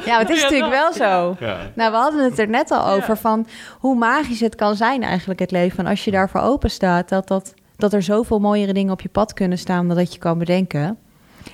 Ja, 0.06 0.20
het 0.20 0.30
is 0.30 0.38
Ja, 0.38 0.44
natuurlijk 0.44 0.72
wel 0.72 0.94
zo. 0.94 1.36
Ja. 1.40 1.58
Nou, 1.76 1.92
we 1.92 1.98
hadden 1.98 2.24
het 2.24 2.40
er 2.40 2.50
net 2.50 2.72
al 2.72 2.88
over 2.88 3.10
Ja. 3.10 3.16
van 3.16 3.48
hoe 3.80 3.96
magisch 3.96 4.40
het 4.40 4.56
kan 4.56 4.76
zijn 4.76 5.04
eigenlijk 5.04 5.40
het 5.40 5.52
leven. 5.52 5.80
En 5.80 5.86
als 5.86 6.06
je 6.06 6.12
daarvoor 6.12 6.42
open 6.42 6.72
staat, 6.72 7.10
dat, 7.10 7.28
dat, 7.28 7.54
dat 7.76 7.94
er 7.94 8.04
zoveel 8.04 8.40
mooiere 8.40 8.74
dingen 8.74 8.94
op 8.94 9.02
je 9.02 9.10
pad 9.10 9.34
kunnen 9.34 9.58
staan 9.58 9.88
dan 9.88 9.98
dat 9.98 10.14
je 10.14 10.20
kan 10.20 10.38
bedenken. 10.38 10.98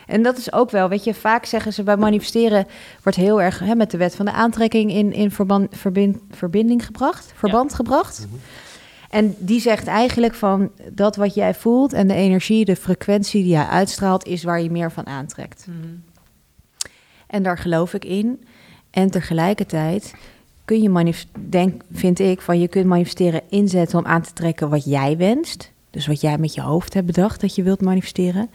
En 0.08 0.22
dat 0.24 0.38
is 0.38 0.54
ook 0.54 0.72
wel, 0.72 0.90
weet 0.90 1.04
je, 1.04 1.14
vaak 1.14 1.46
zeggen 1.46 1.74
ze 1.74 1.84
bij 1.84 1.98
manifesteren 1.98 2.66
wordt 3.04 3.18
heel 3.18 3.42
erg 3.42 3.60
hè, 3.60 3.76
met 3.76 3.92
de 3.92 3.98
wet 3.98 4.16
van 4.16 4.26
de 4.26 4.32
aantrekking 4.32 4.92
in, 4.92 5.14
in 5.14 5.32
verband, 5.32 5.68
verbind, 5.78 6.18
verbinding 6.32 6.86
gebracht, 6.86 7.32
verband 7.36 7.74
gebracht. 7.74 8.28
En 9.10 9.36
die 9.38 9.60
zegt 9.60 9.88
eigenlijk 9.88 10.34
van 10.34 10.72
dat 10.92 11.16
wat 11.16 11.34
jij 11.34 11.54
voelt 11.54 11.94
en 11.94 12.08
de 12.08 12.14
energie, 12.14 12.66
de 12.66 12.76
frequentie 12.76 13.42
die 13.44 13.52
jij 13.52 13.66
uitstraalt, 13.66 14.26
is 14.26 14.44
waar 14.44 14.62
je 14.62 14.72
meer 14.72 14.92
van 14.92 15.08
aantrekt. 15.08 15.66
Mhm. 15.68 15.88
En 17.28 17.44
daar 17.44 17.58
geloof 17.58 17.94
ik 17.94 18.06
in. 18.06 18.44
En 18.90 19.10
tegelijkertijd 19.10 20.16
kun 20.66 20.82
je 20.82 21.14
denk, 21.50 21.84
vind 21.92 22.20
ik, 22.20 22.42
van 22.42 22.60
je 22.60 22.68
kunt 22.68 22.86
manifesteren 22.86 23.42
inzetten 23.50 24.00
om 24.00 24.06
aan 24.06 24.22
te 24.22 24.34
trekken 24.34 24.70
wat 24.70 24.86
jij 24.86 25.18
wenst. 25.18 25.72
Dus 25.90 26.08
wat 26.08 26.22
jij 26.22 26.38
met 26.38 26.54
je 26.54 26.62
hoofd 26.62 26.94
hebt 26.94 27.06
bedacht 27.06 27.42
dat 27.42 27.56
je 27.56 27.64
wilt 27.64 27.82
manifesteren. 27.82 28.50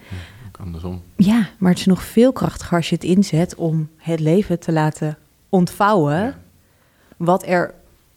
Andersom. 0.63 1.03
Ja, 1.17 1.49
maar 1.59 1.71
het 1.71 1.79
is 1.79 1.87
nog 1.87 2.03
veel 2.03 2.33
krachtiger 2.33 2.77
als 2.77 2.89
je 2.89 2.95
het 2.95 3.05
inzet 3.05 3.55
om 3.55 3.89
het 3.97 4.21
leven 4.21 4.59
te 4.59 4.73
laten 4.73 5.19
ontvouwen. 5.49 6.21
Ja. 6.21 6.39
Wat 7.17 7.47
er 7.47 7.75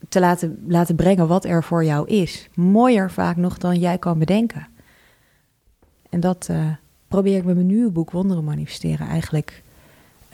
te 0.10 0.20
laten, 0.20 0.64
laten 0.68 0.96
brengen 0.96 1.28
wat 1.28 1.46
er 1.46 1.64
voor 1.64 1.84
jou 1.84 2.08
is. 2.08 2.50
Mooier 2.54 3.12
vaak 3.12 3.36
nog 3.36 3.58
dan 3.58 3.80
jij 3.80 3.98
kan 3.98 4.20
bedenken. 4.20 4.68
En 6.10 6.20
dat 6.20 6.48
eh, 6.50 6.66
probeer 7.08 7.38
ik 7.38 7.46
met 7.46 7.56
mijn 7.56 7.68
nieuwe 7.68 7.92
boek 7.92 8.12
Wonderen 8.12 8.44
Manifesteren 8.44 9.08
eigenlijk 9.08 9.64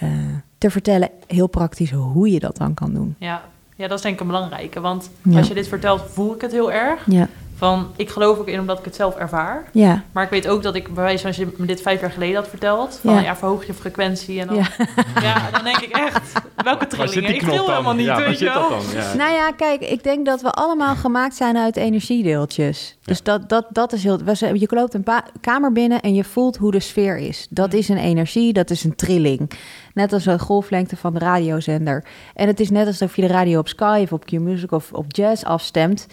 eh, 0.01 0.09
te 0.57 0.69
vertellen. 0.71 1.09
Heel 1.27 1.47
praktisch 1.47 1.91
hoe 1.91 2.31
je 2.31 2.39
dat 2.39 2.57
dan 2.57 2.73
kan 2.73 2.93
doen. 2.93 3.15
Ja. 3.17 3.41
ja, 3.75 3.87
dat 3.87 3.97
is 3.97 4.03
denk 4.03 4.15
ik 4.15 4.21
een 4.21 4.27
belangrijke. 4.27 4.79
Want 4.79 5.09
Ja. 5.21 5.37
als 5.37 5.47
je 5.47 5.53
dit 5.53 5.67
vertelt, 5.67 6.01
voel 6.07 6.35
ik 6.35 6.41
het 6.41 6.51
heel 6.51 6.71
erg. 6.71 7.03
Ja, 7.05 7.27
Van, 7.61 7.91
ik 7.95 8.09
geloof 8.09 8.37
ook 8.37 8.47
in 8.47 8.59
omdat 8.59 8.79
ik 8.79 8.85
het 8.85 8.95
zelf 8.95 9.15
ervaar. 9.15 9.63
ja, 9.71 10.03
Maar 10.11 10.23
ik 10.23 10.29
weet 10.29 10.47
ook 10.47 10.63
dat 10.63 10.75
ik, 10.75 10.93
bij 10.93 11.03
wijze 11.03 11.17
van 11.17 11.27
als 11.27 11.37
je 11.37 11.47
me 11.57 11.65
dit 11.65 11.81
vijf 11.81 12.01
jaar 12.01 12.11
geleden 12.11 12.35
had 12.35 12.47
verteld, 12.47 12.99
van 13.03 13.13
Ja. 13.13 13.19
ja, 13.19 13.35
verhoog 13.35 13.65
je 13.65 13.73
frequentie 13.73 14.39
en 14.39 14.47
dan, 14.47 14.55
ja. 14.55 14.67
ja. 15.27 15.51
dan 15.51 15.63
denk 15.63 15.77
ik 15.77 15.95
echt, 15.95 16.31
welke 16.55 16.87
Waar 16.97 17.07
zit 17.07 17.11
trillingen? 17.11 17.31
die 17.31 17.41
Ik 17.41 17.57
dan? 17.57 17.69
helemaal 17.69 17.93
niet, 17.93 18.25
weet 18.25 18.39
je 18.39 18.45
wel. 18.45 18.69
Nou 19.17 19.33
ja, 19.33 19.51
kijk, 19.51 19.81
ik 19.81 20.03
denk 20.03 20.25
dat 20.25 20.41
we 20.41 20.51
allemaal 20.51 20.95
gemaakt 20.95 21.35
zijn 21.35 21.57
uit 21.57 21.75
energiedeeltjes. 21.77 22.97
Dus 23.03 23.23
dat, 23.23 23.49
dat, 23.49 23.65
dat 23.69 23.93
is 23.93 24.03
heel. 24.03 24.19
Je 24.53 24.67
loopt 24.69 24.93
een 24.93 25.05
kamer 25.41 25.71
binnen 25.71 26.01
en 26.01 26.13
je 26.13 26.23
voelt 26.23 26.57
hoe 26.57 26.71
de 26.71 26.79
sfeer 26.79 27.17
is. 27.17 27.47
Dat 27.49 27.73
is 27.73 27.89
een 27.89 27.97
energie, 27.97 28.53
dat 28.53 28.69
is 28.69 28.83
een 28.83 28.95
trilling. 28.95 29.51
Net 29.93 30.13
als 30.13 30.25
een 30.25 30.39
golflengte 30.39 30.97
van 30.97 31.13
de 31.13 31.19
radiozender. 31.19 32.05
En 32.33 32.47
het 32.47 32.59
is 32.59 32.69
net 32.69 32.87
alsof 32.87 33.15
je 33.15 33.21
de 33.21 33.27
radio 33.27 33.59
op 33.59 33.67
Sky 33.67 33.99
of 34.03 34.13
op 34.13 34.25
Q-Music 34.25 34.71
of 34.71 34.93
op 34.93 35.05
Jazz 35.07 35.43
afstemt. 35.43 36.07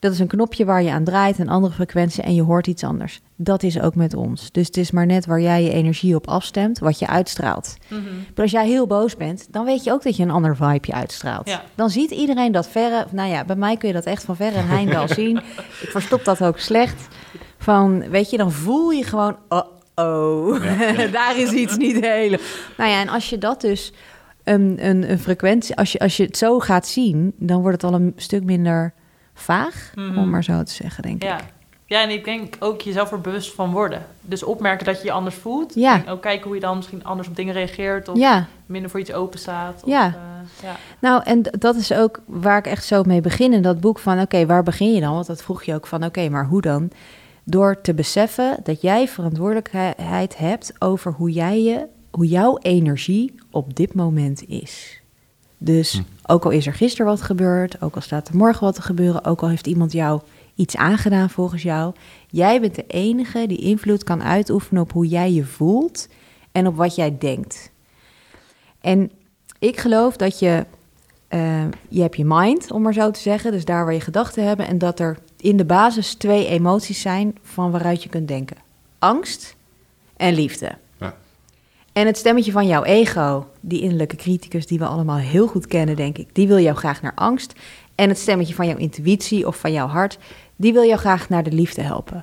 Dat 0.00 0.12
is 0.12 0.18
een 0.18 0.26
knopje 0.26 0.64
waar 0.64 0.82
je 0.82 0.90
aan 0.90 1.04
draait, 1.04 1.38
een 1.38 1.48
andere 1.48 1.74
frequentie 1.74 2.22
en 2.22 2.34
je 2.34 2.42
hoort 2.42 2.66
iets 2.66 2.84
anders. 2.84 3.20
Dat 3.36 3.62
is 3.62 3.80
ook 3.80 3.94
met 3.94 4.14
ons. 4.14 4.52
Dus 4.52 4.66
het 4.66 4.76
is 4.76 4.90
maar 4.90 5.06
net 5.06 5.26
waar 5.26 5.40
jij 5.40 5.62
je 5.62 5.72
energie 5.72 6.14
op 6.14 6.28
afstemt, 6.28 6.78
wat 6.78 6.98
je 6.98 7.06
uitstraalt. 7.06 7.76
Mhm. 7.88 8.02
Maar 8.02 8.42
als 8.44 8.50
jij 8.50 8.66
heel 8.66 8.86
boos 8.86 9.16
bent, 9.16 9.46
dan 9.50 9.64
weet 9.64 9.84
je 9.84 9.92
ook 9.92 10.02
dat 10.02 10.16
je 10.16 10.22
een 10.22 10.30
ander 10.30 10.56
vibeje 10.56 10.92
uitstraalt. 10.92 11.48
Ja. 11.48 11.62
Dan 11.74 11.90
ziet 11.90 12.10
iedereen 12.10 12.52
dat 12.52 12.68
verre... 12.68 13.06
Nou 13.10 13.30
ja, 13.30 13.44
bij 13.44 13.56
mij 13.56 13.76
kun 13.76 13.88
je 13.88 13.94
dat 13.94 14.04
echt 14.04 14.24
van 14.24 14.36
verre 14.36 14.58
en 14.58 14.66
heindal 14.66 15.08
zien. 15.08 15.36
Ik 15.82 15.90
verstop 15.90 16.24
dat 16.24 16.44
ook 16.44 16.58
slecht. 16.58 17.08
Van, 17.58 18.08
weet 18.10 18.30
je, 18.30 18.36
dan 18.36 18.52
voel 18.52 18.90
je 18.90 19.04
gewoon... 19.04 19.36
Oh, 19.48 19.66
oh, 19.94 20.62
daar 21.12 21.38
is 21.38 21.50
iets 21.50 21.76
niet 21.76 22.00
hele... 22.00 22.38
Nou 22.76 22.90
ja, 22.90 23.00
en 23.00 23.08
als 23.08 23.30
je 23.30 23.38
dat 23.38 23.60
dus... 23.60 23.92
Een, 24.44 24.76
een, 24.80 25.10
een 25.10 25.18
frequentie... 25.18 25.76
Als 25.76 25.92
je, 25.92 25.98
als 25.98 26.16
je 26.16 26.24
het 26.24 26.36
zo 26.36 26.58
gaat 26.58 26.86
zien, 26.86 27.32
dan 27.36 27.60
wordt 27.60 27.82
het 27.82 27.92
al 27.92 28.00
een 28.00 28.12
stuk 28.16 28.44
minder 28.44 28.94
vaag. 29.42 29.92
Mhm. 29.94 30.18
Om 30.18 30.30
maar 30.30 30.44
zo 30.44 30.62
te 30.62 30.72
zeggen, 30.72 31.02
denk 31.02 31.22
Ja. 31.22 31.38
ik. 31.38 31.44
ja, 31.86 32.02
en 32.02 32.10
ik 32.10 32.24
denk 32.24 32.56
ook 32.58 32.80
jezelf 32.80 33.12
er 33.12 33.20
bewust 33.20 33.54
van 33.54 33.72
worden. 33.72 34.06
Dus 34.20 34.42
opmerken 34.42 34.86
dat 34.86 34.98
je 35.00 35.04
je 35.04 35.12
anders 35.12 35.34
voelt. 35.36 35.74
Ja. 35.74 35.94
En 36.04 36.08
ook 36.08 36.22
kijken 36.22 36.44
hoe 36.46 36.54
je 36.54 36.60
dan 36.60 36.76
misschien 36.76 37.04
anders 37.04 37.28
op 37.28 37.36
dingen 37.36 37.54
reageert. 37.54 38.08
Of 38.08 38.18
Ja, 38.18 38.46
minder 38.66 38.90
voor 38.90 39.00
iets 39.00 39.12
open 39.12 39.38
staat. 39.38 39.82
Of, 39.82 39.88
Ja. 39.90 40.06
eh, 40.06 40.12
ja. 40.62 40.76
Nou, 40.98 41.22
en 41.24 41.42
dat 41.58 41.76
is 41.76 41.92
ook 41.92 42.20
waar 42.26 42.58
ik 42.58 42.66
echt 42.66 42.84
zo 42.84 43.02
mee 43.02 43.20
begin 43.20 43.52
in 43.52 43.62
dat 43.62 43.80
boek 43.80 43.98
van... 43.98 44.20
oké, 44.20 44.46
waar 44.46 44.62
begin 44.62 44.92
je 44.94 45.00
dan? 45.00 45.14
Want 45.14 45.26
dat 45.26 45.42
vroeg 45.42 45.62
je 45.62 45.74
ook 45.74 45.86
van, 45.86 46.04
oké, 46.04 46.28
maar 46.28 46.46
hoe 46.46 46.60
dan? 46.60 46.90
Door 47.44 47.80
te 47.80 47.94
beseffen 47.94 48.56
dat 48.62 48.80
jij 48.80 49.08
verantwoordelijkheid 49.08 50.38
hebt 50.38 50.72
over 50.78 51.12
hoe, 51.12 51.30
jij 51.30 51.62
je, 51.62 51.86
hoe 52.10 52.26
jouw 52.26 52.58
energie 52.58 53.34
op 53.50 53.76
dit 53.76 53.94
moment 53.94 54.42
is. 54.48 54.99
Dus 55.62 55.92
Hm. 55.92 56.02
ook 56.26 56.44
al 56.44 56.50
is 56.50 56.66
er 56.66 56.74
gisteren 56.74 57.06
wat 57.06 57.22
gebeurd, 57.22 57.82
ook 57.82 57.94
al 57.94 58.00
staat 58.00 58.28
er 58.28 58.36
morgen 58.36 58.64
wat 58.64 58.74
te 58.74 58.82
gebeuren... 58.82 59.24
ook 59.24 59.42
al 59.42 59.48
heeft 59.48 59.66
iemand 59.66 59.92
jou 59.92 60.20
iets 60.54 60.76
aangedaan 60.76 61.30
volgens 61.30 61.62
jou... 61.62 61.94
jij 62.28 62.60
bent 62.60 62.74
de 62.74 62.86
enige 62.86 63.46
die 63.46 63.58
invloed 63.58 64.04
kan 64.04 64.22
uitoefenen 64.22 64.82
op 64.82 64.92
hoe 64.92 65.06
jij 65.06 65.32
je 65.32 65.44
voelt... 65.44 66.08
en 66.52 66.66
op 66.66 66.76
wat 66.76 66.94
jij 66.94 67.18
denkt. 67.18 67.70
En 68.80 69.10
ik 69.58 69.80
geloof 69.80 70.16
dat 70.16 70.38
je, 70.38 70.66
eh, 71.28 71.64
je 71.88 72.00
hebt 72.00 72.16
je 72.16 72.24
mind, 72.24 72.70
om 72.70 72.82
maar 72.82 72.92
zo 72.92 73.10
te 73.10 73.20
zeggen, 73.20 73.52
dus 73.52 73.64
daar 73.64 73.84
waar 73.84 73.94
je 73.94 74.00
gedachten 74.00 74.46
hebben, 74.46 74.66
en 74.66 74.78
dat 74.78 75.00
er 75.00 75.18
in 75.36 75.56
de 75.56 75.64
basis 75.64 76.14
twee 76.14 76.46
emoties 76.46 77.00
zijn 77.00 77.38
van 77.42 77.70
waaruit 77.70 78.02
je 78.02 78.08
kunt 78.08 78.28
denken: 78.28 78.56
angst 78.98 79.56
en 80.16 80.34
liefde. 80.34 80.72
En 82.00 82.06
het 82.06 82.16
stemmetje 82.16 82.52
van 82.52 82.66
jouw 82.66 82.84
ego, 82.84 83.46
die 83.60 83.80
innerlijke 83.80 84.16
criticus 84.16 84.66
die 84.66 84.78
we 84.78 84.86
allemaal 84.86 85.16
heel 85.16 85.46
goed 85.46 85.66
kennen, 85.66 85.96
denk 85.96 86.18
ik, 86.18 86.34
die 86.34 86.48
wil 86.48 86.58
jou 86.58 86.76
graag 86.76 87.02
naar 87.02 87.14
angst. 87.14 87.52
En 87.94 88.08
het 88.08 88.18
stemmetje 88.18 88.54
van 88.54 88.66
jouw 88.66 88.76
intuïtie 88.76 89.46
of 89.46 89.56
van 89.56 89.72
jouw 89.72 89.86
hart, 89.86 90.18
die 90.56 90.72
wil 90.72 90.84
jou 90.84 90.98
graag 90.98 91.28
naar 91.28 91.42
de 91.42 91.52
liefde 91.52 91.82
helpen. 91.82 92.22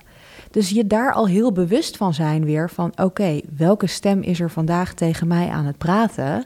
Dus 0.51 0.69
je 0.69 0.87
daar 0.87 1.13
al 1.13 1.27
heel 1.27 1.51
bewust 1.51 1.97
van 1.97 2.13
zijn 2.13 2.45
weer 2.45 2.69
van 2.69 2.91
oké, 2.95 3.39
welke 3.57 3.87
stem 3.87 4.21
is 4.21 4.39
er 4.39 4.51
vandaag 4.51 4.93
tegen 4.93 5.27
mij 5.27 5.49
aan 5.49 5.65
het 5.65 5.77
praten 5.77 6.45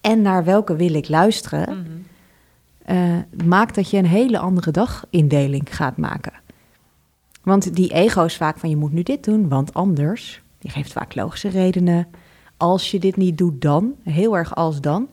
en 0.00 0.22
naar 0.22 0.44
welke 0.44 0.76
wil 0.76 0.94
ik 0.94 1.08
luisteren, 1.08 1.68
Mhm. 1.68 1.86
eh, 2.84 3.44
maakt 3.44 3.74
dat 3.74 3.90
je 3.90 3.96
een 3.98 4.06
hele 4.06 4.38
andere 4.38 4.70
dagindeling 4.70 5.76
gaat 5.76 5.96
maken. 5.96 6.32
Want 7.42 7.74
die 7.74 7.92
ego 7.92 8.24
is 8.24 8.36
vaak 8.36 8.58
van 8.58 8.70
je 8.70 8.76
moet 8.76 8.92
nu 8.92 9.02
dit 9.02 9.24
doen, 9.24 9.48
want 9.48 9.74
anders. 9.74 10.42
Die 10.58 10.70
geeft 10.70 10.92
vaak 10.92 11.14
logische 11.14 11.48
redenen. 11.48 12.06
Als 12.58 12.90
je 12.90 12.98
dit 12.98 13.16
niet 13.16 13.38
doet, 13.38 13.60
dan. 13.60 13.94
Heel 14.04 14.36
erg 14.36 14.54
als 14.54 14.80
dan. 14.80 15.08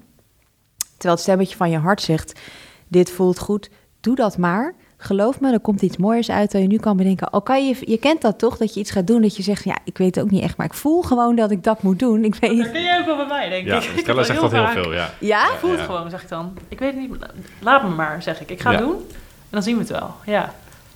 Terwijl 0.78 1.14
het 1.14 1.20
stemmetje 1.24 1.56
van 1.56 1.70
je 1.70 1.78
hart 1.78 2.02
zegt: 2.02 2.40
Dit 2.88 3.12
voelt 3.12 3.40
goed, 3.40 3.70
doe 4.02 4.16
dat 4.16 4.38
maar. 4.38 4.74
Geloof 4.98 5.40
me, 5.40 5.52
er 5.52 5.60
komt 5.60 5.82
iets 5.82 5.98
moois 5.98 6.30
uit 6.32 6.52
dat 6.52 6.62
je 6.62 6.68
nu 6.68 6.78
kan 6.78 6.98
bedenken. 6.98 7.30
Al 7.30 7.42
kan 7.42 7.68
je, 7.68 7.78
je 7.80 7.98
kent 7.98 8.22
dat 8.22 8.40
toch, 8.40 8.58
dat 8.58 8.74
je 8.74 8.80
iets 8.80 8.92
gaat 8.92 9.08
doen 9.08 9.22
dat 9.22 9.36
je 9.36 9.44
zegt: 9.44 9.64
Ja, 9.64 9.78
ik 9.84 9.98
weet 9.98 10.16
het 10.16 10.24
ook 10.24 10.32
niet 10.32 10.44
echt, 10.44 10.58
maar 10.58 10.66
ik 10.66 10.74
voel 10.74 11.02
gewoon 11.02 11.36
dat 11.36 11.52
ik 11.52 11.64
dat 11.64 11.82
moet 11.84 12.00
doen. 12.00 12.24
Ik 12.24 12.36
weet 12.36 12.58
Dat 12.58 12.72
kun 12.72 12.82
je 12.82 12.98
ook 13.00 13.06
wel 13.06 13.16
bij 13.16 13.26
mij, 13.28 13.50
denk 13.50 13.68
Ja, 13.68 13.76
ik. 13.76 13.82
Ik 13.84 13.90
heb 13.90 14.00
Stella 14.00 14.24
zegt 14.24 14.42
dat 14.42 14.52
heel 14.52 14.68
veel, 14.68 14.94
ja. 14.94 15.14
Ja? 15.20 15.44
Ik 15.52 15.58
voel 15.60 15.70
het 15.72 15.80
Ja. 15.80 15.86
gewoon, 15.86 16.10
zeg 16.10 16.22
ik 16.24 16.30
dan. 16.30 16.58
Ik 16.68 16.80
weet 16.80 16.94
het 16.94 17.00
niet, 17.10 17.16
laat 17.62 17.84
me 17.84 17.90
maar, 17.90 18.22
zeg 18.22 18.42
ik. 18.42 18.50
Ik 18.50 18.62
ga 18.62 18.70
het 18.72 18.80
Ja. 18.80 18.86
doen 18.86 18.96
en 18.96 19.50
dan 19.50 19.64
zien 19.64 19.74
we 19.76 19.82
het 19.82 19.90
wel. 19.90 20.12
Ja, 20.26 20.54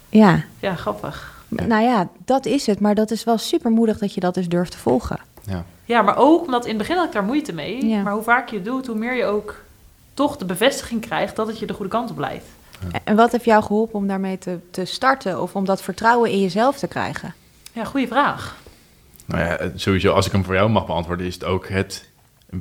Ja, 0.09 0.43
ja 0.59 0.75
grappig. 0.75 1.38
Nou 1.49 1.83
ja, 1.83 2.09
dat 2.25 2.45
is 2.45 2.65
het. 2.65 2.79
Maar 2.79 2.95
dat 2.95 3.11
is 3.11 3.23
wel 3.23 3.37
super 3.37 3.71
moedig 3.71 3.97
dat 3.97 4.13
je 4.13 4.19
dat 4.19 4.33
dus 4.33 4.47
durft 4.49 4.71
te 4.71 4.77
volgen. 4.77 5.19
ja. 5.45 5.65
Ja, 5.85 6.01
maar 6.01 6.17
ook 6.17 6.45
omdat 6.45 6.63
in 6.63 6.69
het 6.69 6.77
begin 6.77 6.95
had 6.95 7.05
ik 7.05 7.11
daar 7.11 7.23
moeite 7.23 7.53
mee. 7.53 7.85
Ja. 7.85 8.01
Maar 8.01 8.13
hoe 8.13 8.23
vaak 8.23 8.49
je 8.49 8.55
het 8.55 8.65
doet, 8.65 8.87
hoe 8.87 8.95
meer 8.95 9.13
je 9.15 9.25
ook 9.25 9.55
toch 10.13 10.37
de 10.37 10.45
bevestiging 10.45 11.01
krijgt 11.01 11.35
dat 11.35 11.47
het 11.47 11.59
je 11.59 11.65
de 11.65 11.73
goede 11.73 11.91
kant 11.91 12.11
op 12.11 12.17
leidt. 12.17 12.45
En 13.03 13.15
wat 13.15 13.31
heeft 13.31 13.45
jou 13.45 13.63
geholpen 13.63 13.95
om 13.95 14.07
daarmee 14.07 14.37
te, 14.37 14.57
te 14.71 14.85
starten 14.85 15.41
of 15.41 15.55
om 15.55 15.65
dat 15.65 15.81
vertrouwen 15.81 16.29
in 16.31 16.41
jezelf 16.41 16.77
te 16.77 16.87
krijgen? 16.87 17.33
Ja, 17.73 17.83
goede 17.83 18.07
vraag. 18.07 18.55
Nou 19.25 19.41
ja, 19.43 19.57
eh, 19.57 19.69
sowieso, 19.75 20.13
als 20.13 20.25
ik 20.25 20.31
hem 20.31 20.43
voor 20.43 20.53
jou 20.53 20.69
mag 20.69 20.85
beantwoorden, 20.85 21.25
is 21.25 21.33
het 21.33 21.43
ook 21.43 21.67
het 21.69 22.05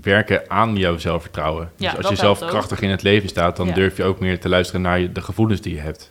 werken 0.03 0.51
aan 0.51 0.77
jouw 0.77 0.99
zelfvertrouwen. 0.99 1.71
Ja, 1.77 1.89
dus 1.91 1.99
als 1.99 2.09
je 2.09 2.17
zelf 2.17 2.43
ook. 2.43 2.49
krachtig 2.49 2.81
in 2.81 2.91
het 2.91 3.03
leven 3.03 3.29
staat, 3.29 3.57
dan 3.57 3.67
Ja. 3.67 3.75
durf 3.75 3.97
je 3.97 4.05
ook 4.05 4.19
meer 4.21 4.41
te 4.41 4.49
luisteren 4.49 4.81
naar 4.81 4.99
je, 4.99 5.13
de 5.13 5.23
gevoelens 5.23 5.61
die 5.61 5.75
je 5.75 5.81
hebt. 5.81 6.11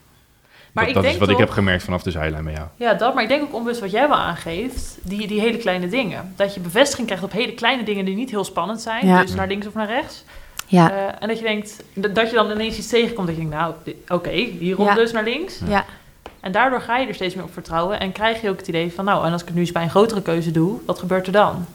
Maar 0.77 0.85
dat 0.85 0.95
ik 0.95 1.01
dat 1.01 1.03
is 1.03 1.09
denk 1.09 1.19
wat 1.29 1.39
ik 1.39 1.45
heb 1.45 1.49
gemerkt 1.49 1.83
vanaf 1.83 2.03
de 2.03 2.11
zijlijn 2.11 2.43
bij 2.43 2.53
jou. 2.53 2.67
Ja, 2.75 2.93
dat. 2.93 3.13
Maar 3.13 3.23
ik 3.23 3.29
denk 3.29 3.43
ook 3.43 3.53
onbewust 3.53 3.81
wat 3.81 3.91
jij 3.91 4.07
wel 4.07 4.17
aangeeft. 4.17 4.97
Die, 5.01 5.27
die 5.27 5.39
hele 5.39 5.57
kleine 5.57 5.87
dingen. 5.89 6.33
Dat 6.35 6.53
je 6.53 6.59
bevestiging 6.59 7.07
krijgt 7.07 7.23
op 7.23 7.31
hele 7.31 7.53
kleine 7.53 7.83
dingen 7.83 8.05
die 8.05 8.15
niet 8.15 8.29
heel 8.29 8.43
spannend 8.43 8.81
zijn. 8.81 9.07
Ja. 9.07 9.21
Dus 9.21 9.33
naar 9.33 9.47
links 9.47 9.67
of 9.67 9.73
naar 9.73 9.87
rechts. 9.87 10.23
Ja, 10.69 10.91
Eh, 10.91 10.97
en 11.19 11.27
dat 11.27 11.37
je 11.37 11.43
denkt, 11.43 11.83
dat 11.93 12.15
dat 12.15 12.29
je 12.29 12.35
dan 12.35 12.51
ineens 12.51 12.77
iets 12.77 12.87
tegenkomt. 12.87 13.27
Dat 13.27 13.35
je 13.35 13.41
denkt, 13.41 13.55
nou, 13.57 13.73
oké, 14.07 14.29
hierom 14.29 14.85
Ja. 14.85 14.93
dus 14.95 15.11
naar 15.11 15.23
links. 15.23 15.59
ja, 15.67 15.85
En 16.39 16.51
daardoor 16.51 16.81
ga 16.81 16.97
je 16.97 17.07
er 17.07 17.13
steeds 17.15 17.35
meer 17.35 17.43
op 17.43 17.53
vertrouwen. 17.53 17.99
En 17.99 18.11
krijg 18.11 18.41
je 18.41 18.49
ook 18.49 18.57
het 18.57 18.67
idee 18.67 18.93
van, 18.93 19.05
nou, 19.05 19.25
en 19.25 19.31
als 19.31 19.41
ik 19.41 19.47
het 19.47 19.55
nu 19.55 19.61
eens 19.61 19.71
bij 19.71 19.83
een 19.83 19.89
grotere 19.89 20.21
keuze 20.21 20.51
doe, 20.51 20.79
wat 20.85 20.99
gebeurt 20.99 21.25
er 21.27 21.33
dan? 21.33 21.65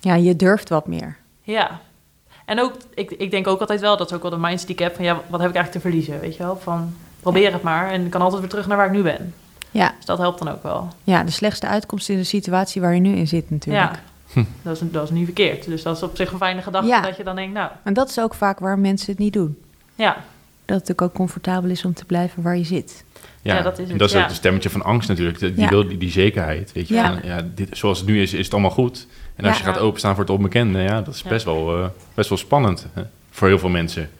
ja, 0.00 0.14
je 0.14 0.36
durft 0.36 0.68
wat 0.68 0.86
meer. 0.86 1.16
Ja. 1.42 1.80
En 2.44 2.60
ook, 2.60 2.72
ik, 2.94 3.10
ik 3.10 3.30
denk 3.30 3.46
ook 3.46 3.60
altijd 3.60 3.80
wel, 3.80 3.96
dat 3.96 4.10
is 4.10 4.16
ook 4.16 4.22
wel 4.22 4.30
de 4.30 4.36
mindset 4.38 4.66
die 4.66 4.76
ik 4.76 4.82
heb, 4.82 4.94
van 4.94 5.04
ja, 5.04 5.12
wat 5.14 5.40
heb 5.40 5.48
ik 5.50 5.56
eigenlijk 5.56 5.72
te 5.72 5.80
verliezen, 5.80 6.20
weet 6.20 6.36
je 6.36 6.42
wel? 6.42 6.56
Van, 6.62 6.94
probeer 7.22 7.52
het 7.52 7.62
maar 7.62 7.90
en 7.90 8.04
ik 8.04 8.10
kan 8.10 8.20
altijd 8.20 8.40
weer 8.40 8.50
terug 8.50 8.66
naar 8.66 8.76
waar 8.76 8.86
ik 8.86 8.92
nu 8.92 9.02
ben. 9.02 9.34
Ja, 9.70 9.92
Dus 9.96 10.04
dat 10.04 10.18
helpt 10.18 10.38
dan 10.38 10.48
ook 10.48 10.62
wel. 10.62 10.88
ja, 11.04 11.24
de 11.24 11.30
slechtste 11.30 11.66
uitkomst 11.66 12.08
in 12.08 12.16
de 12.16 12.24
situatie 12.24 12.80
waar 12.80 12.94
je 12.94 13.00
nu 13.00 13.14
in 13.16 13.28
zit 13.28 13.50
natuurlijk. 13.50 13.92
Ja, 14.34 14.42
Dat, 14.62 14.74
is, 14.82 14.90
dat 14.90 15.04
is 15.04 15.10
niet 15.10 15.24
verkeerd. 15.24 15.64
Dus 15.64 15.82
dat 15.82 15.96
is 15.96 16.02
op 16.02 16.16
zich 16.16 16.32
een 16.32 16.38
fijne 16.38 16.62
gedachte 16.62 16.88
Ja. 16.88 17.00
dat 17.00 17.16
je 17.16 17.24
dan 17.24 17.36
denkt, 17.36 17.54
nou, 17.54 17.70
En 17.82 17.92
dat 17.94 18.08
is 18.08 18.20
ook 18.20 18.34
vaak 18.34 18.58
waar 18.58 18.78
mensen 18.78 19.10
het 19.10 19.18
niet 19.18 19.32
doen. 19.32 19.58
ja. 19.94 20.16
Dat 20.64 20.80
het 20.80 20.88
natuurlijk 20.88 21.02
ook 21.02 21.12
comfortabel 21.26 21.70
is 21.70 21.84
om 21.84 21.94
te 21.94 22.04
blijven 22.04 22.42
waar 22.42 22.56
je 22.56 22.64
zit. 22.64 23.04
Ja, 23.42 23.56
Ja, 23.56 23.62
dat 23.62 23.72
is 23.78 23.84
en 23.84 23.90
het, 23.90 23.98
dat 23.98 24.08
is 24.08 24.14
ja. 24.14 24.20
ook 24.22 24.26
het 24.28 24.36
stemmetje 24.36 24.70
van 24.70 24.82
angst 24.82 25.08
natuurlijk. 25.08 25.38
Die, 25.38 25.60
Ja. 25.60 25.68
wil 25.68 25.88
die, 25.88 25.98
die 25.98 26.10
zekerheid. 26.10 26.72
Weet 26.72 26.88
je, 26.88 26.94
Ja. 26.94 27.12
van, 27.12 27.20
ja, 27.28 27.40
dit, 27.54 27.68
zoals 27.76 27.98
het 27.98 28.06
nu 28.08 28.22
is, 28.22 28.32
is 28.32 28.44
het 28.44 28.52
allemaal 28.52 28.70
goed. 28.70 29.06
En 29.36 29.44
als 29.44 29.58
Ja. 29.58 29.64
je 29.66 29.72
gaat 29.72 29.80
openstaan 29.82 30.14
voor 30.14 30.24
het 30.24 30.32
onbekende, 30.32 30.78
ja, 30.78 31.00
dat 31.02 31.14
is 31.14 31.20
Ja. 31.22 31.28
best, 31.28 31.44
wel, 31.44 31.78
eh, 31.78 31.86
best 32.14 32.28
wel 32.28 32.38
spannend 32.38 32.86
hè, 32.92 33.02
voor 33.30 33.48
heel 33.48 33.58
veel 33.58 33.68
mensen. 33.68 34.10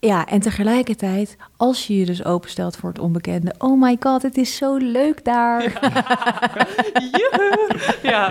Ja, 0.00 0.26
en 0.26 0.40
tegelijkertijd, 0.40 1.36
als 1.56 1.86
je 1.86 1.98
je 1.98 2.04
dus 2.06 2.24
openstelt 2.24 2.76
voor 2.76 2.88
het 2.88 2.98
onbekende... 2.98 3.54
oh 3.58 3.80
my 3.82 3.96
god, 4.00 4.22
het 4.22 4.36
is 4.36 4.56
zo 4.56 4.76
leuk 4.76 5.24
daar. 5.24 5.62
Ja. 5.62 6.00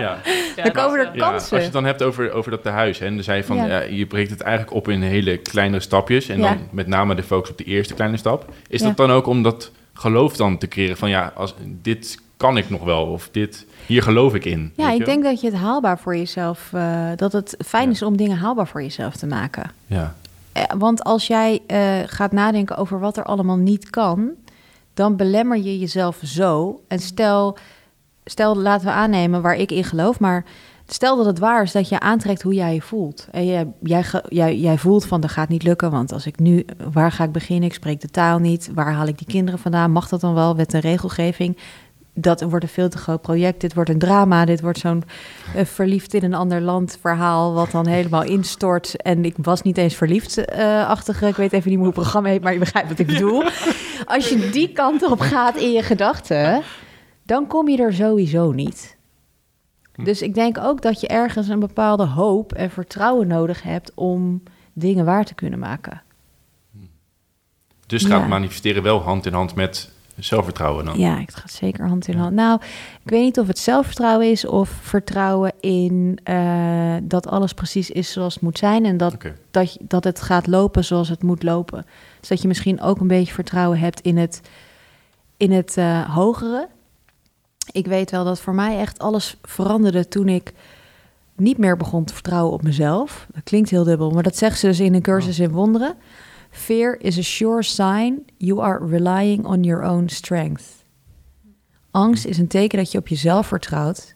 Ja, 0.56 0.62
Dan 0.62 0.72
komen 0.72 0.98
er 0.98 1.06
eh, 1.06 1.14
Ja, 1.14 1.24
als 1.24 1.30
kansen. 1.32 1.56
je 1.56 1.62
het 1.62 1.72
dan 1.72 1.84
hebt 1.84 2.02
over, 2.02 2.32
over 2.32 2.50
dat 2.50 2.62
tehuis. 2.62 2.98
Hè, 2.98 3.06
en 3.06 3.14
dan 3.14 3.24
zei 3.24 3.36
je 3.36 3.44
van, 3.44 3.56
Ja. 3.56 3.64
ja. 3.66 3.80
je 3.80 4.06
breekt 4.06 4.30
het 4.30 4.40
eigenlijk 4.40 4.76
op 4.76 4.88
in 4.88 5.02
hele 5.02 5.36
kleine 5.36 5.80
stapjes. 5.80 6.28
En 6.28 6.38
Ja. 6.38 6.48
dan 6.48 6.58
met 6.70 6.86
name 6.86 7.14
de 7.14 7.22
focus 7.22 7.50
op 7.50 7.58
de 7.58 7.64
eerste 7.64 7.94
kleine 7.94 8.16
stap. 8.16 8.52
Is 8.68 8.80
Ja. 8.80 8.86
dat 8.86 8.96
dan 8.96 9.10
ook 9.10 9.26
om 9.26 9.42
dat 9.42 9.70
geloof 9.92 10.36
dan 10.36 10.58
te 10.58 10.68
creëren 10.68 10.96
van, 10.96 11.08
ja, 11.10 11.32
als, 11.34 11.54
dit 11.64 12.18
kan 12.36 12.56
ik 12.56 12.70
nog 12.70 12.84
wel. 12.84 13.06
Of 13.06 13.28
dit, 13.32 13.66
hier 13.86 14.02
geloof 14.02 14.34
ik 14.34 14.44
in. 14.44 14.72
Ja, 14.76 14.90
ik 14.90 15.04
denk 15.04 15.22
dat 15.24 15.40
je 15.40 15.46
het 15.46 15.56
haalbaar 15.56 15.98
voor 15.98 16.16
jezelf... 16.16 16.68
eh, 16.72 17.06
dat 17.16 17.32
het 17.32 17.54
fijn 17.66 17.84
Ja. 17.84 17.90
is 17.90 18.02
om 18.02 18.16
dingen 18.16 18.36
haalbaar 18.36 18.66
voor 18.68 18.82
jezelf 18.82 19.16
te 19.16 19.26
maken. 19.26 19.70
Ja. 19.86 20.14
Eh, 20.58 20.78
Want 20.78 21.04
als 21.04 21.26
jij 21.26 21.62
eh, 21.66 21.98
gaat 22.06 22.32
nadenken 22.32 22.76
over 22.76 23.00
wat 23.00 23.16
er 23.16 23.24
allemaal 23.24 23.56
niet 23.56 23.90
kan, 23.90 24.30
dan 24.94 25.16
belemmer 25.16 25.56
je 25.56 25.78
jezelf 25.78 26.20
zo. 26.22 26.80
En 26.88 26.98
stel, 26.98 27.56
stel, 28.24 28.56
laten 28.56 28.86
we 28.86 28.92
aannemen 28.92 29.42
waar 29.42 29.56
ik 29.56 29.70
in 29.70 29.84
geloof, 29.84 30.20
maar 30.20 30.44
stel 30.86 31.16
dat 31.16 31.26
het 31.26 31.38
waar 31.38 31.62
is 31.62 31.72
dat 31.72 31.88
je 31.88 32.00
aantrekt 32.00 32.42
hoe 32.42 32.54
jij 32.54 32.74
je 32.74 32.82
voelt. 32.82 33.28
En 33.30 33.46
jij, 33.46 33.66
jij, 34.28 34.58
jij 34.58 34.78
voelt 34.78 35.06
van 35.06 35.20
dat 35.20 35.30
gaat 35.30 35.48
niet 35.48 35.62
lukken, 35.62 35.90
want 35.90 36.12
als 36.12 36.26
ik 36.26 36.38
nu, 36.38 36.64
waar 36.92 37.12
ga 37.12 37.24
ik 37.24 37.32
beginnen? 37.32 37.68
Ik 37.68 37.74
spreek 37.74 38.00
de 38.00 38.08
taal 38.08 38.38
niet. 38.38 38.70
Waar 38.74 38.92
haal 38.92 39.06
ik 39.06 39.18
die 39.18 39.26
kinderen 39.26 39.60
vandaan? 39.60 39.90
Mag 39.90 40.08
dat 40.08 40.20
dan 40.20 40.34
wel? 40.34 40.56
Wet 40.56 40.74
en 40.74 40.80
regelgeving. 40.80 41.56
Dat 42.20 42.42
wordt 42.42 42.64
een 42.64 42.70
veel 42.70 42.88
te 42.88 42.98
groot 42.98 43.20
project. 43.20 43.60
Dit 43.60 43.74
wordt 43.74 43.90
een 43.90 43.98
drama. 43.98 44.44
Dit 44.44 44.60
wordt 44.60 44.78
zo'n 44.78 45.04
eh, 45.54 45.64
verliefd 45.64 46.14
in 46.14 46.24
een 46.24 46.34
ander 46.34 46.60
land 46.60 46.98
verhaal. 47.00 47.54
Wat 47.54 47.70
dan 47.70 47.86
helemaal 47.86 48.22
instort. 48.22 49.02
En 49.02 49.24
ik 49.24 49.34
was 49.42 49.62
niet 49.62 49.78
eens 49.78 49.94
verliefd 49.94 50.44
eh. 50.44 50.96
Ik 51.20 51.36
weet 51.36 51.52
even 51.52 51.68
niet 51.68 51.78
hoe 51.78 51.86
het 51.86 51.96
programma 51.96 52.28
heet, 52.28 52.42
maar 52.42 52.52
je 52.52 52.58
begrijpt 52.58 52.88
wat 52.88 52.98
ik 52.98 53.06
bedoel. 53.06 53.42
Als 54.14 54.28
je 54.28 54.50
die 54.50 54.72
kant 54.72 55.10
op 55.10 55.20
gaat 55.20 55.56
in 55.56 55.72
je 55.72 55.82
gedachten, 55.82 56.62
dan 57.22 57.46
kom 57.46 57.68
je 57.68 57.82
er 57.82 57.94
sowieso 57.94 58.52
niet. 58.52 58.96
Dus 60.02 60.22
ik 60.22 60.34
denk 60.34 60.58
ook 60.58 60.82
dat 60.82 61.00
je 61.00 61.06
ergens 61.06 61.48
een 61.48 61.58
bepaalde 61.60 62.06
hoop 62.06 62.52
en 62.52 62.70
vertrouwen 62.70 63.26
nodig 63.26 63.62
hebt 63.62 63.92
om 63.94 64.42
dingen 64.72 65.04
waar 65.04 65.24
te 65.24 65.34
kunnen 65.34 65.58
maken. 65.58 66.02
Dus 67.86 68.04
gaat 68.04 68.20
Ja. 68.20 68.26
manifesteren 68.26 68.82
wel 68.82 69.00
hand 69.00 69.26
in 69.26 69.32
hand 69.32 69.54
met 69.54 69.90
zelfvertrouwen 70.18 70.84
dan. 70.84 70.98
Ja, 70.98 71.20
het 71.20 71.34
gaat 71.34 71.50
zeker 71.50 71.88
hand 71.88 72.08
in 72.08 72.16
hand. 72.16 72.34
Nou, 72.34 72.60
ik 73.04 73.10
weet 73.10 73.22
niet 73.22 73.38
of 73.38 73.46
het 73.46 73.58
zelfvertrouwen 73.58 74.30
is 74.30 74.46
of 74.46 74.68
vertrouwen 74.68 75.52
in 75.60 76.18
eh, 76.24 76.94
dat 77.02 77.26
alles 77.26 77.54
precies 77.54 77.90
is 77.90 78.12
zoals 78.12 78.34
het 78.34 78.42
moet 78.42 78.58
zijn 78.58 78.84
en 78.84 78.96
dat, 78.96 79.16
dat, 79.50 79.76
dat 79.80 80.04
het 80.04 80.20
gaat 80.20 80.46
lopen 80.46 80.84
zoals 80.84 81.08
het 81.08 81.22
moet 81.22 81.42
lopen. 81.42 81.86
Dus 82.20 82.28
dat 82.28 82.42
je 82.42 82.48
misschien 82.48 82.80
ook 82.80 83.00
een 83.00 83.06
beetje 83.06 83.34
vertrouwen 83.34 83.78
hebt 83.78 84.00
in 84.00 84.16
het, 84.16 84.40
in 85.36 85.52
het 85.52 85.76
eh, 85.76 86.14
hogere. 86.14 86.68
Ik 87.72 87.86
weet 87.86 88.10
wel 88.10 88.24
dat 88.24 88.40
voor 88.40 88.54
mij 88.54 88.78
echt 88.78 88.98
alles 88.98 89.36
veranderde 89.42 90.08
toen 90.08 90.28
ik 90.28 90.52
niet 91.36 91.58
meer 91.58 91.76
begon 91.76 92.04
te 92.04 92.14
vertrouwen 92.14 92.52
op 92.52 92.62
mezelf. 92.62 93.26
Dat 93.34 93.42
klinkt 93.42 93.70
heel 93.70 93.84
dubbel, 93.84 94.10
maar 94.10 94.22
dat 94.22 94.36
zegt 94.36 94.58
ze 94.58 94.66
dus 94.66 94.80
in 94.80 94.94
een 94.94 95.02
cursus 95.02 95.38
in 95.38 95.50
wonderen. 95.50 95.94
Fear 96.50 96.96
is 97.00 97.18
a 97.18 97.22
sure 97.22 97.62
sign 97.62 98.24
you 98.36 98.60
are 98.60 98.86
relying 98.86 99.46
on 99.46 99.62
your 99.62 99.82
own 99.84 100.08
strength. 100.08 100.84
Angst 101.90 102.26
is 102.26 102.38
een 102.38 102.48
teken 102.48 102.78
dat 102.78 102.92
je 102.92 102.98
op 102.98 103.08
jezelf 103.08 103.46
vertrouwt. 103.46 104.14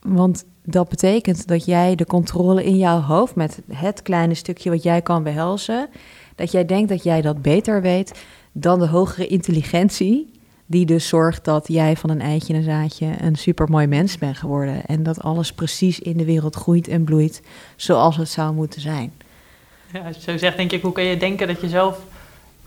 Want 0.00 0.44
dat 0.64 0.88
betekent 0.88 1.46
dat 1.46 1.64
jij 1.64 1.94
de 1.94 2.06
controle 2.06 2.64
in 2.64 2.76
jouw 2.76 3.00
hoofd 3.00 3.34
met 3.34 3.60
het 3.72 4.02
kleine 4.02 4.34
stukje 4.34 4.70
wat 4.70 4.82
jij 4.82 5.02
kan 5.02 5.22
behelzen, 5.22 5.88
dat 6.34 6.52
jij 6.52 6.66
denkt 6.66 6.88
dat 6.88 7.02
jij 7.02 7.20
dat 7.20 7.42
beter 7.42 7.82
weet 7.82 8.24
dan 8.52 8.78
de 8.78 8.86
hogere 8.86 9.26
intelligentie, 9.26 10.30
die 10.66 10.86
dus 10.86 11.08
zorgt 11.08 11.44
dat 11.44 11.68
jij 11.68 11.96
van 11.96 12.10
een 12.10 12.20
eitje 12.20 12.52
en 12.52 12.58
een 12.58 12.64
zaadje 12.64 13.14
een 13.20 13.36
supermooi 13.36 13.86
mens 13.86 14.18
bent 14.18 14.36
geworden 14.36 14.86
en 14.86 15.02
dat 15.02 15.22
alles 15.22 15.52
precies 15.52 16.00
in 16.00 16.16
de 16.16 16.24
wereld 16.24 16.54
groeit 16.54 16.88
en 16.88 17.04
bloeit 17.04 17.42
zoals 17.76 18.16
het 18.16 18.28
zou 18.28 18.54
moeten 18.54 18.80
zijn. 18.80 19.12
Ja, 19.92 20.00
als 20.00 20.16
je 20.16 20.22
zo 20.22 20.36
zegt, 20.36 20.56
denk 20.56 20.72
ik, 20.72 20.82
hoe 20.82 20.92
kan 20.92 21.04
je 21.04 21.16
denken 21.16 21.46
dat 21.46 21.60
je 21.60 21.68
zelf 21.68 21.98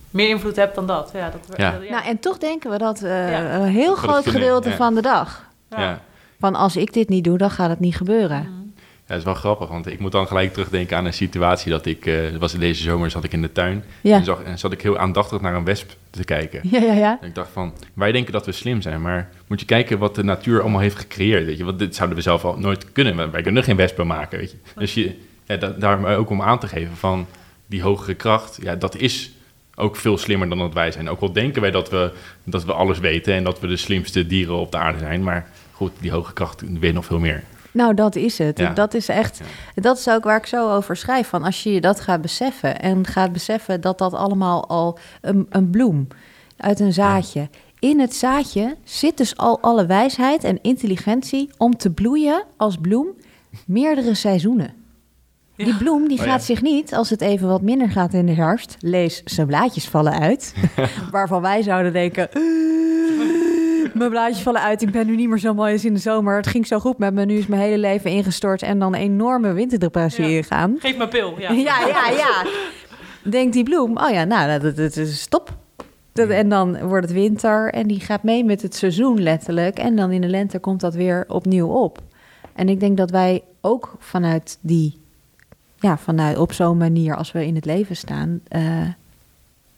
meer 0.09 0.29
invloed 0.29 0.55
hebt 0.55 0.75
dan 0.75 0.88
dat? 0.88 1.09
Ja, 1.13 1.29
dat, 1.29 1.57
Ja. 1.57 1.71
dat- 1.71 1.89
Nou, 1.89 2.05
en 2.05 2.19
toch 2.19 2.38
denken 2.38 2.71
we 2.71 2.77
dat 2.77 3.01
eh, 3.03 3.29
Ja. 3.31 3.55
een 3.55 3.63
heel 3.67 3.85
Dat 3.95 3.95
dat 3.95 4.09
groot 4.09 4.23
kunnen, 4.23 4.41
gedeelte 4.41 4.69
ja. 4.69 4.75
van 4.75 4.95
de 4.95 5.01
dag. 5.01 5.45
ja. 5.69 5.79
Ja. 5.81 6.01
Van 6.39 6.55
als 6.55 6.75
ik 6.75 6.93
dit 6.93 7.09
niet 7.09 7.23
doe, 7.23 7.38
dan 7.38 7.51
gaat 7.51 7.69
het 7.69 7.79
niet 7.79 7.95
gebeuren. 7.95 8.39
Mhm. 8.41 8.63
Ja, 9.07 9.11
het 9.11 9.17
is 9.19 9.23
wel 9.23 9.33
grappig, 9.33 9.67
want 9.69 9.88
ik 9.88 9.99
moet 9.99 10.11
dan 10.11 10.27
gelijk 10.27 10.53
terugdenken 10.53 10.97
aan 10.97 11.05
een 11.05 11.13
situatie 11.13 11.71
dat 11.71 11.85
ik, 11.85 12.05
eh 12.05 12.31
dat 12.31 12.39
was 12.39 12.53
in 12.53 12.59
deze 12.59 12.81
zomer, 12.83 13.09
zat 13.11 13.23
ik 13.23 13.33
in 13.33 13.41
de 13.41 13.51
tuin 13.51 13.83
Ja, 14.01 14.17
en, 14.17 14.23
zag, 14.25 14.41
en 14.43 14.59
zat 14.59 14.71
ik 14.71 14.81
heel 14.81 14.97
aandachtig 14.97 15.41
naar 15.41 15.55
een 15.55 15.63
wesp 15.63 15.91
te 16.09 16.23
kijken. 16.23 16.59
ja, 16.71 16.79
ja. 16.81 16.93
ja. 16.93 17.17
En 17.21 17.27
ik 17.27 17.35
dacht 17.35 17.49
van, 17.53 17.73
wij 17.93 18.11
denken 18.11 18.33
dat 18.33 18.45
we 18.45 18.51
slim 18.51 18.81
zijn, 18.81 19.01
maar 19.01 19.29
moet 19.47 19.59
je 19.59 19.65
kijken 19.65 19.97
wat 19.99 20.15
de 20.15 20.23
natuur 20.23 20.61
allemaal 20.61 20.79
heeft 20.81 20.95
gecreëerd, 20.99 21.45
weet 21.45 21.57
je. 21.57 21.63
Want 21.63 21.79
dit 21.79 21.95
zouden 21.95 22.17
we 22.17 22.23
zelf 22.23 22.45
al 22.45 22.57
nooit 22.57 22.91
kunnen, 22.91 23.15
wij 23.15 23.29
wij 23.31 23.41
kunnen 23.41 23.63
geen 23.63 23.75
wespen 23.75 24.07
maken, 24.07 24.38
weet 24.39 24.51
je. 24.51 24.57
Dus 24.75 24.93
je, 24.93 25.15
ja, 25.45 25.58
da- 25.58 25.69
daar 25.77 26.17
ook 26.17 26.29
om 26.29 26.41
aan 26.41 26.60
te 26.60 26.67
geven 26.67 26.95
van 26.95 27.25
die 27.65 27.81
hogere 27.81 28.13
kracht, 28.13 28.60
ja, 28.62 28.75
dat 28.75 28.95
is 28.95 29.31
ook 29.75 29.95
veel 29.95 30.17
slimmer 30.17 30.49
dan 30.49 30.58
dat 30.58 30.73
wij 30.73 30.91
zijn. 30.91 31.10
Ook 31.10 31.21
al 31.21 31.34
denken 31.34 31.62
wij 31.62 31.71
dat 31.71 31.89
we, 31.89 32.12
dat 32.43 32.65
we 32.65 32.73
alles 32.73 32.99
weten 32.99 33.34
en 33.34 33.43
dat 33.43 33.60
we 33.60 33.67
de 33.67 33.77
slimste 33.77 34.27
dieren 34.27 34.55
op 34.55 34.71
de 34.71 34.77
aarde 34.77 34.99
zijn, 34.99 35.23
maar 35.23 35.49
goed, 35.71 35.91
die 35.99 36.12
hoge 36.12 36.34
kracht 36.34 36.63
weet 36.79 36.93
nog 36.93 37.05
veel 37.05 37.19
meer. 37.19 37.43
Nou, 37.71 37.93
dat 37.93 38.15
is 38.15 38.38
het. 38.38 38.60
Ja. 38.60 38.73
Dat 38.73 38.93
is 38.93 39.08
echt. 39.08 39.41
Dat 39.75 39.97
is 39.97 40.10
ook 40.10 40.23
waar 40.23 40.38
ik 40.38 40.45
zo 40.45 40.71
over 40.71 40.95
schrijf. 40.95 41.27
Van 41.27 41.43
als 41.43 41.63
je 41.63 41.73
je 41.73 41.81
dat 41.81 41.99
gaat 41.99 42.21
beseffen 42.21 42.79
en 42.81 43.08
gaat 43.08 43.31
beseffen 43.31 43.81
dat 43.81 43.97
dat 43.97 44.13
allemaal 44.13 44.67
al 44.67 44.99
een, 45.21 45.45
een 45.49 45.69
bloem 45.69 46.08
uit 46.58 46.79
een 46.79 46.93
zaadje. 46.93 47.49
In 47.79 47.99
het 47.99 48.13
zaadje 48.15 48.75
zit 48.84 49.17
dus 49.17 49.38
al 49.38 49.60
alle 49.62 49.86
wijsheid 49.86 50.43
en 50.43 50.60
intelligentie 50.62 51.49
om 51.58 51.77
te 51.77 51.89
bloeien 51.91 52.43
als 52.58 52.77
bloem 52.81 53.08
meerdere 53.65 54.13
seizoenen. 54.13 54.85
Die 55.57 55.75
bloem 55.77 56.07
die 56.07 56.17
Oh, 56.17 56.23
gaat 56.23 56.39
ja. 56.39 56.45
zich 56.45 56.61
niet, 56.61 56.93
als 56.93 57.09
het 57.09 57.21
even 57.21 57.47
wat 57.47 57.61
minder 57.61 57.89
gaat 57.91 58.13
in 58.13 58.25
de 58.25 58.31
herfst, 58.33 58.75
lees 58.79 59.21
zijn 59.25 59.47
blaadjes 59.47 59.87
vallen 59.87 60.19
uit. 60.19 60.53
waarvan 61.11 61.41
wij 61.41 61.61
zouden 61.61 61.93
denken, 61.93 62.31
"Eh, 62.31 62.41
mijn 63.93 64.09
blaadjes 64.09 64.41
vallen 64.41 64.61
uit, 64.61 64.81
ik 64.81 64.91
ben 64.91 65.07
nu 65.07 65.15
niet 65.15 65.29
meer 65.29 65.37
zo 65.39 65.53
mooi 65.53 65.73
als 65.73 65.85
in 65.85 65.93
de 65.93 65.99
zomer. 65.99 66.35
Het 66.35 66.47
ging 66.47 66.67
zo 66.67 66.79
goed 66.79 66.97
met 66.97 67.13
me, 67.13 67.25
nu 67.25 67.37
is 67.37 67.47
mijn 67.47 67.61
hele 67.61 67.77
leven 67.77 68.11
ingestort 68.11 68.61
en 68.61 68.79
dan 68.79 68.93
enorme 68.93 69.53
winterdepressie 69.53 70.25
Ja. 70.25 70.37
ingaan. 70.37 70.75
Geef 70.79 70.97
me 70.97 71.07
pil. 71.07 71.33
Ja, 71.39 71.51
Ja, 71.51 71.79
ja, 71.87 72.09
ja. 72.09 72.45
Denkt 73.23 73.53
die 73.53 73.63
bloem, 73.63 73.97
oh 73.97 74.09
ja, 74.09 74.23
nou, 74.23 74.59
dat, 74.59 74.75
dat 74.75 74.95
is 74.95 75.21
stop. 75.21 75.49
Dat, 76.13 76.29
en 76.29 76.49
dan 76.49 76.87
wordt 76.87 77.05
het 77.05 77.15
winter 77.15 77.73
en 77.73 77.87
die 77.87 77.99
gaat 77.99 78.23
mee 78.23 78.43
met 78.43 78.61
het 78.61 78.75
seizoen 78.75 79.21
letterlijk. 79.21 79.77
En 79.79 79.95
dan 79.95 80.11
in 80.11 80.21
de 80.21 80.27
lente 80.27 80.59
komt 80.59 80.79
dat 80.79 80.93
weer 80.93 81.25
opnieuw 81.27 81.67
op. 81.67 81.99
En 82.53 82.69
ik 82.69 82.79
denk 82.79 82.97
dat 82.97 83.11
wij 83.11 83.43
ook 83.61 83.95
vanuit 83.99 84.57
die, 84.61 84.99
ja, 85.79 85.97
vanuit 85.97 86.38
op 86.38 86.53
zo'n 86.53 86.77
manier 86.77 87.15
als 87.15 87.31
we 87.31 87.45
in 87.45 87.55
het 87.55 87.65
leven 87.65 87.95
staan, 87.95 88.41
eh, 88.47 88.61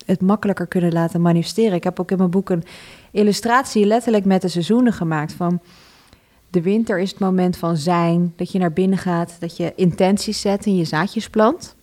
het 0.06 0.22
makkelijker 0.22 0.68
kunnen 0.68 0.94
laten 0.94 1.22
manifesteren. 1.22 1.74
Ik 1.74 1.84
heb 1.84 2.00
ook 2.00 2.12
in 2.12 2.18
mijn 2.18 2.30
boek 2.30 2.50
een 2.50 2.64
illustratie 3.12 3.86
letterlijk 3.86 4.26
met 4.26 4.42
de 4.42 4.48
seizoenen 4.48 4.94
gemaakt 4.94 5.34
van 5.34 5.62
de 6.50 6.62
winter 6.62 7.00
is 7.00 7.10
het 7.10 7.20
moment 7.20 7.58
van 7.58 7.78
zijn, 7.78 8.34
dat 8.36 8.52
je 8.52 8.60
naar 8.60 8.74
binnen 8.74 8.98
gaat, 8.98 9.38
dat 9.40 9.58
je 9.58 9.74
intenties 9.76 10.42
zet 10.42 10.66
en 10.66 10.76
je 10.76 10.86
zaadjes 10.86 11.30
plant. 11.30 11.76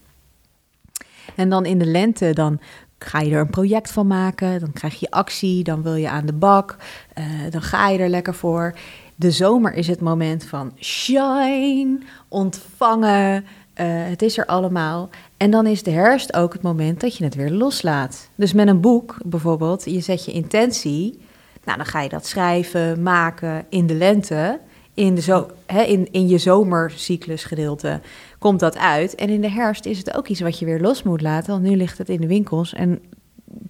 En 1.34 1.48
dan 1.48 1.64
in 1.64 1.78
de 1.78 1.86
lente, 1.86 2.32
dan 2.32 2.60
ga 2.98 3.20
je 3.20 3.30
er 3.30 3.40
een 3.40 3.50
project 3.50 3.90
van 3.90 4.06
maken, 4.06 4.60
dan 4.60 4.72
krijg 4.72 5.00
je 5.00 5.10
actie, 5.10 5.64
dan 5.64 5.82
wil 5.82 5.94
je 5.94 6.08
aan 6.08 6.26
de 6.26 6.32
bak, 6.32 6.76
eh, 7.14 7.24
dan 7.50 7.62
ga 7.62 7.88
je 7.88 7.98
er 7.98 8.08
lekker 8.08 8.34
voor. 8.34 8.74
De 9.14 9.30
zomer 9.30 9.74
is 9.74 9.86
het 9.86 10.00
moment 10.00 10.44
van 10.44 10.72
shine, 10.78 11.98
ontvangen, 12.28 13.44
eh, 13.74 13.86
het 13.88 14.22
is 14.22 14.38
er 14.38 14.46
allemaal. 14.46 15.08
En 15.36 15.50
dan 15.50 15.66
is 15.66 15.82
de 15.82 15.90
herfst 15.90 16.34
ook 16.34 16.52
het 16.52 16.62
moment 16.62 17.00
dat 17.00 17.16
je 17.16 17.24
het 17.24 17.34
weer 17.34 17.50
loslaat. 17.50 18.28
Dus 18.34 18.52
met 18.52 18.68
een 18.68 18.80
boek 18.80 19.16
bijvoorbeeld, 19.24 19.84
je 19.84 20.00
zet 20.00 20.24
je 20.24 20.32
intentie, 20.32 21.18
nou 21.64 21.76
dan 21.76 21.86
ga 21.86 22.00
je 22.00 22.08
dat 22.08 22.26
schrijven, 22.26 23.02
maken 23.02 23.64
in 23.68 23.86
de 23.86 23.94
lente. 23.94 24.60
In, 24.94 25.14
de 25.14 25.20
zo, 25.20 25.46
hè, 25.66 25.82
in, 25.82 26.08
in 26.10 26.28
je 26.28 26.38
zomercyclusgedeelte 26.38 28.00
komt 28.38 28.60
dat 28.60 28.78
uit. 28.78 29.14
En 29.14 29.28
in 29.28 29.40
de 29.40 29.50
herfst 29.50 29.86
is 29.86 29.98
het 29.98 30.16
ook 30.16 30.28
iets 30.28 30.40
wat 30.40 30.58
je 30.58 30.64
weer 30.64 30.80
los 30.80 31.02
moet 31.02 31.20
laten. 31.20 31.50
Want 31.50 31.62
nu 31.62 31.76
ligt 31.76 31.98
het 31.98 32.08
in 32.08 32.20
de 32.20 32.26
winkels. 32.26 32.72
En 32.72 33.02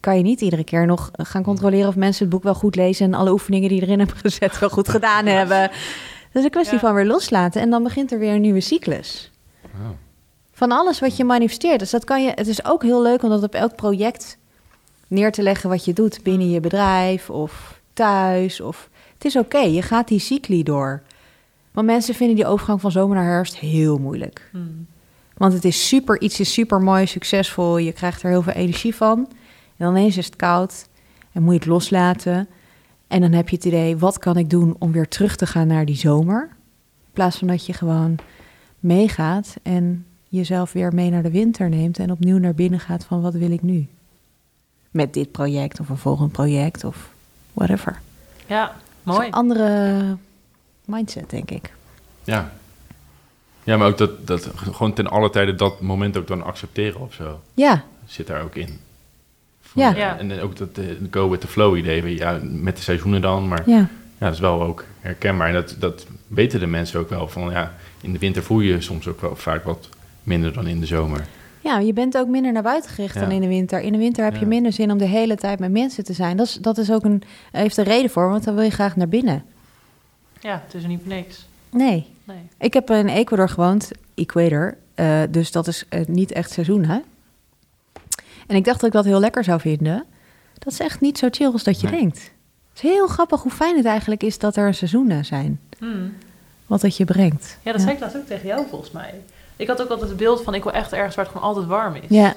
kan 0.00 0.16
je 0.16 0.22
niet 0.22 0.40
iedere 0.40 0.64
keer 0.64 0.86
nog 0.86 1.10
gaan 1.12 1.42
controleren 1.42 1.88
of 1.88 1.96
mensen 1.96 2.24
het 2.24 2.34
boek 2.34 2.42
wel 2.42 2.54
goed 2.54 2.76
lezen. 2.76 3.06
En 3.06 3.14
alle 3.14 3.32
oefeningen 3.32 3.68
die 3.68 3.78
je 3.80 3.84
erin 3.86 3.98
hebben 3.98 4.16
gezet 4.16 4.58
wel 4.58 4.68
goed 4.68 4.88
gedaan 4.88 5.26
hebben. 5.26 5.60
Dat 5.60 6.42
is 6.42 6.44
een 6.44 6.50
kwestie 6.50 6.74
Ja. 6.74 6.80
van 6.80 6.94
weer 6.94 7.06
loslaten 7.06 7.60
en 7.60 7.70
dan 7.70 7.82
begint 7.82 8.12
er 8.12 8.18
weer 8.18 8.34
een 8.34 8.40
nieuwe 8.40 8.60
cyclus. 8.60 9.30
Oh. 9.74 9.88
Van 10.52 10.72
alles 10.72 11.00
wat 11.00 11.16
je 11.16 11.24
manifesteert. 11.24 11.78
Dus 11.78 11.90
dat 11.90 12.04
kan 12.04 12.24
je. 12.24 12.32
Het 12.34 12.46
is 12.46 12.64
ook 12.64 12.82
heel 12.82 13.02
leuk 13.02 13.22
om 13.22 13.30
dat 13.30 13.42
op 13.42 13.54
elk 13.54 13.76
project 13.76 14.38
neer 15.08 15.32
te 15.32 15.42
leggen 15.42 15.68
wat 15.68 15.84
je 15.84 15.92
doet 15.92 16.22
binnen 16.22 16.50
je 16.50 16.60
bedrijf 16.60 17.30
of 17.30 17.80
thuis. 17.92 18.60
Of 18.60 18.88
het 19.14 19.24
is 19.24 19.36
oké, 19.36 19.58
je 19.58 19.82
gaat 19.82 20.08
die 20.08 20.18
cycli 20.18 20.62
door. 20.62 21.02
Want 21.72 21.86
mensen 21.86 22.14
vinden 22.14 22.36
die 22.36 22.46
overgang 22.46 22.80
van 22.80 22.90
zomer 22.90 23.16
naar 23.16 23.26
herfst 23.26 23.56
heel 23.56 23.98
moeilijk. 23.98 24.48
Hmm. 24.52 24.86
Want 25.36 25.52
het 25.52 25.64
is 25.64 25.88
super, 25.88 26.20
iets 26.20 26.40
is 26.40 26.52
super 26.52 26.80
mooi, 26.80 27.06
succesvol. 27.06 27.76
Je 27.76 27.92
krijgt 27.92 28.22
er 28.22 28.30
heel 28.30 28.42
veel 28.42 28.52
energie 28.52 28.94
van. 28.94 29.28
En 29.76 29.88
ineens 29.88 30.16
is 30.16 30.24
het 30.24 30.36
koud 30.36 30.88
en 31.32 31.42
moet 31.42 31.52
je 31.52 31.58
het 31.58 31.68
loslaten. 31.68 32.48
En 33.08 33.20
dan 33.20 33.32
heb 33.32 33.48
je 33.48 33.56
het 33.56 33.64
idee, 33.64 33.96
wat 33.96 34.18
kan 34.18 34.36
ik 34.36 34.50
doen 34.50 34.76
om 34.78 34.92
weer 34.92 35.08
terug 35.08 35.36
te 35.36 35.46
gaan 35.46 35.66
naar 35.66 35.84
die 35.84 35.96
zomer? 35.96 36.48
In 37.04 37.12
plaats 37.12 37.38
van 37.38 37.48
dat 37.48 37.66
je 37.66 37.72
gewoon 37.72 38.18
meegaat 38.84 39.56
en 39.62 40.06
jezelf 40.28 40.72
weer 40.72 40.94
mee 40.94 41.10
naar 41.10 41.22
de 41.22 41.30
winter 41.30 41.68
neemt 41.68 41.98
en 41.98 42.10
opnieuw 42.10 42.38
naar 42.38 42.54
binnen 42.54 42.80
gaat 42.80 43.04
van 43.04 43.22
wat 43.22 43.34
wil 43.34 43.50
ik 43.50 43.62
nu? 43.62 43.86
Met 44.90 45.14
dit 45.14 45.32
project 45.32 45.80
of 45.80 45.88
een 45.88 45.96
volgend 45.96 46.32
project 46.32 46.84
of 46.84 47.10
whatever. 47.52 48.00
Ja, 48.46 48.76
mooi. 49.02 49.26
een 49.26 49.32
andere 49.32 50.16
mindset, 50.84 51.30
denk 51.30 51.50
ik. 51.50 51.72
Ja. 52.24 52.52
Ja, 53.62 53.76
maar 53.76 53.88
ook 53.88 53.98
dat, 53.98 54.26
dat 54.26 54.50
gewoon 54.54 54.92
ten 54.92 55.06
alle 55.06 55.30
tijde 55.30 55.54
dat 55.54 55.80
moment 55.80 56.16
ook 56.16 56.26
dan 56.26 56.42
accepteren 56.42 57.00
of 57.00 57.14
zo. 57.14 57.40
Ja, 57.54 57.84
Zit 58.06 58.26
daar 58.26 58.42
ook 58.42 58.54
in. 58.54 58.80
Ja. 59.74 59.94
Ja. 59.94 60.18
En 60.18 60.40
ook 60.40 60.56
dat 60.56 60.78
eh, 60.78 60.84
go 61.10 61.30
with 61.30 61.40
the 61.40 61.46
flow 61.46 61.76
idee. 61.76 62.16
Ja, 62.16 62.40
met 62.42 62.76
de 62.76 62.82
seizoenen 62.82 63.20
dan. 63.20 63.48
Maar 63.48 63.62
ja. 63.66 63.76
ja, 63.76 63.88
dat 64.18 64.32
is 64.32 64.40
wel 64.40 64.62
ook 64.62 64.84
herkenbaar. 65.00 65.48
En 65.48 65.54
dat, 65.54 65.76
dat 65.78 66.06
weten 66.26 66.60
de 66.60 66.66
mensen 66.66 67.00
ook 67.00 67.08
wel. 67.08 67.28
Van 67.28 67.50
ja, 67.50 67.74
in 68.04 68.12
de 68.12 68.18
winter 68.18 68.42
voel 68.42 68.60
je 68.60 68.80
soms 68.80 69.08
ook 69.08 69.20
wel 69.20 69.36
vaak 69.36 69.64
wat 69.64 69.88
minder 70.22 70.52
dan 70.52 70.66
in 70.66 70.80
de 70.80 70.86
zomer. 70.86 71.26
Ja, 71.60 71.78
je 71.78 71.92
bent 71.92 72.16
ook 72.16 72.28
minder 72.28 72.52
naar 72.52 72.62
buiten 72.62 72.90
gericht 72.90 73.14
Ja. 73.14 73.20
dan 73.20 73.30
in 73.30 73.40
de 73.40 73.46
winter. 73.48 73.80
In 73.80 73.92
de 73.92 73.98
winter 73.98 74.24
heb 74.24 74.34
je 74.34 74.40
Ja. 74.40 74.46
minder 74.46 74.72
zin 74.72 74.90
om 74.90 74.98
de 74.98 75.04
hele 75.04 75.36
tijd 75.36 75.58
met 75.58 75.70
mensen 75.70 76.04
te 76.04 76.12
zijn. 76.12 76.36
Dat 76.36 76.46
is, 76.46 76.54
dat 76.54 76.78
is 76.78 76.90
ook 76.90 77.04
een, 77.04 77.22
heeft 77.52 77.76
een 77.76 77.84
reden 77.84 78.10
voor, 78.10 78.28
want 78.28 78.44
dan 78.44 78.54
wil 78.54 78.64
je 78.64 78.70
graag 78.70 78.96
naar 78.96 79.08
binnen. 79.08 79.44
Ja, 80.40 80.62
het 80.64 80.74
is 80.74 80.82
er 80.82 80.88
niet 80.88 81.00
voor 81.04 81.12
niks. 81.12 81.46
Nee, 81.70 82.06
Nee. 82.24 82.36
ik 82.58 82.74
heb 82.74 82.90
in 82.90 83.08
Ecuador 83.08 83.48
gewoond, 83.48 83.90
Equator, 84.14 84.76
eh, 84.94 85.20
dus 85.30 85.50
dat 85.52 85.66
is 85.66 85.84
eh, 85.88 86.00
niet 86.06 86.32
echt 86.32 86.50
seizoen, 86.50 86.84
hè? 86.84 86.98
En 88.46 88.56
ik 88.56 88.64
dacht 88.64 88.80
dat 88.80 88.88
ik 88.88 88.94
dat 88.94 89.04
heel 89.04 89.20
lekker 89.20 89.44
zou 89.44 89.60
vinden. 89.60 90.04
Dat 90.58 90.72
is 90.72 90.78
echt 90.80 91.00
niet 91.00 91.18
zo 91.18 91.28
chill 91.30 91.52
als 91.52 91.62
dat 91.62 91.80
je 91.80 91.88
Nee. 91.88 92.00
denkt. 92.00 92.18
Het 92.74 92.82
is 92.84 92.90
heel 92.90 93.06
grappig 93.06 93.42
hoe 93.42 93.52
fijn 93.52 93.76
het 93.76 93.84
eigenlijk 93.86 94.22
is 94.22 94.38
dat 94.38 94.56
er 94.56 94.74
seizoenen 94.74 95.24
zijn. 95.24 95.60
Hmm. 95.78 96.12
Wat 96.66 96.82
het 96.82 96.96
je 96.96 97.04
brengt. 97.04 97.58
Ja, 97.62 97.72
dat 97.72 97.80
zei 97.80 97.92
ik 97.94 98.00
laatst 98.00 98.16
ook 98.16 98.26
tegen 98.26 98.46
jou 98.46 98.66
volgens 98.70 98.90
mij. 98.90 99.14
Ik 99.56 99.66
had 99.68 99.82
ook 99.82 99.88
altijd 99.88 100.08
het 100.08 100.18
beeld 100.18 100.42
van 100.42 100.54
ik 100.54 100.62
wil 100.62 100.72
echt 100.72 100.92
ergens 100.92 101.14
waar 101.14 101.24
het 101.24 101.34
gewoon 101.34 101.48
altijd 101.48 101.66
warm 101.66 101.94
is. 101.94 102.02
Ja, 102.08 102.34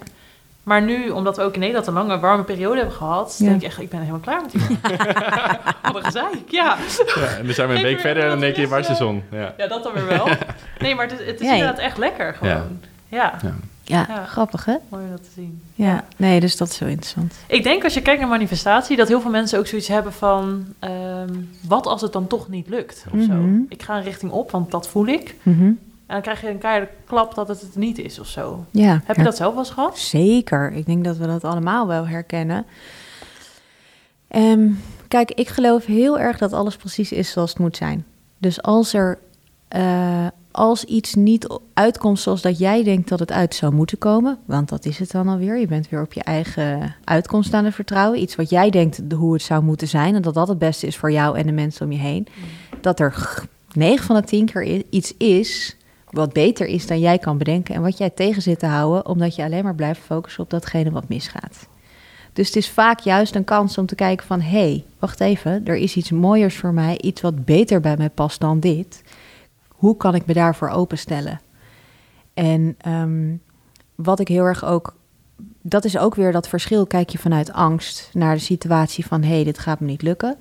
Maar 0.63 0.81
nu, 0.81 1.09
omdat 1.09 1.35
we 1.37 1.43
ook 1.43 1.53
in 1.53 1.59
Nederland 1.59 1.87
een 1.87 1.93
lange 1.93 2.19
warme 2.19 2.43
periode 2.43 2.75
hebben 2.77 2.95
gehad, 2.95 3.35
Ja. 3.39 3.45
denk 3.45 3.61
ik 3.61 3.67
echt, 3.67 3.79
ik 3.81 3.89
ben 3.89 3.99
helemaal 3.99 4.19
klaar 4.19 4.41
met 4.41 4.51
die. 4.51 4.61
Wat 5.93 5.95
een 5.95 6.03
gezeik, 6.03 6.49
ja. 6.49 6.77
Ja, 7.15 7.27
en 7.37 7.45
dan 7.45 7.53
zijn 7.53 7.67
we 7.69 7.75
een 7.75 7.81
week 7.81 7.99
verder 7.99 8.23
en 8.23 8.29
dan 8.29 8.37
wat 8.39 8.39
denk 8.39 8.55
je, 8.55 8.67
waar 8.67 8.79
is 8.79 8.87
de 8.87 8.95
fris, 8.95 9.07
zon? 9.07 9.23
Ja. 9.31 9.53
Ja, 9.57 9.67
dat 9.67 9.83
dan 9.83 9.93
weer 9.93 10.05
wel. 10.05 10.27
Nee, 10.79 10.95
maar 10.95 11.07
het 11.09 11.19
is, 11.19 11.25
het 11.25 11.35
is 11.39 11.45
Ja, 11.47 11.53
ja. 11.53 11.59
inderdaad 11.59 11.79
echt 11.83 11.97
lekker 11.97 12.33
gewoon. 12.33 12.79
Ja. 13.07 13.33
Ja. 13.87 14.05
ja, 14.07 14.25
grappig 14.25 14.65
hè? 14.65 14.75
mooi 14.89 15.03
om 15.03 15.09
dat 15.09 15.23
te 15.23 15.29
zien. 15.35 15.61
Ja. 15.75 16.05
nee, 16.17 16.39
dus 16.39 16.57
dat 16.57 16.69
is 16.69 16.75
zo 16.75 16.85
interessant. 16.85 17.33
Ik 17.47 17.63
denk 17.63 17.83
als 17.83 17.93
je 17.93 18.01
kijkt 18.01 18.19
naar 18.19 18.29
manifestatie, 18.29 18.97
dat 18.97 19.07
heel 19.07 19.21
veel 19.21 19.31
mensen 19.31 19.59
ook 19.59 19.67
zoiets 19.67 19.87
hebben 19.87 20.13
van, 20.13 20.65
ehm, 20.79 21.33
wat 21.67 21.85
als 21.85 22.01
het 22.01 22.13
dan 22.13 22.27
toch 22.27 22.49
niet 22.49 22.69
lukt 22.69 23.05
of 23.13 23.21
zo. 23.21 23.33
Mhm. 23.33 23.59
Ik 23.69 23.83
ga 23.83 23.97
een 23.97 24.03
richting 24.03 24.31
op, 24.31 24.51
want 24.51 24.71
dat 24.71 24.87
voel 24.87 25.07
ik. 25.07 25.35
Mhm. 25.43 25.61
En 25.61 26.13
dan 26.13 26.21
krijg 26.21 26.41
je 26.41 26.49
een 26.49 26.57
keiharde 26.57 26.89
klap 27.05 27.35
dat 27.35 27.47
het 27.47 27.61
het 27.61 27.75
niet 27.75 27.97
is 27.97 28.19
of 28.19 28.27
zo. 28.27 28.65
Ja, 28.71 29.01
Heb 29.05 29.15
je 29.15 29.23
dat 29.23 29.35
zelf 29.35 29.53
wel 29.53 29.63
eens 29.63 29.73
gehad? 29.73 29.97
Zeker. 29.97 30.71
Ik 30.71 30.85
denk 30.85 31.03
dat 31.03 31.17
we 31.17 31.25
dat 31.25 31.43
allemaal 31.43 31.87
wel 31.87 32.07
herkennen. 32.07 32.65
Ehm, 34.27 34.69
kijk, 35.07 35.31
ik 35.31 35.47
geloof 35.47 35.85
heel 35.85 36.19
erg 36.19 36.37
dat 36.37 36.53
alles 36.53 36.75
precies 36.75 37.11
is 37.11 37.31
zoals 37.31 37.49
het 37.49 37.59
moet 37.59 37.77
zijn. 37.77 38.05
Dus 38.37 38.61
als 38.61 38.93
er 38.93 39.17
eh, 39.67 40.27
als 40.57 40.83
iets 40.83 41.13
niet 41.15 41.47
uitkomt 41.73 42.19
zoals 42.19 42.41
dat 42.41 42.57
jij 42.57 42.83
denkt 42.83 43.09
dat 43.09 43.19
het 43.19 43.31
uit 43.31 43.55
zou 43.55 43.73
moeten 43.73 43.97
komen, 43.97 44.37
want 44.45 44.69
dat 44.69 44.85
is 44.85 44.99
het 44.99 45.11
dan 45.11 45.27
alweer. 45.27 45.57
Je 45.59 45.67
bent 45.67 45.89
weer 45.89 46.01
op 46.01 46.13
je 46.13 46.23
eigen 46.23 46.95
uitkomst 47.03 47.53
aan 47.53 47.65
het 47.65 47.73
vertrouwen. 47.73 48.21
Iets 48.21 48.35
wat 48.35 48.49
jij 48.49 48.69
denkt 48.69 49.09
de- 49.09 49.15
hoe 49.15 49.33
het 49.33 49.41
zou 49.41 49.63
moeten 49.63 49.87
zijn 49.87 50.15
en 50.15 50.21
dat 50.21 50.33
dat 50.33 50.47
het 50.47 50.59
beste 50.59 50.87
is 50.87 50.97
voor 50.97 51.11
jou 51.11 51.37
en 51.37 51.45
de 51.45 51.51
mensen 51.51 51.85
om 51.85 51.91
je 51.91 51.97
heen. 51.97 52.27
Dat 52.81 52.99
er 52.99 53.11
g- 53.11 53.45
9 53.73 54.05
van 54.05 54.15
de 54.15 54.23
10 54.23 54.45
keer 54.45 54.83
iets 54.89 55.13
is 55.17 55.75
wat 56.09 56.33
beter 56.33 56.65
is 56.67 56.87
dan 56.87 56.99
jij 56.99 57.17
kan 57.17 57.37
bedenken 57.37 57.75
en 57.75 57.81
wat 57.81 57.97
jij 57.97 58.09
tegen 58.09 58.41
zit 58.41 58.59
te 58.59 58.65
houden, 58.65 59.05
omdat 59.07 59.35
je 59.35 59.43
alleen 59.43 59.63
maar 59.63 59.75
blijft 59.75 60.01
focussen 60.01 60.43
op 60.43 60.49
datgene 60.49 60.91
wat 60.91 61.09
misgaat. 61.09 61.67
Dus 62.33 62.47
het 62.47 62.55
is 62.55 62.69
vaak 62.69 62.99
juist 62.99 63.35
een 63.35 63.43
kans 63.43 63.77
om 63.77 63.85
te 63.85 63.95
kijken 63.95 64.25
van, 64.27 64.41
hé, 64.41 64.49
hey, 64.59 64.83
wacht 64.99 65.19
even, 65.19 65.61
er 65.65 65.75
is 65.75 65.95
iets 65.95 66.11
mooiers 66.11 66.55
voor 66.55 66.73
mij, 66.73 66.97
iets 67.01 67.21
wat 67.21 67.45
beter 67.45 67.79
bij 67.81 67.97
mij 67.97 68.09
past 68.09 68.39
dan 68.39 68.59
dit. 68.59 69.01
Hoe 69.77 69.97
kan 69.97 70.15
ik 70.15 70.25
me 70.25 70.33
daarvoor 70.33 70.69
openstellen? 70.69 71.41
En 72.33 72.75
ehm, 72.77 73.35
wat 73.95 74.19
ik 74.19 74.27
heel 74.27 74.43
erg 74.43 74.65
ook, 74.65 74.95
dat 75.61 75.85
is 75.85 75.97
ook 75.97 76.15
weer 76.15 76.31
dat 76.31 76.47
verschil, 76.47 76.85
kijk 76.85 77.09
je 77.09 77.17
vanuit 77.17 77.53
angst 77.53 78.09
naar 78.13 78.35
de 78.35 78.41
situatie 78.41 79.05
van, 79.05 79.21
hé, 79.21 79.33
hey, 79.33 79.43
dit 79.43 79.59
gaat 79.59 79.79
me 79.79 79.87
niet 79.87 80.01
lukken. 80.01 80.37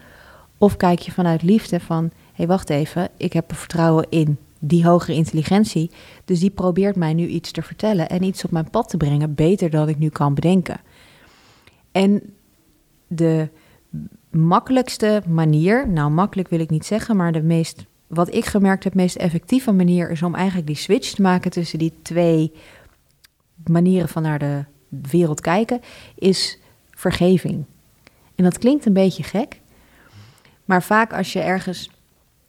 Of 0.59 0.77
kijk 0.77 0.99
je 0.99 1.13
vanuit 1.13 1.43
liefde 1.43 1.81
van, 1.81 2.05
hé, 2.05 2.11
hey, 2.33 2.47
wacht 2.47 2.71
even, 2.71 3.09
ik 3.17 3.33
heb 3.33 3.51
er 3.51 3.57
vertrouwen 3.57 4.07
in 4.09 4.39
die 4.59 4.87
hogere 4.87 5.15
intelligentie. 5.15 5.91
Dus 6.25 6.41
die 6.41 6.51
probeert 6.51 6.97
mij 6.97 7.15
nu 7.15 7.27
iets 7.27 7.51
te 7.51 7.63
vertellen 7.63 8.09
en 8.09 8.23
iets 8.23 8.45
op 8.45 8.51
mijn 8.51 8.71
pad 8.71 8.89
te 8.89 8.97
brengen, 8.97 9.35
beter 9.35 9.71
dan 9.71 9.89
ik 9.89 9.99
nu 9.99 10.09
kan 10.09 10.35
bedenken. 10.35 10.81
En 11.93 12.23
de 13.07 13.49
makkelijkste 14.31 15.23
manier, 15.27 15.89
nou 15.89 16.11
makkelijk 16.11 16.49
wil 16.49 16.61
ik 16.61 16.71
niet 16.71 16.87
zeggen, 16.87 17.17
maar 17.17 17.33
de 17.33 17.43
meest, 17.43 17.85
wat 18.07 18.35
ik 18.35 18.45
gemerkt 18.45 18.85
heb, 18.85 18.95
meest 18.95 19.17
effectieve 19.17 19.73
manier 19.73 20.11
is 20.11 20.23
om 20.23 20.35
eigenlijk 20.35 20.67
die 20.67 20.77
switch 20.77 21.11
te 21.11 21.23
maken 21.23 21.51
tussen 21.51 21.79
die 21.79 21.93
twee 22.03 22.53
manieren 23.67 24.09
van 24.09 24.23
naar 24.23 24.39
de 24.39 24.65
wereld 24.89 25.41
kijken, 25.41 25.81
is 26.15 26.59
vergeving. 26.91 27.65
En 28.35 28.45
dat 28.45 28.59
klinkt 28.59 28.87
een 28.87 28.93
beetje 28.93 29.23
gek, 29.23 29.61
maar 30.65 30.83
vaak 30.83 31.13
als 31.13 31.33
je 31.33 31.41
ergens 31.41 31.91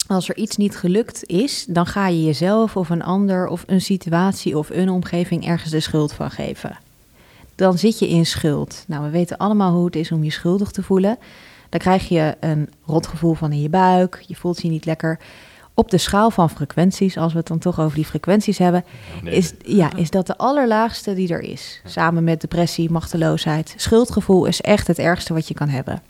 als 0.08 0.30
er 0.30 0.38
iets 0.38 0.58
niet 0.58 0.78
gelukt 0.78 1.24
is, 1.26 1.66
dan 1.70 1.86
ga 1.86 2.08
je 2.08 2.24
jezelf 2.24 2.78
of 2.78 2.90
een 2.90 3.04
ander 3.04 3.48
of 3.48 3.64
een 3.68 3.82
situatie 3.82 4.58
of 4.58 4.70
een 4.70 4.90
omgeving 4.90 5.48
ergens 5.48 5.72
de 5.72 5.80
schuld 5.80 6.14
van 6.14 6.32
geven. 6.32 6.78
Dan 7.56 7.78
zit 7.78 8.00
je 8.00 8.10
in 8.10 8.26
schuld. 8.26 8.84
Nou, 8.88 9.04
we 9.04 9.10
weten 9.10 9.38
allemaal 9.38 9.74
hoe 9.74 9.86
het 9.86 9.96
is 9.96 10.12
om 10.12 10.24
je 10.24 10.32
schuldig 10.32 10.72
te 10.72 10.84
voelen. 10.84 11.18
Dan 11.70 11.80
krijg 11.80 12.08
je 12.10 12.36
een 12.40 12.70
rotgevoel 12.86 13.34
van 13.34 13.52
in 13.52 13.62
je 13.62 13.70
buik. 13.70 14.24
Je 14.28 14.36
voelt 14.36 14.62
je 14.62 14.70
niet 14.70 14.86
lekker. 14.86 15.20
Op 15.74 15.92
de 15.92 15.98
schaal 15.98 16.32
van 16.32 16.50
frequenties, 16.50 17.18
als 17.18 17.32
we 17.32 17.38
het 17.38 17.48
dan 17.48 17.60
toch 17.60 17.80
over 17.80 17.96
die 17.96 18.06
frequenties 18.06 18.58
hebben, 18.58 18.84
Nee. 19.24 19.34
is, 19.36 19.54
ja, 19.60 19.96
is 19.96 20.10
dat 20.10 20.28
de 20.28 20.38
allerlaagste 20.38 21.14
die 21.14 21.30
er 21.34 21.42
is. 21.42 21.82
Samen 21.86 22.24
met 22.24 22.42
depressie, 22.42 22.90
machteloosheid. 22.92 23.74
Schuldgevoel 23.78 24.46
is 24.46 24.62
echt 24.62 24.88
het 24.88 25.00
ergste 25.00 25.34
wat 25.34 25.48
je 25.48 25.54
kan 25.54 25.70
hebben. 25.70 26.02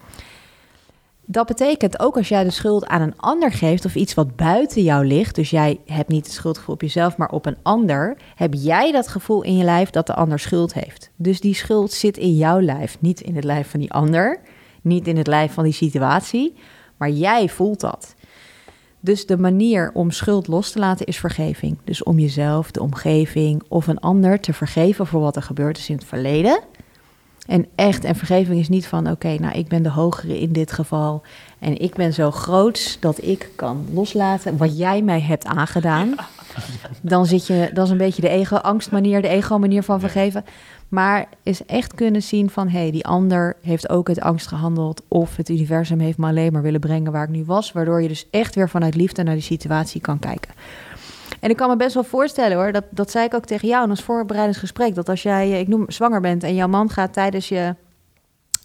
Dat 1.29 1.47
betekent 1.47 1.99
ook 1.99 2.17
als 2.17 2.27
jij 2.27 2.43
de 2.43 2.51
schuld 2.51 2.85
aan 2.85 3.01
een 3.01 3.17
ander 3.17 3.51
geeft 3.51 3.85
of 3.85 3.95
iets 3.95 4.13
wat 4.13 4.35
buiten 4.35 4.83
jou 4.83 5.05
ligt, 5.05 5.35
dus 5.35 5.49
jij 5.49 5.79
hebt 5.85 6.09
niet 6.09 6.25
het 6.25 6.33
schuldgevoel 6.35 6.73
op 6.75 6.81
jezelf, 6.81 7.17
maar 7.17 7.29
op 7.29 7.45
een 7.45 7.57
ander, 7.61 8.17
heb 8.35 8.53
jij 8.53 8.91
dat 8.91 9.07
gevoel 9.07 9.41
in 9.43 9.57
je 9.57 9.63
lijf 9.63 9.89
dat 9.89 10.07
de 10.07 10.13
ander 10.13 10.39
schuld 10.39 10.73
heeft. 10.73 11.09
Dus 11.15 11.39
die 11.41 11.55
schuld 11.55 11.91
zit 11.91 12.17
in 12.17 12.35
jouw 12.35 12.59
lijf, 12.61 12.97
niet 12.99 13.21
in 13.21 13.35
het 13.35 13.43
lijf 13.43 13.69
van 13.69 13.79
die 13.79 13.91
ander, 13.91 14.39
niet 14.87 15.07
in 15.07 15.17
het 15.17 15.27
lijf 15.27 15.53
van 15.53 15.63
die 15.63 15.73
situatie, 15.73 16.53
maar 16.97 17.09
jij 17.09 17.49
voelt 17.49 17.79
dat. 17.79 18.15
Dus 18.99 19.25
de 19.25 19.37
manier 19.37 19.91
om 19.93 20.11
schuld 20.11 20.47
los 20.47 20.71
te 20.71 20.79
laten 20.79 21.05
is 21.05 21.17
vergeving. 21.17 21.77
Dus 21.83 22.03
om 22.03 22.19
jezelf, 22.19 22.71
de 22.71 22.81
omgeving 22.81 23.63
of 23.67 23.87
een 23.87 23.99
ander 23.99 24.39
te 24.39 24.53
vergeven 24.53 25.07
voor 25.07 25.21
wat 25.21 25.35
er 25.35 25.41
gebeurd 25.41 25.77
is 25.77 25.89
in 25.89 25.95
het 25.95 26.05
verleden. 26.05 26.59
En 27.47 27.65
echt, 27.75 28.03
en 28.03 28.15
vergeving 28.15 28.59
is 28.59 28.69
niet 28.69 28.87
van, 28.87 29.11
oké, 29.11 29.37
nou 29.39 29.57
ik 29.57 29.67
ben 29.67 29.83
de 29.83 29.89
hogere 29.89 30.39
in 30.39 30.51
dit 30.51 30.71
geval. 30.71 31.21
En 31.59 31.81
ik 31.81 31.95
ben 31.95 32.13
zo 32.13 32.31
groot 32.31 32.97
dat 32.99 33.23
ik 33.23 33.49
kan 33.55 33.85
loslaten 33.93 34.57
wat 34.57 34.77
jij 34.77 35.01
mij 35.01 35.21
hebt 35.21 35.45
aangedaan. 35.45 36.15
Dan 37.01 37.25
zit 37.25 37.47
je, 37.47 37.69
dat 37.73 37.85
is 37.85 37.91
een 37.91 37.97
beetje 37.97 38.21
de 38.21 38.29
ego-angstmanier, 38.29 39.21
de 39.21 39.27
ego-manier 39.27 39.83
van 39.83 39.99
vergeven. 39.99 40.45
Maar 40.89 41.25
is 41.43 41.65
echt 41.65 41.93
kunnen 41.93 42.23
zien 42.23 42.49
van, 42.49 42.67
hé, 42.69 42.79
hey, 42.79 42.91
die 42.91 43.05
ander 43.05 43.55
heeft 43.61 43.89
ook 43.89 44.07
uit 44.07 44.21
angst 44.21 44.47
gehandeld. 44.47 45.03
Of 45.07 45.35
het 45.35 45.49
universum 45.49 45.99
heeft 45.99 46.17
me 46.17 46.27
alleen 46.27 46.53
maar 46.53 46.61
willen 46.61 46.79
brengen 46.79 47.11
waar 47.11 47.23
ik 47.23 47.29
nu 47.29 47.43
was. 47.45 47.71
Waardoor 47.71 48.01
je 48.01 48.07
dus 48.07 48.27
echt 48.31 48.55
weer 48.55 48.69
vanuit 48.69 48.95
liefde 48.95 49.23
naar 49.23 49.33
die 49.33 49.43
situatie 49.43 50.01
kan 50.01 50.19
kijken. 50.19 50.53
En 51.39 51.49
ik 51.49 51.55
kan 51.55 51.69
me 51.69 51.75
best 51.75 51.93
wel 51.93 52.03
voorstellen 52.03 52.57
hoor, 52.57 52.71
dat, 52.71 52.83
dat 52.89 53.11
zei 53.11 53.25
ik 53.25 53.33
ook 53.33 53.45
tegen 53.45 53.67
jou 53.67 53.83
in 53.83 53.89
ons 53.89 54.03
voorbereidingsgesprek. 54.03 54.95
Dat 54.95 55.09
als 55.09 55.23
jij, 55.23 55.59
ik 55.59 55.67
noem 55.67 55.91
zwanger 55.91 56.21
bent 56.21 56.43
en 56.43 56.55
jouw 56.55 56.67
man 56.67 56.89
gaat 56.89 57.13
tijdens 57.13 57.49
je 57.49 57.75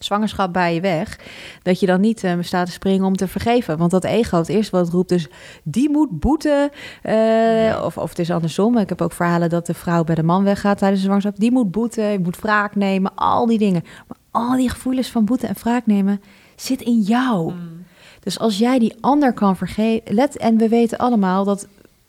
zwangerschap 0.05 0.53
bij 0.53 0.75
je 0.75 0.81
weg, 0.81 1.19
dat 1.62 1.81
je 1.81 1.87
dan 1.87 2.01
niet 2.01 2.25
eh, 2.25 2.35
staat 2.41 2.67
te 2.67 2.73
springen 2.73 3.05
om 3.05 3.17
te 3.17 3.29
vergeven. 3.29 3.79
Want 3.79 3.91
dat 3.91 4.05
ego, 4.05 4.37
het 4.37 4.49
eerste 4.49 4.77
wat 4.77 4.85
het 4.85 4.95
roept, 4.95 5.09
dus 5.09 5.29
die 5.62 5.91
moet 5.91 6.21
boeten. 6.21 6.71
eh, 7.03 7.83
of, 7.85 7.99
of 7.99 8.09
het 8.09 8.19
is 8.19 8.31
andersom. 8.31 8.79
Ik 8.79 8.88
heb 8.88 9.01
ook 9.01 9.12
verhalen 9.12 9.49
dat 9.49 9.67
de 9.67 9.75
vrouw 9.75 10.05
bij 10.05 10.15
de 10.15 10.23
man 10.23 10.45
weggaat 10.45 10.79
tijdens 10.79 11.01
de 11.01 11.07
zwangerschap. 11.07 11.38
Die 11.38 11.53
moet 11.53 11.71
boeten, 11.71 12.05
je 12.05 12.19
moet 12.19 12.41
wraak 12.41 12.75
nemen, 12.75 13.15
al 13.15 13.47
die 13.47 13.59
dingen. 13.59 13.85
Maar 14.09 14.17
al 14.31 14.57
die 14.57 14.71
gevoelens 14.71 15.09
van 15.09 15.25
boeten 15.25 15.49
en 15.49 15.55
wraak 15.62 15.87
nemen 15.87 16.21
zit 16.57 16.83
in 16.83 17.01
jou. 17.01 17.53
Mm. 17.53 17.85
Dus 18.21 18.38
als 18.38 18.59
jij 18.59 18.79
die 18.79 18.95
ander 19.01 19.33
kan 19.33 19.57
vergeven. 19.57 20.15
Let, 20.15 20.37
en 20.37 20.57
we 20.57 20.69
weten 20.69 20.99
allemaal 20.99 21.45
dat, 21.45 21.69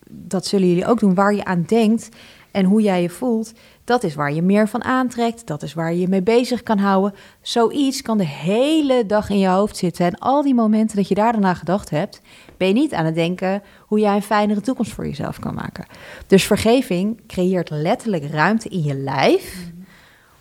dat 0.10 0.46
zullen 0.46 0.68
jullie 0.68 0.88
ook 0.88 1.00
doen, 1.00 1.16
waar 1.16 1.34
je 1.34 1.46
aan 1.46 1.64
denkt 1.68 2.10
en 2.52 2.66
hoe 2.66 2.82
jij 2.82 3.02
je 3.02 3.10
voelt. 3.10 3.54
Dat 3.84 4.04
is 4.04 4.16
waar 4.16 4.34
je 4.34 4.42
meer 4.42 4.68
van 4.68 4.84
aantrekt. 4.84 5.48
Dat 5.48 5.64
is 5.64 5.74
waar 5.74 5.94
je 5.94 6.00
je 6.00 6.08
mee 6.08 6.22
bezig 6.22 6.64
kan 6.64 6.78
houden. 6.78 7.14
Zoiets 7.42 8.02
kan 8.02 8.18
de 8.18 8.28
hele 8.28 9.06
dag 9.06 9.30
in 9.30 9.40
je 9.40 9.48
hoofd 9.48 9.78
zitten. 9.78 10.06
En 10.06 10.20
al 10.20 10.42
die 10.42 10.56
momenten 10.56 10.98
dat 10.98 11.08
je 11.08 11.16
daar 11.16 11.34
dan 11.34 11.46
aan 11.46 11.56
gedacht 11.56 11.90
hebt, 11.90 12.22
ben 12.58 12.68
je 12.68 12.74
niet 12.74 12.94
aan 12.94 13.06
het 13.06 13.16
denken 13.16 13.62
hoe 13.80 14.00
jij 14.00 14.16
een 14.16 14.22
fijnere 14.22 14.62
toekomst 14.62 14.92
voor 14.92 15.06
jezelf 15.06 15.40
kan 15.40 15.54
maken. 15.54 15.86
Dus 16.28 16.46
vergeving 16.46 17.22
creëert 17.28 17.70
letterlijk 17.70 18.32
ruimte 18.32 18.70
in 18.70 18.84
je 18.84 18.96
lijf 18.96 19.72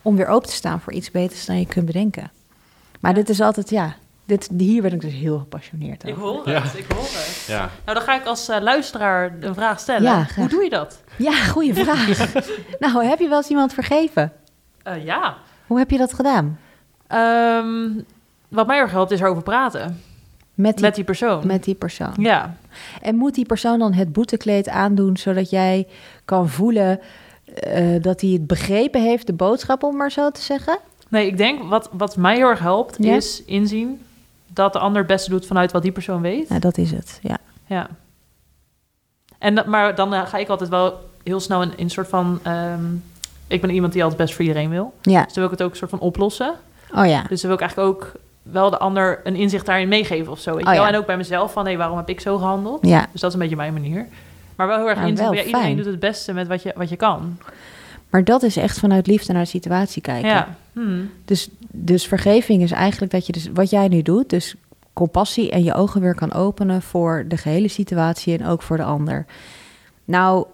om 0.03 0.17
weer 0.17 0.27
open 0.27 0.49
te 0.49 0.55
staan 0.55 0.81
voor 0.81 0.93
iets 0.93 1.11
beters 1.11 1.47
dan 1.47 1.59
je 1.59 1.67
kunt 1.67 1.87
bedenken. 1.87 2.31
Maar 3.01 3.15
dit 3.15 3.29
is 3.29 3.41
altijd, 3.41 3.71
ja, 3.71 3.97
dit, 4.39 4.51
hier 4.59 4.83
ben 4.83 4.93
ik 4.93 5.01
dus 5.01 5.13
heel 5.13 5.39
gepassioneerd 5.39 6.05
Ik 6.05 6.11
over. 6.11 6.23
hoor 6.23 6.49
Ja. 6.51 6.63
het, 6.63 6.79
ik 6.79 6.85
hoor 6.93 7.03
het. 7.03 7.45
Ja. 7.49 7.71
Nou, 7.85 7.99
dan 7.99 8.07
ga 8.07 8.15
ik 8.21 8.25
als 8.27 8.49
eh, 8.49 8.61
luisteraar 8.61 9.33
een 9.41 9.55
vraag 9.55 9.81
stellen. 9.81 10.03
Ja. 10.03 10.27
Hoe 10.37 10.49
doe 10.49 10.63
je 10.65 10.71
dat? 10.71 11.03
Ja, 11.19 11.33
goede 11.33 11.75
vraag. 11.75 12.35
nou, 12.85 13.05
heb 13.05 13.19
je 13.19 13.29
wel 13.29 13.37
eens 13.37 13.49
iemand 13.49 13.75
vergeven? 13.75 14.33
Eh, 14.83 15.05
ja. 15.05 15.37
Hoe 15.67 15.79
heb 15.79 15.91
je 15.91 15.99
dat 15.99 16.13
gedaan? 16.15 16.59
Ehm, 17.07 17.91
wat 18.49 18.67
mij 18.67 18.79
erg 18.79 18.91
helpt 18.91 19.11
is 19.11 19.21
erover 19.21 19.43
praten. 19.43 20.01
Met 20.55 20.75
die, 20.75 20.85
Met 20.85 20.95
die 20.95 21.05
persoon. 21.05 21.47
met 21.47 21.65
die 21.65 21.75
persoon. 21.75 22.13
Ja. 22.17 22.57
En 23.03 23.17
moet 23.17 23.35
die 23.35 23.47
persoon 23.47 23.79
dan 23.79 23.93
het 23.93 24.13
boetekleed 24.13 24.69
aandoen, 24.69 25.17
zodat 25.17 25.51
jij 25.51 25.87
kan 26.25 26.49
voelen 26.49 27.01
eh, 27.55 28.03
dat 28.03 28.21
hij 28.21 28.31
het 28.31 28.47
begrepen 28.47 29.03
heeft, 29.03 29.27
de 29.27 29.33
boodschap, 29.33 29.83
om 29.83 29.97
maar 29.97 30.11
zo 30.11 30.31
te 30.31 30.41
zeggen? 30.41 30.79
Nee, 31.09 31.27
ik 31.27 31.37
denk 31.37 31.63
wat, 31.69 31.89
wat 31.93 32.17
mij 32.17 32.37
heel 32.37 32.49
erg 32.49 32.59
helpt 32.59 32.97
Ja? 32.99 33.15
is 33.17 33.43
inzien 33.45 34.01
dat 34.55 34.73
de 34.73 34.79
ander 34.79 34.99
het 34.99 35.07
beste 35.11 35.31
doet 35.31 35.47
vanuit 35.47 35.73
wat 35.73 35.83
die 35.83 35.93
persoon 35.93 36.21
weet. 36.23 36.49
Nou, 36.49 36.61
dat 36.61 36.79
is 36.79 36.91
het, 36.91 37.19
ja. 37.23 37.37
Ja. 37.67 37.89
En 39.39 39.55
dat, 39.55 39.67
maar 39.67 39.95
dan 39.95 40.15
eh, 40.15 40.27
ga 40.27 40.39
ik 40.39 40.49
altijd 40.49 40.71
wel 40.71 41.09
heel 41.23 41.41
snel 41.41 41.63
in, 41.63 41.73
een 41.77 41.91
soort 41.91 42.09
van... 42.09 42.41
ehm, 42.43 42.85
ik 43.47 43.61
ben 43.61 43.71
iemand 43.71 43.93
die 43.93 44.03
altijd 44.03 44.21
best 44.21 44.35
voor 44.35 44.45
iedereen 44.45 44.71
wil. 44.71 44.95
Ja, 45.03 45.25
Dus 45.25 45.33
dan 45.35 45.43
wil 45.43 45.53
ik 45.53 45.59
het 45.59 45.63
ook 45.63 45.71
een 45.71 45.77
soort 45.77 45.91
van 45.91 45.99
oplossen. 46.01 46.55
oh 46.95 47.07
ja. 47.07 47.23
Dus 47.29 47.41
dan 47.41 47.51
wil 47.51 47.53
ik 47.53 47.61
eigenlijk 47.61 47.91
ook 47.95 48.13
wel 48.43 48.71
de 48.71 48.79
ander 48.79 49.21
een 49.25 49.35
inzicht 49.37 49.67
daarin 49.67 49.89
meegeven 49.89 50.33
of 50.33 50.39
zo. 50.41 50.55
Weet 50.55 50.67
Oh, 50.67 50.75
ja. 50.75 50.89
En 50.89 50.97
ook 50.97 51.07
bij 51.07 51.17
mezelf 51.17 51.53
van, 51.53 51.67
hé, 51.67 51.77
waarom 51.77 51.97
heb 51.97 52.09
ik 52.09 52.21
zo 52.21 52.39
gehandeld? 52.39 52.87
Ja, 52.87 53.07
Dus 53.13 53.21
dat 53.21 53.29
is 53.31 53.35
een 53.37 53.41
beetje 53.43 53.57
mijn 53.57 53.73
manier. 53.73 54.07
Maar 54.57 54.67
wel 54.67 54.77
heel 54.77 54.89
erg 54.89 54.99
Ja, 54.99 55.03
van, 55.03 55.11
Ja, 55.15 55.31
iedereen 55.31 55.51
fijn. 55.51 55.77
doet 55.77 55.85
het 55.87 55.99
beste 56.01 56.33
met 56.33 56.47
wat 56.47 56.63
je, 56.63 56.73
wat 56.77 56.89
je 56.89 56.97
kan. 56.97 57.39
Maar 58.13 58.25
dat 58.25 58.43
is 58.43 58.57
echt 58.57 58.79
vanuit 58.79 59.07
liefde 59.07 59.33
naar 59.33 59.43
de 59.43 59.49
situatie 59.49 60.03
kijken. 60.03 60.31
Ja. 60.31 60.57
Hmm. 60.73 61.11
Dus, 61.25 61.49
dus 61.71 62.07
vergeving 62.07 62.63
is 62.63 62.71
eigenlijk 62.71 63.13
dat 63.13 63.27
je 63.27 63.33
dus 63.33 63.49
wat 63.55 63.71
jij 63.71 63.89
nu 63.89 64.03
doet, 64.03 64.31
dus 64.31 64.55
compassie 64.93 65.51
en 65.51 65.63
je 65.65 65.75
ogen 65.75 66.01
weer 66.01 66.15
kan 66.15 66.33
openen 66.33 66.83
voor 66.83 67.25
de 67.29 67.37
gehele 67.37 67.69
situatie 67.69 68.39
en 68.39 68.47
ook 68.47 68.63
voor 68.63 68.77
de 68.77 68.83
ander. 68.85 69.27
Nou, 70.05 70.47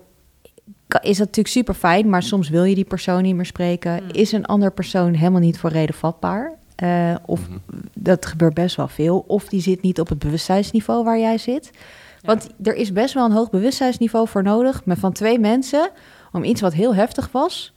is 1.01 1.17
dat 1.17 1.27
natuurlijk 1.27 1.49
super 1.49 1.75
fijn, 1.75 2.09
maar 2.09 2.23
soms 2.23 2.49
wil 2.49 2.65
je 2.65 2.75
die 2.75 2.85
persoon 2.85 3.23
niet 3.23 3.35
meer 3.37 3.47
spreken. 3.47 3.99
Hmm. 3.99 4.09
Is 4.13 4.33
een 4.33 4.47
ander 4.47 4.73
persoon 4.73 5.15
helemaal 5.15 5.41
niet 5.41 5.59
voor 5.59 5.71
reden 5.71 5.95
vatbaar? 5.95 6.53
Eh, 6.77 7.15
of 7.27 7.49
Mhm. 7.49 7.59
dat 7.95 8.27
gebeurt 8.27 8.55
best 8.55 8.77
wel 8.77 8.89
veel. 8.89 9.25
Of 9.27 9.49
die 9.49 9.61
zit 9.61 9.83
niet 9.83 10.01
op 10.01 10.09
het 10.09 10.19
bewustzijnsniveau 10.19 11.05
waar 11.05 11.19
jij 11.19 11.39
zit. 11.39 11.71
Want 12.23 12.49
er 12.63 12.75
is 12.75 12.93
best 12.93 13.15
wel 13.15 13.25
een 13.25 13.33
hoog 13.33 13.51
bewustzijnsniveau 13.51 14.29
voor 14.29 14.43
nodig, 14.43 14.85
maar 14.85 14.97
van 14.97 15.13
twee 15.13 15.39
mensen, 15.39 15.91
om 16.39 16.45
iets 16.45 16.61
wat 16.61 16.73
heel 16.73 16.95
heftig 16.95 17.29
was, 17.33 17.73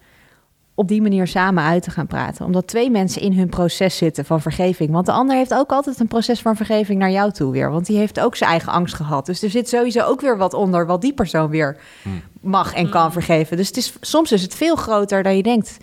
op 0.75 0.87
die 0.87 1.01
manier 1.01 1.27
samen 1.27 1.63
uit 1.63 1.83
te 1.83 1.91
gaan 1.91 2.07
praten. 2.07 2.45
Omdat 2.45 2.67
twee 2.67 2.89
mensen 2.89 3.21
in 3.21 3.33
hun 3.33 3.49
proces 3.49 3.97
zitten 3.97 4.25
van 4.25 4.41
vergeving. 4.41 4.91
Want 4.91 5.05
de 5.05 5.11
ander 5.11 5.35
heeft 5.35 5.53
ook 5.53 5.71
altijd 5.71 5.99
een 5.99 6.07
proces 6.07 6.41
van 6.41 6.55
vergeving 6.55 6.99
naar 6.99 7.11
jou 7.11 7.31
toe 7.31 7.51
weer. 7.51 7.71
Want 7.71 7.85
die 7.85 7.97
heeft 7.97 8.19
ook 8.19 8.35
zijn 8.35 8.49
eigen 8.49 8.71
angst 8.71 8.95
gehad. 8.95 9.25
Dus 9.25 9.43
er 9.43 9.49
zit 9.49 9.69
sowieso 9.69 10.01
ook 10.01 10.21
weer 10.21 10.37
wat 10.37 10.53
onder 10.53 10.85
wat 10.85 11.01
die 11.01 11.13
persoon 11.13 11.49
weer 11.49 11.77
Hmm. 12.01 12.21
mag 12.41 12.73
en 12.73 12.89
kan 12.89 13.05
Mm. 13.05 13.11
vergeven. 13.11 13.57
Dus 13.57 13.67
het 13.67 13.77
is, 13.77 13.93
soms 14.01 14.31
is 14.31 14.41
het 14.41 14.55
veel 14.55 14.75
groter 14.75 15.23
dan 15.23 15.35
je 15.35 15.43
denkt. 15.43 15.77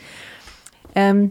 Ehm, 0.92 1.26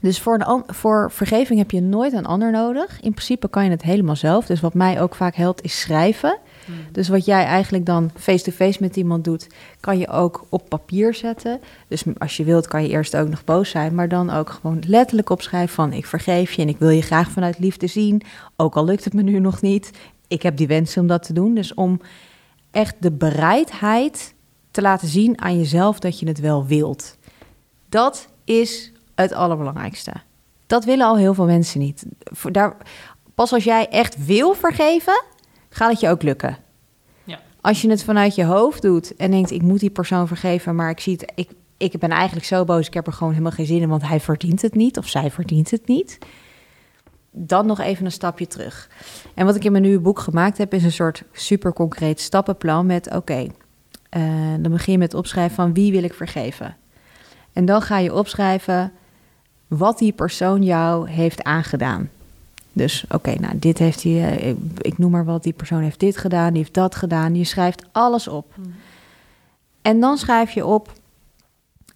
dus 0.00 0.20
voor, 0.20 0.34
een 0.46 0.62
voor 0.66 1.10
vergeving 1.10 1.58
heb 1.58 1.70
je 1.70 1.80
nooit 1.80 2.12
een 2.12 2.26
ander 2.26 2.50
nodig. 2.50 3.00
In 3.00 3.10
principe 3.12 3.48
kan 3.48 3.64
je 3.64 3.70
het 3.70 3.82
helemaal 3.82 4.16
zelf. 4.16 4.46
Dus 4.46 4.60
wat 4.60 4.74
mij 4.74 5.00
ook 5.00 5.14
vaak 5.14 5.34
helpt 5.34 5.62
is 5.62 5.80
schrijven. 5.80 6.38
Hmm. 6.64 6.74
Dus 6.92 7.08
wat 7.08 7.24
jij 7.24 7.44
eigenlijk 7.44 7.86
dan 7.86 8.10
face-to-face 8.16 8.78
met 8.80 8.96
iemand 8.96 9.24
doet, 9.24 9.46
kan 9.80 9.98
je 9.98 10.08
ook 10.08 10.46
op 10.48 10.68
papier 10.68 11.14
zetten. 11.14 11.60
Dus 11.88 12.02
als 12.18 12.36
je 12.36 12.44
wilt, 12.44 12.66
kan 12.66 12.82
je 12.82 12.88
eerst 12.88 13.16
ook 13.16 13.28
nog 13.28 13.44
boos 13.44 13.70
zijn, 13.70 13.94
maar 13.94 14.08
dan 14.08 14.30
ook 14.30 14.50
gewoon 14.50 14.82
letterlijk 14.86 15.30
opschrijven 15.30 15.74
van 15.74 15.92
ik 15.92 16.06
vergeef 16.06 16.52
je 16.52 16.62
en 16.62 16.68
ik 16.68 16.78
wil 16.78 16.88
je 16.88 17.02
graag 17.02 17.30
vanuit 17.30 17.58
liefde 17.58 17.86
zien. 17.86 18.22
Ook 18.56 18.76
al 18.76 18.84
lukt 18.84 19.04
het 19.04 19.14
me 19.14 19.22
nu 19.22 19.38
nog 19.38 19.60
niet. 19.60 19.90
Ik 20.28 20.42
heb 20.42 20.56
die 20.56 20.66
wens 20.66 20.96
om 20.96 21.06
dat 21.06 21.22
te 21.22 21.32
doen. 21.32 21.54
Dus 21.54 21.74
om 21.74 22.00
echt 22.70 22.94
de 22.98 23.12
bereidheid 23.12 24.34
te 24.70 24.82
laten 24.82 25.08
zien 25.08 25.40
aan 25.40 25.58
jezelf 25.58 25.98
dat 25.98 26.18
je 26.18 26.26
het 26.26 26.40
wel 26.40 26.66
wilt. 26.66 27.16
Dat 27.88 28.28
is 28.44 28.92
het 29.14 29.32
allerbelangrijkste. 29.32 30.12
Dat 30.66 30.84
willen 30.84 31.06
al 31.06 31.16
heel 31.16 31.34
veel 31.34 31.44
mensen 31.44 31.80
niet. 31.80 32.04
Daar, 32.42 32.76
pas 33.34 33.52
als 33.52 33.64
jij 33.64 33.88
echt 33.88 34.26
wil 34.26 34.54
vergeven, 34.54 35.22
gaat 35.70 35.90
het 35.90 36.00
je 36.00 36.08
ook 36.08 36.22
lukken. 36.22 36.56
Ja. 37.24 37.40
Als 37.60 37.82
je 37.82 37.90
het 37.90 38.04
vanuit 38.04 38.34
je 38.34 38.44
hoofd 38.44 38.82
doet 38.82 39.16
en 39.16 39.30
denkt, 39.30 39.50
ik 39.50 39.62
moet 39.62 39.80
die 39.80 39.90
persoon 39.90 40.28
vergeven, 40.28 40.74
maar 40.74 40.90
ik 40.90 41.00
zie 41.00 41.12
het, 41.12 41.32
ik, 41.34 41.50
ik 41.76 41.98
ben 41.98 42.10
eigenlijk 42.10 42.46
zo 42.46 42.64
boos, 42.64 42.86
ik 42.86 42.94
heb 42.94 43.06
er 43.06 43.12
gewoon 43.12 43.32
helemaal 43.32 43.52
geen 43.52 43.66
zin 43.66 43.80
in, 43.80 43.88
want 43.88 44.08
hij 44.08 44.20
verdient 44.20 44.62
het 44.62 44.74
niet 44.74 44.98
of 44.98 45.08
zij 45.08 45.30
verdient 45.30 45.70
het 45.70 45.86
niet. 45.86 46.18
Dan 47.32 47.66
nog 47.66 47.80
even 47.80 48.04
een 48.04 48.12
stapje 48.12 48.46
terug. 48.46 48.90
En 49.34 49.46
wat 49.46 49.56
ik 49.56 49.64
in 49.64 49.72
mijn 49.72 49.84
nieuwe 49.84 50.00
boek 50.00 50.18
gemaakt 50.18 50.58
heb, 50.58 50.74
is 50.74 50.84
een 50.84 50.92
soort 50.92 51.24
super 51.32 51.72
concreet 51.72 52.20
stappenplan 52.20 52.86
met, 52.86 53.14
oké, 53.14 53.46
eh, 54.08 54.22
dan 54.60 54.72
begin 54.72 54.92
je 54.92 54.98
met 54.98 55.14
opschrijven 55.14 55.54
van 55.54 55.74
wie 55.74 55.92
wil 55.92 56.02
ik 56.02 56.14
vergeven. 56.14 56.76
En 57.52 57.64
dan 57.64 57.82
ga 57.82 57.98
je 57.98 58.14
opschrijven 58.14 58.92
wat 59.68 59.98
die 59.98 60.12
persoon 60.12 60.62
jou 60.62 61.10
heeft 61.10 61.42
aangedaan. 61.42 62.10
Dus 62.72 63.04
oké, 63.08 63.34
nou, 63.34 63.58
dit 63.58 63.78
heeft 63.78 64.02
hij, 64.02 64.38
eh, 64.38 64.48
ik, 64.48 64.56
ik 64.78 64.98
noem 64.98 65.10
maar 65.10 65.24
wat, 65.24 65.42
die 65.42 65.52
persoon 65.52 65.82
heeft 65.82 66.00
dit 66.00 66.16
gedaan, 66.16 66.48
die 66.48 66.58
heeft 66.58 66.74
dat 66.74 66.94
gedaan. 66.94 67.34
Je 67.34 67.44
schrijft 67.44 67.84
alles 67.92 68.28
op. 68.28 68.52
Hmm. 68.54 68.74
En 69.82 70.00
dan 70.00 70.18
schrijf 70.18 70.50
je 70.50 70.66
op, 70.66 70.92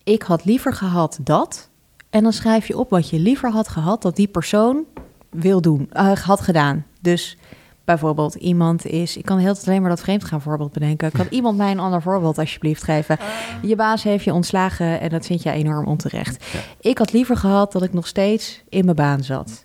ik 0.05 0.23
had 0.23 0.45
liever 0.45 0.73
gehad 0.73 1.19
dat. 1.23 1.69
En 2.11 2.23
dan 2.23 2.33
schrijf 2.33 2.67
je 2.67 2.79
op 2.79 2.91
wat 2.91 3.11
je 3.11 3.19
liever 3.19 3.51
had 3.51 3.69
gehad 3.69 4.03
dat 4.03 4.17
die 4.17 4.29
persoon 4.29 4.85
wil 5.31 5.61
doen, 5.61 5.87
eh, 5.93 6.13
had 6.13 6.41
gedaan. 6.41 6.85
Dus 7.01 7.37
bijvoorbeeld 7.85 8.35
iemand 8.35 8.87
is, 8.87 9.17
ik 9.17 9.25
kan 9.25 9.39
heel 9.39 9.55
tijd 9.55 9.67
alleen 9.67 9.81
maar 9.81 9.91
dat 9.91 10.01
vreemdgaan 10.01 10.41
voorbeeld 10.41 10.73
bedenken. 10.73 11.13
Kan 11.13 11.27
iemand 11.39 11.57
mij 11.57 11.71
een 11.71 11.79
ander 11.79 12.03
voorbeeld 12.03 12.39
alsjeblieft 12.39 12.83
geven? 12.83 13.19
Je 13.63 13.77
baas 13.77 14.03
heeft 14.03 14.25
je 14.25 14.33
ontslagen 14.33 15.01
en 15.01 15.09
dat 15.09 15.27
vind 15.27 15.43
je 15.43 15.51
enorm 15.51 15.87
onterecht. 15.87 16.45
Ja. 16.53 16.59
Ik 16.81 16.99
had 16.99 17.13
liever 17.13 17.37
gehad 17.37 17.73
dat 17.73 17.83
ik 17.83 17.93
nog 17.93 18.07
steeds 18.07 18.63
in 18.69 18.85
mijn 18.85 18.97
baan 18.97 19.23
zat. 19.23 19.65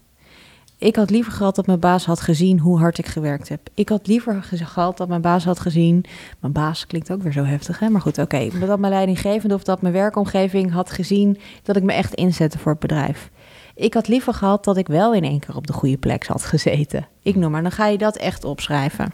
Ik 0.79 0.95
had 0.95 1.09
liever 1.09 1.31
gehad 1.31 1.55
dat 1.55 1.65
mijn 1.67 1.79
baas 1.79 2.05
had 2.05 2.19
gezien 2.21 2.59
hoe 2.59 2.79
hard 2.79 2.97
ik 2.97 3.05
gewerkt 3.05 3.49
heb. 3.49 3.59
Ik 3.73 3.89
had 3.89 4.07
liever 4.07 4.43
ge- 4.43 4.65
gehad 4.65 4.97
dat 4.97 5.07
mijn 5.07 5.21
baas 5.21 5.43
had 5.45 5.59
gezien. 5.59 6.05
Mijn 6.39 6.53
baas 6.53 6.85
klinkt 6.87 7.11
ook 7.11 7.21
weer 7.21 7.31
zo 7.31 7.43
heftig, 7.43 7.79
hè? 7.79 7.89
Maar 7.89 8.01
goed, 8.01 8.17
oké. 8.17 8.49
Dat 8.59 8.79
mijn 8.79 8.93
leidinggevende 8.93 9.55
of 9.55 9.63
dat 9.63 9.81
mijn 9.81 9.93
werkomgeving 9.93 10.71
had 10.71 10.91
gezien 10.91 11.37
dat 11.63 11.75
ik 11.75 11.83
me 11.83 11.93
echt 11.93 12.13
inzette 12.13 12.57
voor 12.59 12.71
het 12.71 12.79
bedrijf. 12.81 13.29
Ik 13.75 13.93
had 13.93 14.07
liever 14.07 14.33
gehad 14.33 14.63
dat 14.63 14.77
ik 14.77 14.87
wel 14.87 15.13
in 15.13 15.23
één 15.23 15.39
keer 15.39 15.55
op 15.55 15.67
de 15.67 15.73
goede 15.73 15.97
plek 15.97 16.25
had 16.25 16.43
gezeten. 16.45 17.07
Ik 17.21 17.35
noem 17.35 17.51
maar, 17.51 17.61
dan 17.61 17.71
ga 17.71 17.87
je 17.87 17.97
dat 17.97 18.17
echt 18.17 18.43
opschrijven. 18.43 19.11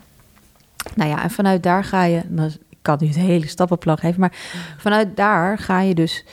Nou 0.95 1.09
ja, 1.09 1.23
en 1.23 1.29
vanuit 1.31 1.63
daar 1.63 1.83
ga 1.83 2.03
je, 2.03 2.21
nou, 2.27 2.51
ik 2.69 2.77
kan 2.81 2.97
nu 2.99 3.07
het 3.07 3.15
hele 3.15 3.47
stappenplan 3.47 3.97
geven, 3.97 4.19
maar 4.19 4.33
vanuit 4.77 5.15
daar 5.17 5.57
ga 5.57 5.81
je 5.81 5.95
dus 5.95 6.25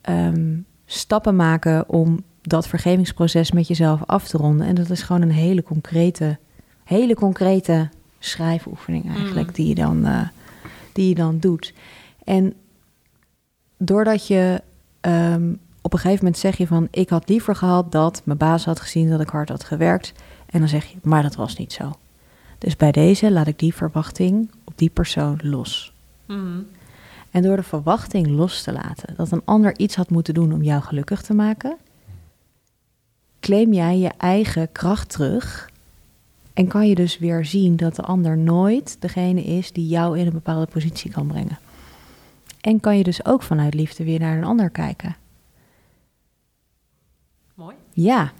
ehm, 0.00 0.56
stappen 0.86 1.36
maken 1.36 1.88
om 1.88 2.22
dat 2.46 2.68
vergevingsproces 2.68 3.52
met 3.52 3.68
jezelf 3.68 4.00
af 4.06 4.28
te 4.28 4.38
ronden. 4.38 4.66
En 4.66 4.74
dat 4.74 4.90
is 4.90 5.02
gewoon 5.02 5.22
een 5.22 5.30
hele 5.30 5.62
concrete, 5.62 6.38
hele 6.84 7.14
concrete 7.14 7.88
schrijfoefening 8.18 9.08
eigenlijk, 9.16 9.46
Mm. 9.46 9.52
die, 9.52 9.66
je 9.68 9.74
dan, 9.74 10.04
eh, 10.04 10.28
die 10.92 11.08
je 11.08 11.14
dan 11.14 11.38
doet. 11.38 11.72
En 12.24 12.54
doordat 13.78 14.26
je 14.26 14.62
ehm, 15.00 15.52
op 15.80 15.92
een 15.92 15.98
gegeven 15.98 16.24
moment 16.24 16.42
zeg 16.42 16.56
je 16.56 16.66
van... 16.66 16.88
ik 16.90 17.08
had 17.08 17.28
liever 17.28 17.56
gehad 17.56 17.92
dat 17.92 18.22
mijn 18.24 18.38
baas 18.38 18.64
had 18.64 18.80
gezien 18.80 19.10
dat 19.10 19.20
ik 19.20 19.28
hard 19.28 19.48
had 19.48 19.64
gewerkt. 19.64 20.12
En 20.46 20.58
dan 20.58 20.68
zeg 20.68 20.84
je, 20.84 20.96
maar 21.02 21.22
dat 21.22 21.34
was 21.34 21.56
niet 21.56 21.72
zo. 21.72 21.92
Dus 22.58 22.76
bij 22.76 22.92
deze 22.92 23.30
laat 23.30 23.46
ik 23.46 23.58
die 23.58 23.74
verwachting 23.74 24.50
op 24.64 24.72
die 24.78 24.90
persoon 24.90 25.40
los. 25.42 25.92
Hmm. 26.26 26.66
En 27.30 27.42
door 27.42 27.56
de 27.56 27.62
verwachting 27.62 28.26
los 28.28 28.62
te 28.62 28.72
laten 28.72 29.14
dat 29.16 29.30
een 29.30 29.42
ander 29.44 29.78
iets 29.78 29.96
had 29.96 30.10
moeten 30.10 30.34
doen 30.34 30.52
om 30.52 30.62
jou 30.62 30.82
gelukkig 30.82 31.22
te 31.22 31.34
maken, 31.34 31.76
claim 33.44 33.72
jij 33.72 33.98
je 33.98 34.10
eigen 34.18 34.72
kracht 34.72 35.10
terug. 35.10 35.70
En 36.52 36.66
kan 36.66 36.88
je 36.88 36.94
dus 36.94 37.18
weer 37.18 37.44
zien 37.44 37.76
dat 37.76 37.96
de 37.96 38.02
ander 38.02 38.38
nooit 38.38 38.96
degene 39.00 39.42
is 39.44 39.72
die 39.72 39.88
jou 39.88 40.18
in 40.18 40.26
een 40.26 40.32
bepaalde 40.32 40.66
positie 40.66 41.10
kan 41.10 41.26
brengen. 41.26 41.58
En 42.60 42.80
kan 42.80 42.96
je 42.96 43.04
dus 43.04 43.24
ook 43.24 43.42
vanuit 43.42 43.74
liefde 43.74 44.04
weer 44.04 44.20
naar 44.20 44.36
een 44.36 44.44
ander 44.44 44.70
kijken. 44.70 45.16
Mooi. 47.54 47.74
Ja. 47.92 48.32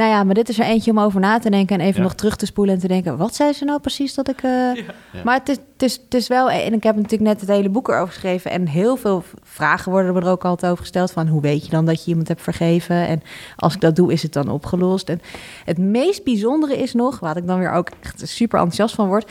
Nou 0.00 0.12
ja, 0.12 0.24
maar 0.24 0.34
dit 0.34 0.48
is 0.48 0.58
er 0.58 0.64
eentje 0.64 0.90
om 0.90 1.00
over 1.00 1.20
na 1.20 1.38
te 1.38 1.50
denken 1.50 1.78
en 1.80 1.86
even 1.86 1.96
Ja. 1.96 2.02
nog 2.02 2.14
terug 2.14 2.36
te 2.36 2.46
spoelen 2.46 2.74
en 2.74 2.80
te 2.80 2.88
denken: 2.88 3.16
wat 3.16 3.34
zei 3.34 3.52
ze 3.52 3.64
nou 3.64 3.80
precies 3.80 4.14
dat 4.14 4.28
ik. 4.28 4.42
eh, 4.42 4.50
Ja. 4.50 4.82
Maar 5.24 5.38
het 5.38 5.48
is, 5.48 5.56
het, 5.56 5.82
is, 5.82 5.92
het 6.04 6.14
is 6.14 6.28
wel, 6.28 6.50
en 6.50 6.72
ik 6.72 6.82
heb 6.82 6.94
natuurlijk 6.94 7.22
net 7.22 7.40
het 7.40 7.50
hele 7.50 7.68
boek 7.68 7.88
erover 7.88 8.08
geschreven. 8.12 8.50
En 8.50 8.66
heel 8.68 8.96
veel 8.96 9.24
vragen 9.42 9.92
worden 9.92 10.16
er 10.16 10.26
ook 10.28 10.44
altijd 10.44 10.72
over 10.72 10.84
gesteld. 10.84 11.12
Van 11.12 11.26
hoe 11.28 11.40
weet 11.40 11.64
je 11.64 11.70
dan 11.70 11.84
dat 11.84 12.02
je 12.04 12.08
iemand 12.08 12.28
hebt 12.28 12.42
vergeven? 12.42 12.96
En 13.06 13.22
als 13.56 13.74
ik 13.74 13.80
dat 13.80 13.96
doe, 13.96 14.12
is 14.12 14.22
het 14.22 14.32
dan 14.32 14.48
opgelost? 14.48 15.08
En 15.08 15.20
het 15.64 15.78
meest 15.78 16.24
bijzondere 16.24 16.76
is 16.76 16.94
nog, 16.94 17.18
waar 17.20 17.36
ik 17.36 17.46
dan 17.46 17.58
weer 17.58 17.72
ook 17.72 17.88
echt 18.02 18.28
super 18.28 18.58
enthousiast 18.58 18.94
van 18.94 19.06
word. 19.08 19.30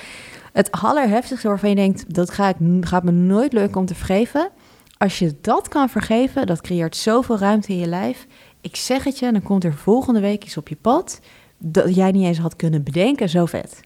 Het 0.53 0.72
allerheftigste 0.72 1.47
waarvan 1.47 1.70
je 1.70 1.76
denkt, 1.76 2.13
dat 2.15 2.32
ga 2.32 2.47
ik, 2.49 2.55
gaat 2.82 3.03
me 3.03 3.11
nooit 3.11 3.53
lukken 3.53 3.80
om 3.80 3.86
te 3.86 3.95
vergeven. 3.95 4.49
Als 4.97 5.20
je 5.20 5.36
dat 5.41 5.67
kan 5.67 5.89
vergeven, 5.89 6.47
dat 6.47 6.61
creëert 6.61 6.95
zoveel 6.95 7.38
ruimte 7.38 7.72
in 7.72 7.78
je 7.78 7.88
lijf. 7.88 8.28
Ik 8.62 8.76
zeg 8.76 9.03
het 9.03 9.20
je, 9.20 9.32
dan 9.32 9.43
komt 9.43 9.64
er 9.64 9.74
volgende 9.74 10.20
week 10.20 10.43
iets 10.43 10.57
op 10.57 10.68
je 10.68 10.76
pad. 10.76 11.20
Dat 11.57 11.95
jij 11.95 12.12
niet 12.12 12.26
eens 12.26 12.38
had 12.38 12.55
kunnen 12.55 12.84
bedenken, 12.84 13.30
zo 13.30 13.45
vet. 13.45 13.80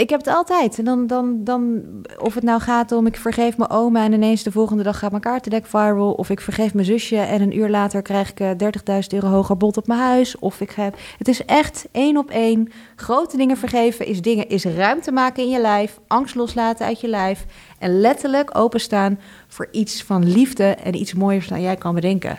Ik 0.00 0.10
heb 0.10 0.18
het 0.18 0.34
altijd. 0.34 0.78
En 0.78 0.84
dan, 0.84 1.06
dan, 1.06 1.44
dan, 1.44 1.82
of 2.18 2.34
het 2.34 2.44
nou 2.44 2.60
gaat 2.60 2.92
om 2.92 3.06
ik 3.06 3.16
vergeef 3.16 3.56
mijn 3.56 3.70
oma 3.70 4.04
en 4.04 4.12
ineens 4.12 4.42
de 4.42 4.52
volgende 4.52 4.82
dag 4.82 4.98
gaat 4.98 5.10
mijn 5.10 5.22
kaartendek 5.22 5.66
viral. 5.66 6.12
Of 6.12 6.30
ik 6.30 6.40
vergeef 6.40 6.74
mijn 6.74 6.86
zusje 6.86 7.16
en 7.16 7.42
een 7.42 7.56
uur 7.56 7.68
later 7.68 8.02
krijg 8.02 8.30
ik 8.30 8.40
eh, 8.40 8.50
30.000 8.50 9.06
euro 9.08 9.28
hoger 9.28 9.56
bod 9.56 9.76
op 9.76 9.86
mijn 9.86 10.00
huis. 10.00 10.38
Of 10.38 10.60
ik 10.60 10.70
heb. 10.70 10.96
Het 11.18 11.28
is 11.28 11.44
echt 11.44 11.88
één 11.90 12.16
op 12.16 12.30
één. 12.30 12.68
Grote 12.96 13.36
dingen 13.36 13.56
vergeven 13.56 14.06
is, 14.06 14.22
dingen, 14.22 14.48
is 14.48 14.64
ruimte 14.64 15.12
maken 15.12 15.42
in 15.42 15.50
je 15.50 15.60
lijf. 15.60 16.00
Angst 16.06 16.34
loslaten 16.34 16.86
uit 16.86 17.00
je 17.00 17.08
lijf. 17.08 17.44
En 17.78 18.00
letterlijk 18.00 18.58
openstaan 18.58 19.18
voor 19.48 19.68
iets 19.70 20.02
van 20.02 20.32
liefde 20.32 20.64
en 20.64 20.94
iets 20.94 21.14
mooiers 21.14 21.48
dan 21.48 21.60
jij 21.60 21.76
kan 21.76 21.94
bedenken. 21.94 22.38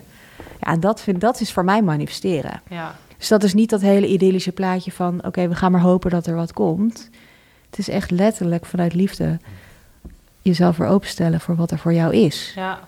Ja, 0.66 0.74
en 0.74 0.80
dat, 0.80 1.02
vind, 1.02 1.22
dat 1.22 1.40
is 1.40 1.52
voor 1.52 1.64
mij 1.66 1.82
manifesteren. 1.82 2.62
Ja. 2.70 2.96
Dus 3.18 3.28
dat 3.28 3.44
is 3.44 3.54
niet 3.54 3.70
dat 3.70 3.82
hele 3.82 4.08
idyllische 4.08 4.52
plaatje 4.52 4.92
van... 4.92 5.26
oké, 5.26 5.48
we 5.48 5.56
gaan 5.56 5.72
maar 5.72 5.82
hopen 5.82 6.12
dat 6.12 6.28
er 6.28 6.36
wat 6.36 6.54
komt. 6.54 7.10
Het 7.70 7.80
is 7.80 7.90
echt 7.90 8.12
letterlijk 8.12 8.66
vanuit 8.66 8.94
liefde... 8.94 9.40
jezelf 10.42 10.78
weer 10.78 10.88
openstellen 10.88 11.40
voor 11.40 11.56
wat 11.56 11.72
er 11.72 11.80
voor 11.80 11.94
jou 11.94 12.16
is. 12.16 12.52
Ja. 12.56 12.80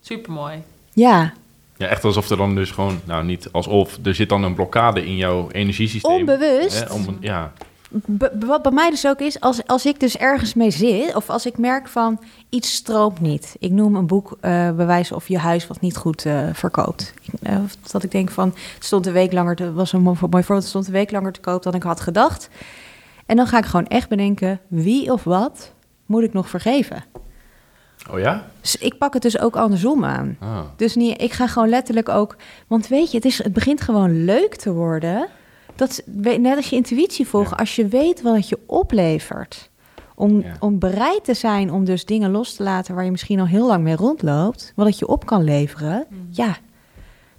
Supermooi. 0.00 0.62
Ja, 0.92 1.32
Ja, 1.76 1.86
echt 1.86 2.04
alsof 2.04 2.30
er 2.30 2.36
dan 2.36 2.54
dus 2.54 2.70
gewoon, 2.70 3.00
nou 3.04 3.24
niet 3.24 3.48
alsof, 3.52 3.98
er 4.02 4.14
zit 4.14 4.28
dan 4.28 4.42
een 4.42 4.54
blokkade 4.54 5.06
in 5.06 5.16
jouw 5.16 5.50
energiesysteem. 5.50 6.12
onbewust. 6.12 6.84
Hè, 6.84 6.92
om, 6.92 7.16
ja, 7.20 7.52
wat 8.46 8.62
bij 8.62 8.72
mij 8.72 8.90
dus 8.90 9.06
ook 9.06 9.20
is, 9.20 9.40
als, 9.40 9.66
als 9.66 9.86
ik 9.86 10.00
dus 10.00 10.16
ergens 10.16 10.54
mee 10.54 10.70
zit... 10.70 11.14
of 11.14 11.30
als 11.30 11.46
ik 11.46 11.58
merk 11.58 11.88
van 11.88 12.20
iets 12.48 12.74
stroomt 12.74 13.20
niet. 13.20 13.56
Ik 13.58 13.70
noem 13.70 13.94
een 13.94 14.06
boek 14.06 14.36
eh 14.40 14.70
bewijzen 14.70 15.16
of 15.16 15.28
je 15.28 15.38
huis 15.38 15.66
wat 15.66 15.80
niet 15.80 15.96
goed 15.96 16.24
eh, 16.24 16.48
verkoopt. 16.52 17.14
Eh, 17.42 17.62
of 17.64 17.76
dat 17.76 18.02
ik 18.02 18.10
denk 18.10 18.30
van, 18.30 18.48
het 18.74 18.84
stond 18.84 19.06
een 19.06 19.12
week 19.12 19.32
langer... 19.32 19.56
te 19.56 19.72
was 19.72 19.92
een 19.92 20.02
mooi 20.02 20.16
voorbeeld, 20.16 20.48
het 20.48 20.66
stond 20.66 20.86
een 20.86 20.92
week 20.92 21.10
langer 21.10 21.32
te 21.32 21.40
koop 21.40 21.62
dan 21.62 21.74
ik 21.74 21.82
had 21.82 22.00
gedacht. 22.00 22.48
En 23.26 23.36
dan 23.36 23.46
ga 23.46 23.58
ik 23.58 23.64
gewoon 23.64 23.86
echt 23.86 24.08
bedenken... 24.08 24.60
wie 24.68 25.12
of 25.12 25.24
wat 25.24 25.72
moet 26.06 26.22
ik 26.22 26.32
nog 26.32 26.48
vergeven? 26.48 27.04
oh 28.10 28.18
ja? 28.18 28.46
Dus 28.60 28.76
ik 28.76 28.98
pak 28.98 29.12
het 29.12 29.22
dus 29.22 29.38
ook 29.38 29.56
andersom 29.56 30.04
aan. 30.04 30.36
Ah. 30.40 30.60
Dus 30.76 30.94
niet, 30.94 31.20
ik 31.22 31.32
ga 31.32 31.46
gewoon 31.46 31.68
letterlijk 31.68 32.08
ook. 32.08 32.36
Want 32.66 32.88
weet 32.88 33.10
je, 33.10 33.16
het, 33.16 33.26
is, 33.26 33.42
het 33.42 33.52
begint 33.52 33.80
gewoon 33.80 34.24
leuk 34.24 34.56
te 34.56 34.72
worden. 34.72 35.28
Dat, 35.78 36.02
net 36.40 36.56
als 36.56 36.70
je 36.70 36.76
intuïtie 36.76 37.26
volgen, 37.26 37.50
Ja. 37.50 37.56
als 37.56 37.76
je 37.76 37.86
weet 37.86 38.22
wat 38.22 38.34
het 38.36 38.48
je 38.48 38.58
oplevert. 38.66 39.70
Om, 40.14 40.40
Ja. 40.42 40.56
om 40.60 40.78
bereid 40.78 41.24
te 41.24 41.34
zijn 41.34 41.72
om 41.72 41.84
dus 41.84 42.04
dingen 42.04 42.30
los 42.30 42.54
te 42.54 42.62
laten 42.62 42.94
waar 42.94 43.04
je 43.04 43.10
misschien 43.10 43.40
al 43.40 43.46
heel 43.46 43.66
lang 43.66 43.82
mee 43.82 43.96
rondloopt. 43.96 44.72
Wat 44.76 44.86
het 44.86 44.98
je 44.98 45.06
op 45.06 45.26
kan 45.26 45.44
leveren. 45.44 46.06
Ja, 46.30 46.56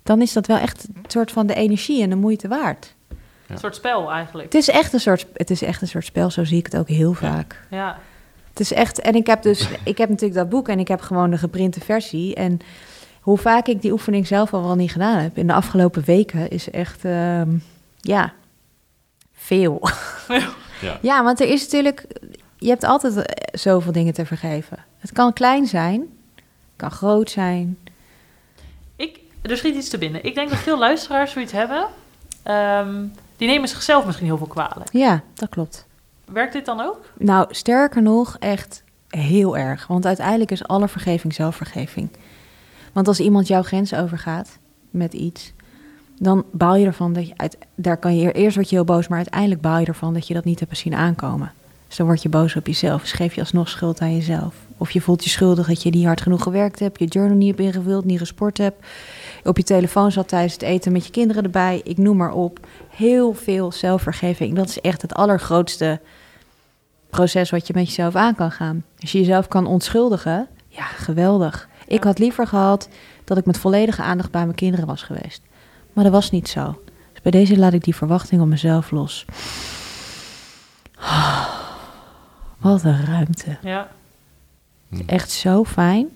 dan 0.04 0.22
is 0.22 0.34
dat 0.34 0.48
wel 0.48 0.58
echt 0.58 0.88
een 0.94 1.04
soort 1.08 1.32
van 1.32 1.48
de 1.48 1.54
energie 1.54 2.02
en 2.04 2.10
de 2.10 2.16
moeite 2.16 2.48
waard. 2.48 2.96
Ja. 3.10 3.16
Een 3.48 3.58
soort 3.58 3.76
spel 3.76 4.12
eigenlijk. 4.12 4.46
Het 4.54 4.62
is 4.62 4.70
echt 4.70 4.94
een 4.94 5.00
soort, 5.00 5.26
het 5.34 5.50
is 5.50 5.62
echt 5.62 5.82
een 5.82 5.88
soort 5.88 6.06
spel, 6.06 6.30
zo 6.32 6.44
zie 6.44 6.58
ik 6.58 6.66
het 6.66 6.78
ook 6.78 6.88
heel 6.88 7.14
vaak. 7.14 7.68
Ja. 7.70 7.98
Het 8.50 8.60
is 8.60 8.74
echt, 8.74 9.00
en 9.02 9.16
ik 9.16 9.28
heb 9.28 9.42
dus, 9.42 9.68
ik 9.84 9.98
heb 9.98 10.10
natuurlijk 10.10 10.40
dat 10.40 10.50
boek 10.50 10.68
en 10.68 10.80
ik 10.80 10.88
heb 10.88 11.02
gewoon 11.02 11.30
de 11.30 11.38
geprinte 11.38 11.80
versie. 11.80 12.36
En 12.36 12.60
hoe 13.22 13.38
vaak 13.38 13.68
ik 13.68 13.82
die 13.82 13.92
oefening 13.92 14.28
zelf 14.28 14.54
al 14.54 14.64
wel 14.64 14.76
niet 14.76 14.92
gedaan 14.92 15.18
heb 15.18 15.38
in 15.38 15.48
de 15.48 15.54
afgelopen 15.54 16.04
weken 16.06 16.50
is 16.50 16.70
echt, 16.70 17.06
ehm, 17.06 17.50
ja, 18.02 18.34
veel. 19.32 19.82
Ja. 20.82 20.98
Ja, 21.02 21.24
want 21.24 21.40
er 21.40 21.48
is 21.48 21.62
natuurlijk, 21.62 22.06
je 22.58 22.70
hebt 22.70 22.84
altijd 22.84 23.16
eh, 23.16 23.60
zoveel 23.60 23.92
dingen 23.92 24.14
te 24.14 24.26
vergeven. 24.26 24.86
Het 24.98 25.12
kan 25.12 25.34
klein 25.34 25.68
zijn, 25.68 26.00
het 26.36 26.76
kan 26.76 26.92
groot 26.92 27.30
zijn. 27.30 27.78
Ik, 28.96 29.20
er 29.42 29.58
schiet 29.58 29.76
iets 29.76 29.90
te 29.90 29.98
binnen. 29.98 30.24
Ik 30.24 30.36
denk 30.36 30.50
dat 30.50 30.60
veel 30.60 30.78
luisteraars 30.78 31.32
zoiets 31.32 31.52
hebben. 31.52 31.88
Ehm, 32.44 33.06
die 33.38 33.48
nemen 33.48 33.70
zichzelf 33.70 34.06
misschien 34.06 34.28
heel 34.28 34.38
veel 34.38 34.48
kwalijk. 34.48 34.90
Ja, 34.92 35.24
dat 35.34 35.50
klopt. 35.50 35.88
Werkt 36.26 36.54
dit 36.54 36.66
dan 36.66 36.82
ook? 36.82 37.06
Nou, 37.18 37.48
sterker 37.50 38.02
nog, 38.02 38.38
echt 38.40 38.84
heel 39.10 39.58
erg. 39.58 39.88
Want 39.88 40.06
uiteindelijk 40.06 40.52
is 40.52 40.68
alle 40.68 40.88
vergeving 40.88 41.34
zelfvergeving. 41.34 42.10
Want 42.94 43.08
als 43.08 43.20
iemand 43.20 43.48
jouw 43.48 43.64
grens 43.64 43.94
overgaat 43.94 44.58
met 44.90 45.14
iets, 45.14 45.54
dan 46.20 46.46
baal 46.52 46.76
je 46.76 46.86
ervan 46.86 47.14
dat 47.14 47.28
je 47.28 47.34
uit, 47.36 47.58
daar 47.76 47.98
kan 47.98 48.18
je 48.18 48.32
eerst 48.32 48.56
word 48.56 48.70
je 48.70 48.76
heel 48.76 48.86
boos, 48.86 49.08
maar 49.08 49.18
uiteindelijk 49.18 49.62
baal 49.62 49.80
je 49.80 49.86
ervan 49.86 50.14
dat 50.14 50.28
je 50.28 50.34
dat 50.34 50.44
niet 50.44 50.60
hebt 50.60 50.78
zien 50.78 50.96
aankomen. 50.96 51.52
Dus 51.88 51.98
dan 51.98 52.06
word 52.06 52.22
je 52.22 52.30
boos 52.30 52.56
op 52.56 52.68
jezelf. 52.68 53.02
Dus 53.02 53.12
geef 53.12 53.34
je 53.34 53.42
alsnog 53.42 53.70
schuld 53.70 54.00
aan 54.00 54.16
jezelf. 54.16 54.56
Of 54.78 54.92
je 54.92 55.02
voelt 55.02 55.24
je 55.24 55.30
schuldig 55.30 55.68
dat 55.68 55.84
je 55.84 55.90
niet 55.90 56.06
hard 56.06 56.22
genoeg 56.22 56.44
gewerkt 56.44 56.80
hebt, 56.80 57.00
je 57.00 57.06
journal 57.06 57.38
niet 57.38 57.48
hebt 57.48 57.60
ingevuld, 57.60 58.06
niet 58.06 58.20
gesport 58.20 58.58
hebt, 58.58 58.86
op 59.44 59.58
je 59.58 59.64
telefoon 59.64 60.12
zat 60.12 60.28
tijdens 60.28 60.54
het 60.54 60.62
eten 60.62 60.92
met 60.92 61.06
je 61.06 61.12
kinderen 61.12 61.44
erbij. 61.44 61.82
Ik 61.84 61.98
noem 61.98 62.18
maar 62.18 62.32
op. 62.32 62.60
Heel 62.90 63.34
veel 63.34 63.72
zelfvergeving. 63.72 64.56
Dat 64.56 64.70
is 64.70 64.82
echt 64.82 65.02
het 65.02 65.14
allergrootste 65.14 66.00
proces 67.10 67.50
wat 67.50 67.68
je 67.68 67.74
met 67.76 67.88
jezelf 67.88 68.16
aan 68.16 68.36
kan 68.36 68.52
gaan. 68.52 68.84
Als 69.00 69.12
je 69.12 69.20
jezelf 69.20 69.48
kan 69.48 69.66
onschuldigen, 69.66 70.48
ja, 70.68 70.84
geweldig. 70.84 71.70
Ik 71.88 72.04
had 72.04 72.20
liever 72.20 72.48
gehad 72.48 72.90
dat 73.24 73.38
ik 73.38 73.46
met 73.46 73.58
volledige 73.58 74.02
aandacht 74.02 74.32
bij 74.32 74.44
mijn 74.44 74.56
kinderen 74.56 74.88
was 74.88 75.04
geweest. 75.04 75.42
Maar 75.94 76.04
dat 76.04 76.14
was 76.14 76.32
niet 76.32 76.48
zo. 76.48 76.82
Dus 77.12 77.22
bij 77.22 77.32
deze 77.32 77.58
laat 77.58 77.74
ik 77.74 77.84
die 77.84 77.96
verwachting 77.96 78.42
op 78.42 78.48
mezelf 78.48 78.92
los. 78.92 79.26
Wat 82.58 82.84
een 82.84 83.06
ruimte. 83.06 83.58
Ja. 83.62 83.88
Echt 85.06 85.32
zo 85.32 85.64
fijn. 85.64 86.08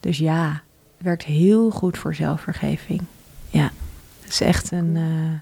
Dus 0.00 0.18
ja, 0.18 0.48
het 0.96 1.06
werkt 1.06 1.24
heel 1.24 1.70
goed 1.70 1.98
voor 1.98 2.14
zelfvergeving. 2.14 3.02
Ja, 3.50 3.70
het 4.20 4.30
is 4.32 4.40
echt 4.40 4.70
een 4.72 4.96
eh, 4.96 5.40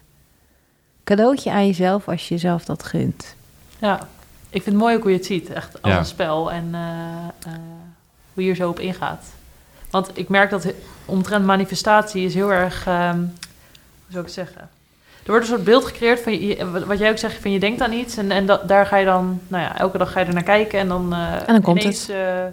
cadeautje 1.04 1.50
aan 1.50 1.66
jezelf 1.66 2.08
als 2.08 2.28
je 2.28 2.34
jezelf 2.34 2.64
dat 2.64 2.82
gunt. 2.82 3.34
ja. 3.78 4.08
Ik 4.50 4.62
vind 4.62 4.74
het 4.76 4.84
mooi 4.84 4.96
ook 4.96 5.02
hoe 5.02 5.10
je 5.10 5.16
het 5.16 5.26
ziet. 5.26 5.50
Echt 5.50 5.82
als 5.82 5.92
Ja. 5.92 5.98
een 5.98 6.04
spel. 6.06 6.52
En 6.52 6.68
eh, 6.74 7.52
eh, 7.52 7.58
hoe 8.34 8.44
je 8.44 8.50
er 8.50 8.56
zo 8.56 8.68
op 8.68 8.78
ingaat. 8.80 9.24
Want 9.90 10.10
ik 10.14 10.28
merk 10.28 10.50
dat 10.50 10.72
omtrent 11.04 11.44
manifestatie 11.44 12.24
is 12.24 12.34
heel 12.34 12.52
erg... 12.52 12.86
ehm, 12.86 13.18
hoe 13.18 13.28
zou 14.08 14.18
ik 14.18 14.24
het 14.24 14.32
zeggen? 14.32 14.60
Er 14.60 15.32
wordt 15.32 15.46
een 15.46 15.52
soort 15.52 15.64
beeld 15.64 15.84
gecreëerd 15.84 16.20
van 16.20 16.40
je, 16.46 16.84
wat 16.86 16.98
jij 16.98 17.10
ook 17.10 17.18
zegt, 17.18 17.40
van 17.42 17.50
je 17.50 17.58
denkt 17.60 17.80
aan 17.80 17.92
iets 17.92 18.16
en, 18.16 18.30
en 18.30 18.46
dat, 18.46 18.68
daar 18.68 18.86
ga 18.86 18.96
je 18.96 19.04
dan, 19.04 19.40
nou 19.48 19.62
ja, 19.62 19.78
elke 19.78 19.98
dag 19.98 20.12
ga 20.12 20.20
je 20.20 20.26
er 20.26 20.34
naar 20.34 20.42
kijken 20.42 20.78
en 20.78 20.88
dan, 20.88 21.12
eh 21.12 21.32
dan 21.46 21.60
komt 21.62 21.80
ineens, 21.80 22.08
eh, 22.08 22.44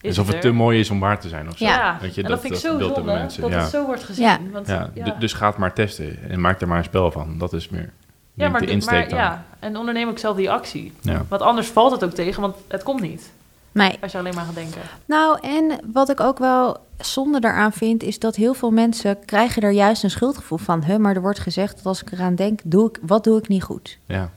is 0.00 0.18
Alsof 0.18 0.32
het 0.32 0.40
te 0.40 0.50
mooi 0.50 0.80
is 0.80 0.90
om 0.90 1.00
waar 1.00 1.20
te 1.20 1.28
zijn 1.28 1.48
of 1.50 1.56
zo. 1.58 1.64
Ja, 1.64 1.98
Weet 2.00 2.14
je, 2.14 2.22
en 2.22 2.28
dat, 2.28 2.40
vind 2.40 2.54
ik 2.54 2.60
zo 2.60 2.78
zonde, 2.78 3.02
mensen. 3.02 3.42
dat 3.42 3.50
ja. 3.50 3.58
het 3.60 3.70
zo 3.70 3.84
wordt 3.86 4.04
gezien. 4.04 4.24
Ja. 4.24 4.38
Want, 4.52 4.66
Ja, 4.66 4.90
ja. 4.94 5.04
d- 5.04 5.20
dus 5.20 5.32
ga 5.32 5.46
het 5.46 5.56
maar 5.56 5.72
testen 5.72 6.18
en 6.30 6.40
maak 6.40 6.60
er 6.60 6.68
maar 6.68 6.78
een 6.78 6.84
spel 6.84 7.10
van. 7.10 7.38
Dat 7.38 7.52
is 7.52 7.68
meer 7.68 7.90
ja, 8.34 8.48
maar, 8.48 8.60
de 8.60 8.66
de- 8.66 8.72
insteek 8.72 9.00
maar 9.00 9.08
dan. 9.08 9.18
ja, 9.18 9.44
en 9.58 9.76
onderneem 9.76 10.08
ook 10.08 10.18
zelf 10.18 10.36
die 10.36 10.50
actie. 10.50 10.92
Ja. 11.00 11.24
Want 11.28 11.42
anders 11.42 11.68
valt 11.68 11.92
het 11.92 12.04
ook 12.04 12.14
tegen, 12.14 12.40
want 12.40 12.56
het 12.68 12.82
komt 12.82 13.00
niet. 13.00 13.30
Nee. 13.74 13.98
Als 14.00 14.12
je 14.12 14.18
alleen 14.18 14.34
maar 14.34 14.44
gaat 14.44 14.54
denken. 14.54 14.80
Nou, 15.04 15.38
en 15.40 15.80
wat 15.92 16.10
ik 16.10 16.20
ook 16.20 16.38
wel 16.38 16.76
zonde 16.98 17.40
daaraan 17.40 17.72
vind, 17.72 18.02
is 18.02 18.18
dat 18.18 18.36
heel 18.36 18.54
veel 18.54 18.70
mensen 18.70 19.24
krijgen 19.24 19.62
er 19.62 19.70
juist 19.70 20.02
een 20.02 20.10
schuldgevoel 20.10 20.58
van. 20.58 20.84
Huh, 20.84 20.96
maar 20.96 21.14
er 21.14 21.20
wordt 21.20 21.38
gezegd 21.38 21.76
dat 21.76 21.86
als 21.86 22.02
ik 22.02 22.12
eraan 22.12 22.34
denk, 22.34 22.60
doe 22.64 22.88
ik, 22.88 22.98
wat 23.02 23.24
doe 23.24 23.38
ik 23.38 23.48
niet 23.48 23.62
goed? 23.62 23.98
Ja. 24.06 24.30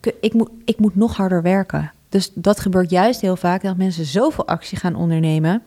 Ik, 0.00 0.14
ik, 0.20 0.32
moet, 0.32 0.50
ik 0.64 0.78
moet 0.78 0.96
nog 0.96 1.16
harder 1.16 1.42
werken. 1.42 1.92
Dus 2.08 2.30
dat 2.34 2.60
gebeurt 2.60 2.90
juist 2.90 3.20
heel 3.20 3.36
vaak, 3.36 3.62
dat 3.62 3.76
mensen 3.76 4.04
zoveel 4.04 4.46
actie 4.46 4.78
gaan 4.78 4.94
ondernemen, 4.94 5.62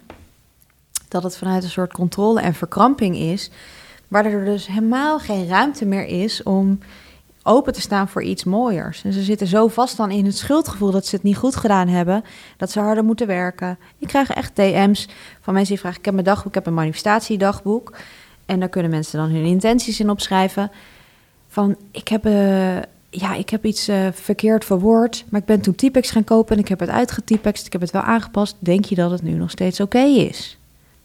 dat 1.08 1.24
het 1.24 1.38
vanuit 1.38 1.64
een 1.64 1.70
soort 1.70 1.94
controle 1.94 2.42
en 2.42 2.54
verkramping 2.54 3.16
is, 3.18 3.52
waardoor 4.08 4.32
er 4.32 4.46
dus 4.46 4.68
helemaal 4.68 5.20
geen 5.20 5.48
ruimte 5.48 5.86
meer 5.86 6.06
is 6.06 6.44
om 6.44 6.80
open 7.44 7.74
te 7.74 7.82
staan 7.82 8.08
voor 8.08 8.24
iets 8.24 8.44
mooiers. 8.44 9.04
En 9.04 9.14
ze 9.14 9.22
zitten 9.22 9.48
zo 9.48 9.68
vast 9.68 9.98
dan 9.98 10.12
in 10.12 10.26
het 10.26 10.38
schuldgevoel 10.38 10.92
dat 10.92 11.06
ze 11.06 11.16
het 11.16 11.24
niet 11.24 11.38
goed 11.38 11.56
gedaan 11.56 11.88
hebben, 11.88 12.24
dat 12.58 12.72
ze 12.72 12.80
harder 12.80 13.04
moeten 13.04 13.28
werken. 13.28 13.78
Ik 13.98 14.08
krijg 14.08 14.30
echt 14.30 14.56
DM's 14.56 15.08
van 15.42 15.54
mensen 15.54 15.74
die 15.74 15.82
vragen: 15.82 16.00
Ik 16.00 16.06
heb 16.06 16.14
mijn 16.14 16.26
dagboek, 16.26 16.48
ik 16.48 16.54
heb 16.54 16.66
een 16.66 16.74
manifestatiedagboek. 16.74 17.98
En 18.46 18.60
daar 18.60 18.70
kunnen 18.70 18.92
mensen 18.92 19.20
dan 19.20 19.30
hun 19.30 19.46
intenties 19.46 20.00
in 20.00 20.10
opschrijven. 20.10 20.72
Van, 21.48 21.76
ik 21.92 22.08
heb, 22.08 22.26
eh, 22.26 22.78
ja, 23.10 23.34
ik 23.36 23.50
heb 23.50 23.66
iets 23.66 23.88
eh, 23.88 24.08
verkeerd 24.12 24.66
verwoord, 24.66 25.26
maar 25.30 25.40
ik 25.40 25.46
ben 25.46 25.62
toen 25.62 25.76
Typex 25.76 26.12
gaan 26.12 26.24
kopen 26.24 26.56
en 26.56 26.62
ik 26.62 26.68
heb 26.68 26.80
het 26.80 26.90
uitgetypext, 26.90 27.66
ik 27.66 27.72
heb 27.72 27.82
het 27.82 27.92
wel 27.92 28.02
aangepast. 28.02 28.56
Denk 28.60 28.86
je 28.86 28.96
dat 28.96 29.12
het 29.12 29.22
nu 29.22 29.32
nog 29.32 29.52
steeds 29.52 29.80
oké 29.80 30.00
is? 30.00 30.58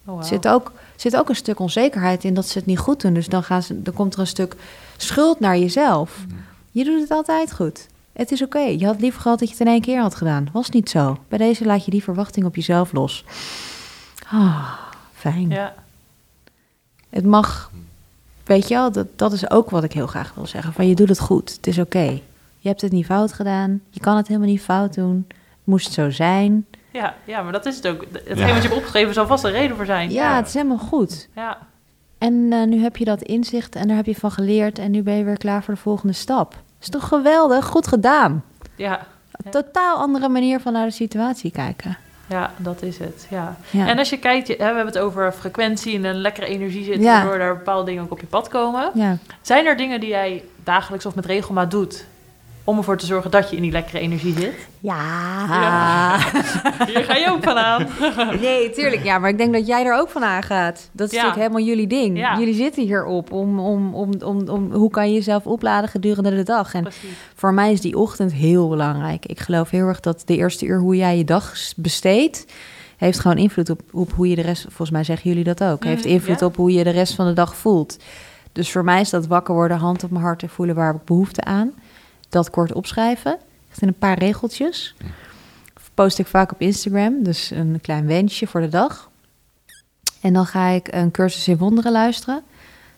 Oh. 0.05 0.17
Er 0.17 0.25
zit 0.25 0.47
ook, 0.47 0.71
zit 0.95 1.17
ook 1.17 1.29
een 1.29 1.35
stuk 1.35 1.59
onzekerheid 1.59 2.23
in 2.23 2.33
dat 2.33 2.47
ze 2.47 2.57
het 2.57 2.67
niet 2.67 2.79
goed 2.79 3.01
doen. 3.01 3.13
Dus 3.13 3.27
dan, 3.27 3.43
gaan 3.43 3.63
ze, 3.63 3.81
dan 3.81 3.93
komt 3.93 4.13
er 4.13 4.19
een 4.19 4.27
stuk 4.27 4.55
schuld 4.97 5.39
naar 5.39 5.57
jezelf. 5.57 6.25
Je 6.71 6.83
doet 6.83 7.01
het 7.01 7.11
altijd 7.11 7.53
goed. 7.53 7.87
Het 8.13 8.31
is 8.31 8.41
oké. 8.41 8.59
Je 8.59 8.85
had 8.85 9.01
liever 9.01 9.21
gehad 9.21 9.39
dat 9.39 9.47
je 9.47 9.53
het 9.53 9.63
in 9.67 9.71
één 9.73 9.81
keer 9.81 10.01
had 10.01 10.15
gedaan. 10.15 10.47
Was 10.53 10.69
niet 10.69 10.89
zo. 10.89 11.17
Bij 11.27 11.37
deze 11.37 11.65
laat 11.65 11.85
je 11.85 11.91
die 11.91 12.03
verwachting 12.03 12.45
op 12.45 12.55
jezelf 12.55 12.91
los. 12.93 13.23
Ah, 14.31 14.73
fijn. 15.13 15.49
Ja, 15.49 15.73
Het 17.09 17.25
mag, 17.25 17.71
weet 18.43 18.67
je 18.67 18.73
wel, 18.73 18.91
dat, 18.91 19.07
dat 19.15 19.33
is 19.33 19.49
ook 19.49 19.69
wat 19.69 19.83
ik 19.83 19.93
heel 19.93 20.07
graag 20.07 20.33
wil 20.35 20.45
zeggen. 20.47 20.73
Van 20.73 20.87
je 20.87 20.95
doet 20.95 21.09
het 21.09 21.19
goed. 21.19 21.51
Het 21.55 21.67
is 21.67 21.79
oké. 21.79 22.19
Je 22.57 22.67
hebt 22.71 22.81
het 22.81 22.91
niet 22.91 23.05
fout 23.05 23.33
gedaan. 23.33 23.81
Je 23.89 23.99
kan 23.99 24.17
het 24.17 24.27
helemaal 24.27 24.49
niet 24.49 24.61
fout 24.61 24.93
doen. 24.93 25.25
Het 25.27 25.37
moest 25.63 25.91
zo 25.93 26.09
zijn. 26.09 26.65
ja, 26.91 27.15
ja, 27.25 27.41
maar 27.41 27.51
dat 27.51 27.65
is 27.65 27.75
het 27.75 27.87
ook. 27.87 28.05
Hetgeen 28.11 28.37
Ja. 28.37 28.53
wat 28.53 28.55
je 28.55 28.67
hebt 28.67 28.75
opgeschreven 28.79 29.13
zal 29.13 29.27
vast 29.27 29.43
een 29.43 29.51
reden 29.51 29.75
voor 29.75 29.85
zijn. 29.85 30.11
Ja, 30.11 30.35
het 30.35 30.47
is 30.47 30.53
helemaal 30.53 30.77
goed. 30.77 31.27
Ja, 31.35 31.57
En 32.17 32.47
eh, 32.51 32.63
nu 32.63 32.81
heb 32.81 32.97
je 32.97 33.05
dat 33.05 33.21
inzicht 33.21 33.75
en 33.75 33.87
daar 33.87 33.97
heb 33.97 34.05
je 34.05 34.15
van 34.15 34.31
geleerd. 34.31 34.79
En 34.79 34.91
nu 34.91 35.01
ben 35.03 35.13
je 35.15 35.23
weer 35.23 35.37
klaar 35.37 35.63
voor 35.63 35.73
de 35.73 35.79
volgende 35.79 36.13
stap. 36.13 36.55
Is 36.81 36.89
toch 36.89 37.07
geweldig? 37.07 37.65
Goed 37.65 37.87
gedaan. 37.87 38.43
ja, 38.75 39.07
Een 39.31 39.51
totaal 39.51 39.97
andere 39.97 40.29
manier 40.29 40.59
van 40.59 40.73
naar 40.73 40.85
de 40.85 40.91
situatie 40.91 41.51
kijken. 41.51 41.97
ja, 42.27 42.51
dat 42.57 42.81
is 42.81 42.97
het. 42.97 43.27
Ja. 43.29 43.55
Ja. 43.69 43.87
En 43.87 43.97
als 43.97 44.09
je 44.09 44.17
kijkt, 44.19 44.47
hè, 44.47 44.55
we 44.55 44.63
hebben 44.63 44.85
het 44.85 44.97
over 44.97 45.31
frequentie 45.31 45.95
en 45.97 46.03
een 46.03 46.15
lekkere 46.21 46.45
energie 46.47 46.83
zitten, 46.83 47.03
Ja. 47.03 47.13
waardoor 47.25 47.45
er 47.47 47.57
bepaalde 47.57 47.85
dingen 47.85 48.03
ook 48.03 48.11
op 48.11 48.19
je 48.19 48.25
pad 48.25 48.47
komen. 48.47 48.91
ja. 48.93 49.17
Zijn 49.41 49.65
er 49.65 49.77
dingen 49.77 49.99
die 49.99 50.09
jij 50.09 50.43
dagelijks 50.63 51.05
of 51.05 51.15
met 51.15 51.25
regelmaat 51.25 51.71
doet 51.71 52.05
om 52.67 52.77
ervoor 52.77 52.97
te 52.97 53.05
zorgen 53.05 53.31
dat 53.31 53.49
je 53.49 53.55
in 53.55 53.61
die 53.61 53.71
lekkere 53.71 53.99
energie 53.99 54.33
zit? 54.39 54.53
Ja. 54.79 56.17
Hier 56.85 57.03
ga 57.03 57.15
je 57.15 57.27
ook 57.31 57.43
van 57.43 57.57
aan. 57.57 57.87
Nee, 58.41 58.69
tuurlijk. 58.71 59.03
Ja, 59.03 59.17
maar 59.19 59.29
ik 59.29 59.37
denk 59.37 59.53
dat 59.53 59.67
jij 59.67 59.85
er 59.85 59.93
ook 59.99 60.09
van 60.09 60.23
aangaat. 60.23 60.89
Dat 60.91 61.07
is 61.07 61.13
Ja. 61.13 61.21
natuurlijk 61.23 61.47
helemaal 61.47 61.67
jullie 61.67 61.87
ding. 61.87 62.17
Ja. 62.17 62.39
Jullie 62.39 62.53
zitten 62.53 62.83
hierop 62.83 63.31
om, 63.31 63.59
om, 63.59 63.93
om, 63.95 64.11
om, 64.23 64.49
om... 64.49 64.71
Hoe 64.71 64.89
kan 64.89 65.07
je 65.07 65.13
jezelf 65.13 65.45
opladen 65.45 65.89
gedurende 65.89 66.35
de 66.35 66.43
dag? 66.43 66.73
En 66.73 66.81
Precies. 66.83 67.09
voor 67.35 67.53
mij 67.53 67.71
is 67.71 67.81
die 67.81 67.97
ochtend 67.97 68.33
heel 68.33 68.69
belangrijk. 68.69 69.25
Ik 69.25 69.39
geloof 69.39 69.69
heel 69.69 69.87
erg 69.87 69.99
dat 69.99 70.21
de 70.25 70.35
eerste 70.37 70.65
uur 70.65 70.79
hoe 70.79 70.95
jij 70.95 71.17
je 71.17 71.23
dag 71.23 71.53
besteedt... 71.75 72.45
heeft 72.97 73.19
gewoon 73.19 73.37
invloed 73.37 73.69
op, 73.69 73.81
op 73.91 74.11
hoe 74.11 74.29
je 74.29 74.35
de 74.35 74.41
rest... 74.41 74.61
Volgens 74.61 74.89
mij 74.91 75.03
zeggen 75.03 75.29
jullie 75.29 75.43
dat 75.45 75.63
ook. 75.63 75.83
Heeft 75.83 76.03
Mhm, 76.03 76.13
invloed 76.13 76.39
ja. 76.39 76.45
op 76.45 76.55
hoe 76.55 76.71
je 76.73 76.83
de 76.83 76.89
rest 76.89 77.13
van 77.13 77.25
de 77.27 77.33
dag 77.33 77.55
voelt. 77.55 77.97
Dus 78.51 78.71
voor 78.71 78.83
mij 78.83 79.01
is 79.01 79.09
dat 79.09 79.27
wakker 79.27 79.53
worden, 79.53 79.77
hand 79.77 80.03
op 80.03 80.11
mijn 80.11 80.23
hart 80.23 80.41
en 80.41 80.49
voelen 80.49 80.75
waar 80.75 80.87
heb 80.87 80.95
ik 80.95 81.05
behoefte 81.05 81.43
aan. 81.43 81.71
Dat 82.35 82.49
kort 82.49 82.73
opschrijven. 82.73 83.37
Echt 83.69 83.81
in 83.81 83.87
een 83.87 83.97
paar 83.97 84.17
regeltjes. 84.17 84.95
Post 85.93 86.19
ik 86.19 86.27
vaak 86.27 86.51
op 86.51 86.61
Instagram, 86.61 87.23
dus 87.23 87.49
een 87.49 87.79
klein 87.81 88.05
wensje 88.05 88.47
voor 88.47 88.61
de 88.61 88.69
dag. 88.69 89.09
En 90.21 90.33
dan 90.33 90.45
ga 90.45 90.67
ik 90.67 90.93
een 90.93 91.11
cursus 91.11 91.47
in 91.47 91.57
wonderen 91.57 91.91
luisteren. 91.91 92.43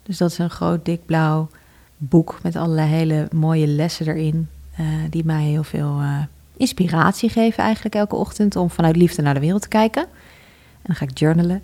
Dus 0.03 0.17
dat 0.17 0.31
is 0.31 0.37
een 0.37 0.49
groot, 0.49 0.85
dik, 0.85 1.05
blauw 1.05 1.49
boek 1.97 2.39
met 2.43 2.55
allerlei 2.55 2.89
hele 2.89 3.27
mooie 3.31 3.67
lessen 3.67 4.07
erin. 4.07 4.49
eh, 4.75 4.85
die 5.09 5.25
mij 5.25 5.43
heel 5.43 5.63
veel 5.63 5.99
eh, 5.99 6.19
inspiratie 6.57 7.29
geven 7.29 7.63
eigenlijk 7.63 7.95
elke 7.95 8.15
ochtend 8.15 8.55
om 8.55 8.69
vanuit 8.69 8.95
liefde 8.95 9.21
naar 9.21 9.33
de 9.33 9.39
wereld 9.39 9.61
te 9.61 9.67
kijken. 9.67 10.03
En 10.03 10.83
dan 10.83 10.95
ga 10.95 11.05
ik 11.05 11.17
journalen. 11.17 11.61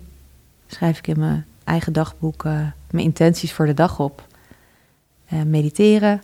Schrijf 0.66 0.98
ik 0.98 1.06
in 1.06 1.18
mijn 1.18 1.46
eigen 1.64 1.92
dagboek 1.92 2.44
eh, 2.44 2.52
mijn 2.90 3.04
intenties 3.04 3.52
voor 3.52 3.66
de 3.66 3.74
dag 3.74 4.00
op. 4.00 4.26
Mediteren 5.46 6.20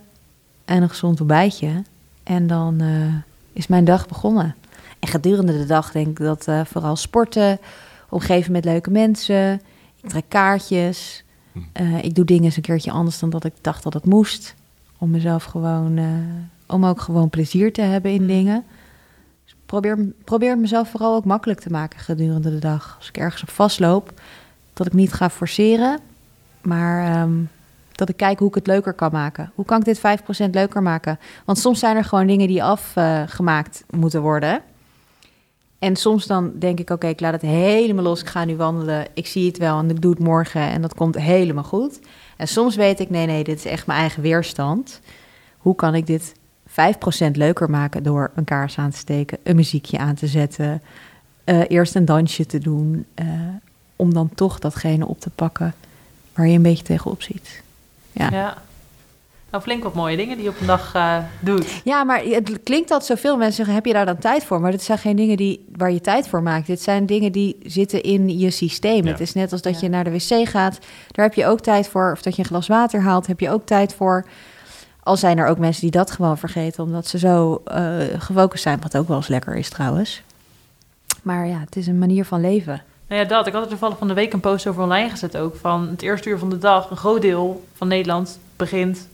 en 0.71 0.83
een 0.83 0.89
gezond 0.89 1.21
ontbijtje. 1.21 1.83
En 2.23 2.47
dan 2.47 2.81
eh, 2.81 3.15
is 3.53 3.67
mijn 3.67 3.85
dag 3.85 4.09
begonnen. 4.09 4.55
En 4.99 5.09
gedurende 5.09 5.59
de 5.59 5.67
dag 5.67 5.93
denk 5.93 6.07
ik 6.07 6.19
dat 6.19 6.47
eh, 6.49 6.61
vooral 6.65 6.97
sporten, 6.97 7.59
omgeven 8.09 8.53
met 8.53 8.65
leuke 8.65 8.91
mensen. 8.91 9.61
Ik 10.03 10.09
trek 10.09 10.25
kaartjes. 10.29 11.25
Eh, 11.73 12.05
ik 12.05 12.15
doe 12.15 12.25
dingen 12.25 12.45
eens 12.45 12.57
een 12.57 12.63
keertje 12.63 12.91
anders 12.91 13.19
dan 13.19 13.31
dat 13.31 13.45
ik 13.45 13.53
dacht 13.61 13.83
dat 13.83 13.95
het 13.95 14.05
moest. 14.05 14.55
Om 14.99 15.11
mezelf 15.11 15.45
gewoon, 15.45 15.97
eh, 15.97 16.05
om 16.67 16.87
ook 16.87 17.01
gewoon 17.01 17.31
plezier 17.31 17.73
te 17.73 17.83
hebben 17.83 18.13
in 18.13 18.27
dingen. 18.27 18.65
Dus 19.45 19.55
probeer, 19.67 20.13
probeer 20.25 20.59
mezelf 20.59 20.91
vooral 20.91 21.15
ook 21.15 21.25
makkelijk 21.25 21.61
te 21.61 21.71
maken 21.71 22.01
gedurende 22.01 22.51
de 22.51 22.59
dag. 22.59 22.95
Als 22.99 23.09
ik 23.09 23.17
ergens 23.17 23.43
op 23.43 23.51
vastloop, 23.51 24.21
dat 24.73 24.87
ik 24.87 24.93
niet 24.93 25.13
ga 25.13 25.31
forceren, 25.31 25.99
maar 26.63 27.15
ehm, 27.15 27.39
dat 28.01 28.09
ik 28.09 28.17
kijk 28.17 28.39
hoe 28.39 28.49
ik 28.49 28.55
het 28.55 28.67
leuker 28.67 28.93
kan 28.93 29.13
maken. 29.13 29.53
Hoe 29.55 29.65
kan 29.65 29.79
ik 29.79 29.85
dit 29.85 29.99
5% 30.47 30.51
leuker 30.51 30.83
maken? 30.83 31.19
Want 31.45 31.59
soms 31.59 31.79
zijn 31.79 31.97
er 31.97 32.05
gewoon 32.05 32.27
dingen 32.27 32.47
die 32.47 32.63
afgemaakt 32.63 33.85
moeten 33.91 34.23
worden. 34.23 34.63
En 35.79 35.97
soms 35.97 36.27
dan 36.27 36.53
denk 36.59 36.81
ik, 36.81 36.91
oké, 36.91 37.07
ik 37.07 37.21
laat 37.21 37.33
het 37.33 37.43
helemaal 37.43 38.05
los. 38.05 38.21
Ik 38.21 38.27
ga 38.27 38.45
nu 38.45 38.57
wandelen. 38.57 39.07
Ik 39.15 39.27
zie 39.27 39.47
het 39.47 39.59
wel 39.59 39.79
en 39.79 39.91
ik 39.91 40.03
doe 40.03 40.11
het 40.11 40.21
morgen 40.21 40.61
en 40.61 40.83
dat 40.83 40.95
komt 40.95 41.19
helemaal 41.19 41.65
goed. 41.65 42.01
En 42.37 42.49
soms 42.49 42.77
weet 42.77 43.01
ik, 43.01 43.11
nee, 43.11 43.27
nee, 43.27 43.45
dit 43.45 43.59
is 43.59 43.65
echt 43.65 43.87
mijn 43.87 43.99
eigen 43.99 44.23
weerstand. 44.23 45.01
Hoe 45.59 45.75
kan 45.75 45.95
ik 45.95 46.07
dit 46.07 46.35
5% 46.69 46.73
leuker 47.33 47.71
maken 47.71 48.03
door 48.03 48.31
een 48.35 48.45
kaars 48.45 48.79
aan 48.79 48.91
te 48.91 48.97
steken, 48.97 49.39
een 49.43 49.57
muziekje 49.57 49.99
aan 49.99 50.15
te 50.15 50.27
zetten, 50.27 50.83
eh, 51.45 51.61
eerst 51.69 51.95
een 51.95 52.05
dansje 52.05 52.47
te 52.47 52.59
doen, 52.59 53.07
eh, 53.15 53.27
om 53.97 54.15
dan 54.15 54.31
toch 54.35 54.59
datgene 54.59 55.07
op 55.07 55.21
te 55.21 55.31
pakken 55.31 55.75
waar 56.35 56.49
je 56.49 56.57
een 56.57 56.63
beetje 56.63 56.85
tegenop 56.85 57.23
ziet. 57.23 57.63
Ja. 58.13 58.29
Ja. 58.33 58.57
Nou, 59.51 59.63
flink 59.63 59.83
wat 59.83 59.95
mooie 59.95 60.17
dingen 60.17 60.35
die 60.37 60.45
je 60.45 60.51
op 60.51 60.61
een 60.61 60.67
dag 60.67 60.95
eh, 60.95 61.17
doet. 61.41 61.81
Ja, 61.85 62.05
maar 62.05 62.23
het 62.25 62.61
klinkt 62.63 62.89
dat 62.89 63.07
zoveel 63.07 63.37
mensen 63.37 63.55
zeggen, 63.57 63.75
heb 63.75 63.87
je 63.87 63.93
daar 63.93 64.07
dan 64.07 64.19
tijd 64.19 64.45
voor? 64.45 64.61
Maar 64.61 64.71
dit 64.71 64.83
zijn 64.83 64.99
geen 64.99 65.17
dingen 65.17 65.37
die, 65.37 65.65
waar 65.77 65.93
je 65.93 66.01
tijd 66.01 66.29
voor 66.29 66.43
maakt. 66.43 66.67
Dit 66.67 66.81
zijn 66.83 67.07
dingen 67.07 67.33
die 67.33 67.57
zitten 67.63 68.03
in 68.03 68.39
je 68.39 68.51
systeem. 68.51 69.05
Ja. 69.05 69.11
Het 69.11 69.21
is 69.21 69.33
net 69.33 69.53
als 69.53 69.63
dat 69.63 69.75
Ja. 69.75 69.79
je 69.81 69.89
naar 69.89 70.05
de 70.05 70.11
wc 70.11 70.49
gaat. 70.49 70.79
Daar 71.11 71.25
heb 71.25 71.35
je 71.35 71.47
ook 71.47 71.61
tijd 71.61 71.89
voor. 71.89 72.13
Of 72.13 72.23
dat 72.23 72.37
je 72.37 72.43
een 72.43 72.49
glas 72.49 72.67
water 72.67 73.01
haalt, 73.03 73.27
heb 73.27 73.41
je 73.41 73.51
ook 73.51 73.67
tijd 73.67 73.95
voor. 73.95 74.27
Al 75.03 75.17
zijn 75.17 75.39
er 75.39 75.47
ook 75.47 75.59
mensen 75.59 75.83
die 75.83 75.91
dat 75.91 76.11
gewoon 76.11 76.39
vergeten, 76.39 76.85
omdat 76.85 77.07
ze 77.07 77.19
zo 77.19 77.63
eh, 77.65 77.97
gefocust 78.19 78.63
zijn. 78.63 78.81
Wat 78.81 78.97
ook 78.97 79.09
wel 79.09 79.17
eens 79.17 79.29
lekker 79.29 79.57
is 79.57 79.69
trouwens. 79.69 80.23
Maar 81.23 81.47
ja, 81.47 81.59
het 81.59 81.77
is 81.77 81.87
een 81.87 81.99
manier 81.99 82.25
van 82.25 82.41
leven. 82.41 82.83
Nou 83.11 83.23
ja, 83.23 83.29
dat. 83.29 83.47
Ik 83.47 83.53
had 83.53 83.63
er 83.63 83.69
toevallig 83.69 83.99
van 83.99 84.09
de 84.09 84.15
week 84.15 84.33
een 84.33 84.41
post 84.41 84.67
over 84.67 84.83
online 84.83 85.11
gezet 85.11 85.37
ook. 85.37 85.57
Van 85.57 85.89
het 85.89 86.03
eerste 86.03 86.29
uur 86.29 86.39
van 86.39 86.51
de 86.51 86.59
dag, 86.59 86.91
een 86.91 86.97
groot 86.97 87.23
deel 87.23 87.65
van 87.75 87.89
Nederland 87.89 88.39
begint 88.57 89.09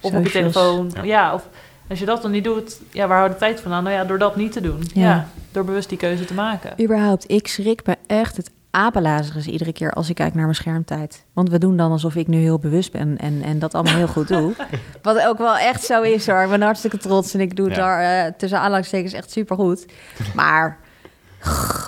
op 0.00 0.12
je 0.12 0.30
telefoon. 0.30 0.90
Ja. 0.94 1.02
Ja. 1.02 1.34
of 1.34 1.48
als 1.88 1.98
je 1.98 2.04
dat 2.04 2.22
dan 2.22 2.30
niet 2.30 2.44
doet, 2.44 2.80
ja, 2.90 3.06
waar 3.06 3.18
houdt 3.18 3.32
de 3.32 3.38
tijd 3.38 3.60
vandaan? 3.60 3.82
Nou 3.84 3.96
ja, 3.96 4.04
door 4.04 4.18
dat 4.18 4.36
niet 4.36 4.52
te 4.52 4.60
doen. 4.60 4.82
Ja. 4.94 5.00
Ja. 5.02 5.28
door 5.52 5.64
bewust 5.64 5.88
die 5.88 5.98
keuze 5.98 6.24
te 6.24 6.34
maken. 6.34 6.82
Überhaupt, 6.84 7.24
ik 7.30 7.46
schrik 7.48 7.86
me 7.86 7.96
echt 8.06 8.36
het 8.36 8.50
apenlazerus 8.70 9.46
iedere 9.46 9.72
keer 9.72 9.92
als 9.92 10.08
ik 10.08 10.14
kijk 10.14 10.34
naar 10.34 10.42
mijn 10.44 10.54
schermtijd. 10.56 11.24
Want 11.32 11.50
we 11.50 11.58
doen 11.58 11.76
dan 11.76 11.90
alsof 11.90 12.14
ik 12.14 12.26
nu 12.26 12.38
heel 12.38 12.58
bewust 12.58 12.92
ben 12.92 13.18
en, 13.18 13.42
en 13.42 13.58
dat 13.58 13.74
allemaal 13.74 13.94
heel 13.94 14.08
goed 14.08 14.28
doe. 14.28 14.52
Wat 15.02 15.26
ook 15.26 15.38
wel 15.38 15.56
echt 15.56 15.84
zo 15.84 16.02
is 16.02 16.26
hoor. 16.26 16.42
Ik 16.42 16.48
ben 16.50 16.62
hartstikke 16.62 16.98
trots 16.98 17.34
en 17.34 17.40
ik 17.40 17.56
doe 17.56 17.66
het 17.66 17.76
Ja. 17.76 17.82
daar 17.82 18.26
eh, 18.26 18.32
tussen 18.36 18.58
aanhalingstekens 18.58 19.12
echt 19.12 19.30
supergoed. 19.30 19.86
Maar 20.34 20.78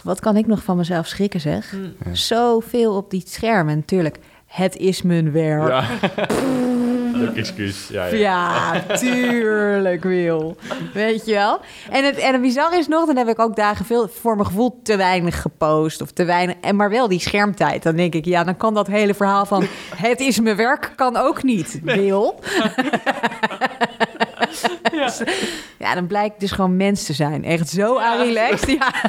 wat 0.03 0.21
kan 0.21 0.37
ik 0.37 0.47
nog 0.47 0.63
van 0.63 0.77
mezelf 0.77 1.07
schrikken 1.07 1.41
zeg? 1.41 1.71
Hm. 1.71 2.09
Ja. 2.09 2.15
Zoveel 2.15 2.97
op 2.97 3.11
die 3.11 3.23
schermen. 3.27 3.77
Natuurlijk, 3.77 4.19
het 4.47 4.77
is 4.77 5.03
mijn 5.03 5.33
werk. 5.33 5.69
Ja. 5.69 5.85
Leuk 7.15 7.37
excuus. 7.37 7.89
Ja, 7.89 8.07
ja. 8.07 8.15
Ja, 8.17 8.97
tuurlijk 8.97 10.03
wil. 10.03 10.57
Weet 10.93 11.27
je 11.27 11.33
wel? 11.33 11.61
En 11.91 12.05
het, 12.05 12.17
en 12.17 12.33
het 12.33 12.43
bizarre 12.43 12.79
is 12.79 12.89
nog, 12.89 13.07
dan 13.07 13.17
heb 13.17 13.29
ik 13.29 13.39
ook 13.39 13.57
dagen 13.57 13.85
veel 13.85 14.09
voor 14.09 14.35
mijn 14.35 14.47
gevoel 14.47 14.81
te 14.83 14.97
weinig 14.97 15.43
gepost 15.43 16.01
of 16.01 16.11
te 16.11 16.25
weinig. 16.25 16.57
En 16.61 16.77
maar 16.77 16.91
wel 16.91 17.09
die 17.09 17.21
schermtijd. 17.21 17.83
Dan 17.83 17.97
denk 17.97 18.15
ik, 18.15 18.25
ja, 18.25 18.45
dan 18.45 18.57
kan 18.57 18.75
dat 18.75 18.87
hele 18.87 19.15
verhaal 19.15 19.47
van 19.47 19.67
het 19.97 20.21
is 20.21 20.41
mijn 20.41 20.57
werk 20.57 20.93
kan 20.97 21.17
ook 21.17 21.43
niet. 21.43 21.81
Wil. 21.83 22.41
Ja. 24.93 25.13
Ja, 25.79 25.95
dan 25.95 26.07
blijkt 26.07 26.41
dus 26.41 26.51
gewoon 26.51 26.77
mens 26.77 27.05
te 27.05 27.13
zijn. 27.13 27.45
Echt 27.45 27.69
zo 27.69 28.01
Ja. 28.01 28.15
relaxed. 28.15 28.71
Ja. 28.71 28.93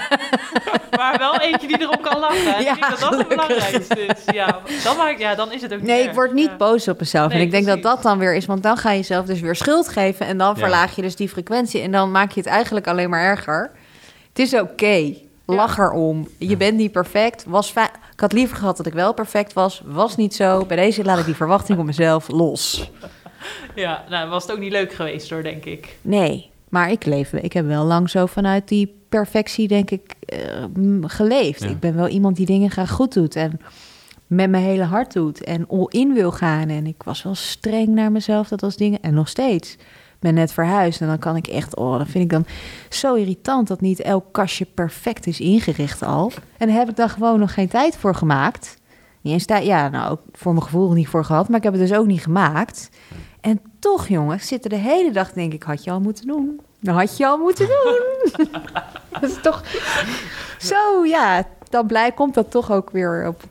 Maar 0.98 1.18
wel 1.18 1.40
eentje 1.40 1.68
die 1.68 1.82
erop 1.82 2.02
kan 2.02 2.20
lachen. 2.20 2.56
En 2.56 2.64
Ja, 2.64 2.72
ik 2.74 2.80
denk 2.80 2.90
dat 2.90 3.00
dat 3.00 3.18
het 3.18 3.28
belangrijkste 3.28 4.00
is. 4.06 4.34
Ja, 4.34 4.60
dan, 4.84 4.98
maak, 4.98 5.18
ja, 5.18 5.36
dan 5.36 5.52
is 5.52 5.62
het 5.62 5.74
ook 5.74 5.80
niet 5.80 5.88
Nee, 5.88 6.00
ik 6.02 6.06
erg. 6.06 6.16
word 6.16 6.34
niet 6.34 6.50
Ja. 6.50 6.56
boos 6.56 6.88
op 6.88 7.00
mezelf. 7.00 7.28
Nee, 7.30 7.38
en 7.38 7.44
ik 7.46 7.52
denk 7.52 7.66
dat 7.66 7.80
precies. 7.80 7.96
dat 7.96 8.04
dan 8.04 8.18
weer 8.20 8.36
is, 8.36 8.46
want 8.46 8.64
dan 8.64 8.78
ga 8.78 8.92
je 8.92 8.98
jezelf 8.98 9.26
dus 9.26 9.40
weer 9.40 9.56
schuld 9.56 9.88
geven. 9.88 10.26
En 10.26 10.38
dan 10.38 10.48
Ja. 10.54 10.56
verlaag 10.60 10.96
je 10.96 11.02
dus 11.02 11.16
die 11.16 11.30
frequentie. 11.30 11.82
En 11.82 11.92
dan 11.92 12.12
maak 12.12 12.32
je 12.32 12.40
het 12.40 12.50
eigenlijk 12.50 12.88
alleen 12.88 13.10
maar 13.10 13.22
erger. 13.24 13.72
Het 14.30 14.40
is 14.40 14.54
oké. 14.54 15.14
Lach 15.46 15.78
erom. 15.78 16.28
Je 16.38 16.58
bent 16.58 16.78
niet 16.78 16.92
perfect. 16.92 17.44
Was 17.48 17.72
fijn. 17.72 17.90
Ik 18.14 18.20
had 18.20 18.34
liever 18.34 18.58
gehad 18.58 18.78
dat 18.78 18.86
ik 18.86 18.94
wel 18.94 19.14
perfect 19.14 19.54
was. 19.54 19.82
Was 19.86 20.16
niet 20.16 20.36
zo. 20.36 20.66
Bij 20.66 20.78
deze 20.78 21.04
laat 21.04 21.20
ik 21.20 21.26
die 21.26 21.36
verwachting 21.36 21.80
op 21.80 21.86
mezelf 21.86 22.28
los. 22.28 22.92
Ja, 23.76 24.04
nou, 24.10 24.30
was 24.30 24.44
het 24.44 24.52
ook 24.52 24.60
niet 24.60 24.72
leuk 24.72 24.94
geweest 24.94 25.30
hoor, 25.30 25.44
denk 25.44 25.66
ik. 25.66 25.98
Nee, 26.02 26.50
maar 26.70 26.92
ik 26.92 27.06
leef. 27.06 27.34
Ik 27.34 27.54
heb 27.54 27.66
wel 27.66 27.86
lang 27.86 28.10
zo 28.10 28.26
vanuit 28.26 28.68
die 28.68 28.96
perfectie, 29.10 29.68
denk 29.68 29.92
ik, 29.92 30.14
eh, 30.26 30.64
geleefd. 31.02 31.64
Ja. 31.64 31.70
Ik 31.70 31.80
ben 31.80 31.96
wel 31.96 32.08
iemand 32.08 32.36
die 32.36 32.46
dingen 32.46 32.72
graag 32.72 32.92
goed 32.92 33.14
doet. 33.14 33.36
En 33.36 33.60
met 34.28 34.50
mijn 34.50 34.64
hele 34.64 34.84
hart 34.84 35.14
doet 35.14 35.44
en 35.44 35.68
all 35.70 35.86
in 35.88 36.14
wil 36.14 36.32
gaan. 36.32 36.70
En 36.70 36.86
ik 36.88 37.04
was 37.04 37.24
wel 37.24 37.36
streng 37.36 37.88
naar 37.88 38.12
mezelf, 38.12 38.48
dat 38.48 38.62
was 38.62 38.76
dingen. 38.76 39.02
En 39.02 39.14
nog 39.14 39.28
steeds. 39.28 39.78
Ben 40.20 40.34
net 40.34 40.54
verhuisd 40.54 41.02
en 41.02 41.08
dan 41.08 41.20
kan 41.20 41.36
ik 41.36 41.48
echt... 41.48 41.76
Oh, 41.76 41.98
dat 41.98 42.08
vind 42.08 42.24
ik 42.24 42.30
dan 42.30 42.46
zo 42.90 43.14
irritant 43.14 43.68
dat 43.68 43.82
niet 43.82 44.02
elk 44.02 44.26
kastje 44.32 44.66
perfect 44.66 45.28
is 45.28 45.40
ingericht 45.40 46.04
al. 46.04 46.32
En 46.58 46.68
daar 46.68 46.78
heb 46.78 46.90
ik 46.90 46.96
dan 46.96 47.10
gewoon 47.10 47.40
nog 47.40 47.54
geen 47.54 47.68
tijd 47.68 47.98
voor 47.98 48.16
gemaakt. 48.16 48.78
Niet 49.26 49.34
eens 49.34 49.46
tijd, 49.46 49.66
ja, 49.66 49.90
nou, 49.90 50.12
ook 50.12 50.22
voor 50.32 50.52
mijn 50.52 50.64
gevoel 50.64 50.92
niet 50.92 51.08
voor 51.08 51.26
gehad. 51.26 51.48
Maar 51.48 51.58
ik 51.58 51.64
heb 51.64 51.74
het 51.74 51.82
dus 51.82 51.98
ook 51.98 52.06
niet 52.06 52.22
gemaakt. 52.22 52.90
En 53.42 53.62
toch, 53.80 54.08
jongens, 54.08 54.48
zitten 54.48 54.70
de 54.70 54.76
hele 54.76 55.12
dag, 55.12 55.34
denk 55.34 55.54
ik, 55.54 55.64
had 55.64 55.84
je 55.84 55.92
al 55.92 56.00
moeten 56.00 56.28
doen. 56.28 56.62
Dat 56.80 56.96
had 56.96 57.18
je 57.18 57.28
al 57.28 57.38
moeten 57.38 57.68
doen. 57.68 58.02
dat 59.12 59.24
is 59.24 59.42
toch 59.42 59.64
zo, 60.58 61.06
ja. 61.06 61.44
Dan 61.70 61.88
blij 61.88 62.12
komt 62.12 62.34
dat 62.34 62.52
toch 62.52 62.72
ook 62.72 62.90
weer 62.90 63.28
op, 63.28 63.44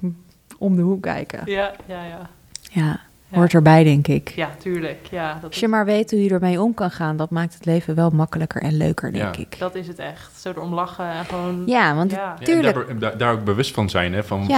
om 0.58 0.76
de 0.76 0.82
hoek 0.82 1.02
kijken. 1.02 1.42
Ja, 1.44 1.74
ja. 1.86 2.02
Ja, 2.02 2.28
Ja. 2.70 3.00
Hoort 3.34 3.54
erbij, 3.54 3.84
denk 3.84 4.08
ik. 4.08 4.28
Ja, 4.28 4.50
tuurlijk. 4.58 5.06
Ja, 5.10 5.34
dat 5.34 5.42
Als 5.42 5.54
is, 5.54 5.60
je 5.60 5.68
maar 5.68 5.84
weet 5.84 6.10
hoe 6.10 6.22
je 6.24 6.30
ermee 6.30 6.62
om 6.62 6.74
kan 6.74 6.90
gaan, 6.90 7.16
dat 7.16 7.30
maakt 7.30 7.54
het 7.54 7.64
leven 7.64 7.94
wel 7.94 8.10
makkelijker 8.10 8.62
en 8.62 8.76
leuker, 8.76 9.12
denk 9.12 9.34
Ja. 9.36 9.40
ik. 9.42 9.58
dat 9.58 9.74
is 9.74 9.86
het 9.86 9.98
echt. 9.98 10.30
Zo 10.40 10.48
erom 10.50 10.74
lachen 10.74 11.08
en 11.10 11.24
gewoon... 11.24 11.62
Ja, 11.66 11.94
want 11.94 12.10
Ja. 12.10 12.36
En 12.38 12.44
Tuurlijk. 12.44 12.74
daar, 12.74 12.98
daar, 12.98 13.18
daar 13.18 13.32
ook 13.32 13.44
bewust 13.44 13.74
van 13.74 13.90
zijn, 13.90 14.12
hè, 14.14 14.24
van 14.24 14.50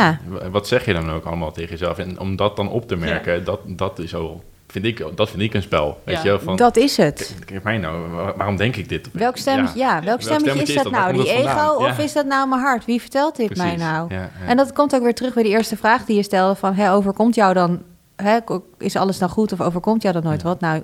wat 0.50 0.68
zeg 0.68 0.84
je 0.84 0.92
dan 0.92 1.10
ook 1.10 1.24
allemaal 1.24 1.52
tegen 1.52 1.70
jezelf. 1.70 1.98
En 1.98 2.20
om 2.20 2.36
dat 2.36 2.56
dan 2.56 2.68
op 2.70 2.88
te 2.88 2.96
merken, 2.96 3.44
dat, 3.44 3.60
dat 3.66 3.98
is 3.98 4.10
zo, 4.10 4.42
vind 4.66 4.84
ik, 4.84 5.04
dat 5.14 5.30
vind 5.30 5.42
ik 5.42 5.54
een 5.54 5.62
spel. 5.62 6.00
Weet 6.04 6.14
Ja. 6.16 6.22
je 6.22 6.28
wel, 6.28 6.40
van, 6.40 6.56
dat 6.56 6.76
is 6.76 6.96
het. 6.96 7.36
mij 7.62 7.78
nou, 7.78 8.08
waar- 8.10 8.36
waarom 8.36 8.56
denk 8.56 8.76
ik 8.76 8.88
dit? 8.88 9.08
Welk 9.12 9.36
stemmetje, 9.36 9.78
ja. 9.78 10.02
welk 10.04 10.20
stemmetje 10.22 10.62
is 10.62 10.74
dat 10.74 10.90
nou? 10.90 11.12
Die 11.12 11.30
ego 11.32 11.44
Ja. 11.48 11.74
of 11.76 11.98
is 11.98 12.12
dat 12.12 12.26
nou 12.26 12.48
mijn 12.48 12.60
hart? 12.60 12.84
Wie 12.84 13.00
vertelt 13.00 13.36
dit 13.36 13.56
mij 13.56 13.76
nou? 13.76 14.14
Ja, 14.14 14.20
ja. 14.20 14.30
En 14.46 14.56
dat 14.56 14.72
komt 14.72 14.94
ook 14.94 15.02
weer 15.02 15.14
terug 15.14 15.34
bij 15.34 15.42
die 15.42 15.52
eerste 15.52 15.76
vraag 15.76 16.04
die 16.04 16.16
je 16.16 16.22
stelde 16.22 16.54
van... 16.54 16.74
Hè, 16.74 16.92
overkomt 16.92 17.34
jou 17.34 17.54
dan... 17.54 17.82
Hè, 18.16 18.38
is 18.78 18.96
alles 18.96 19.18
dan 19.18 19.28
goed 19.28 19.52
of 19.52 19.60
overkomt 19.60 20.02
jou 20.02 20.14
dan 20.14 20.22
nooit 20.22 20.42
Ja. 20.42 20.48
wat? 20.48 20.60
Nou, 20.60 20.82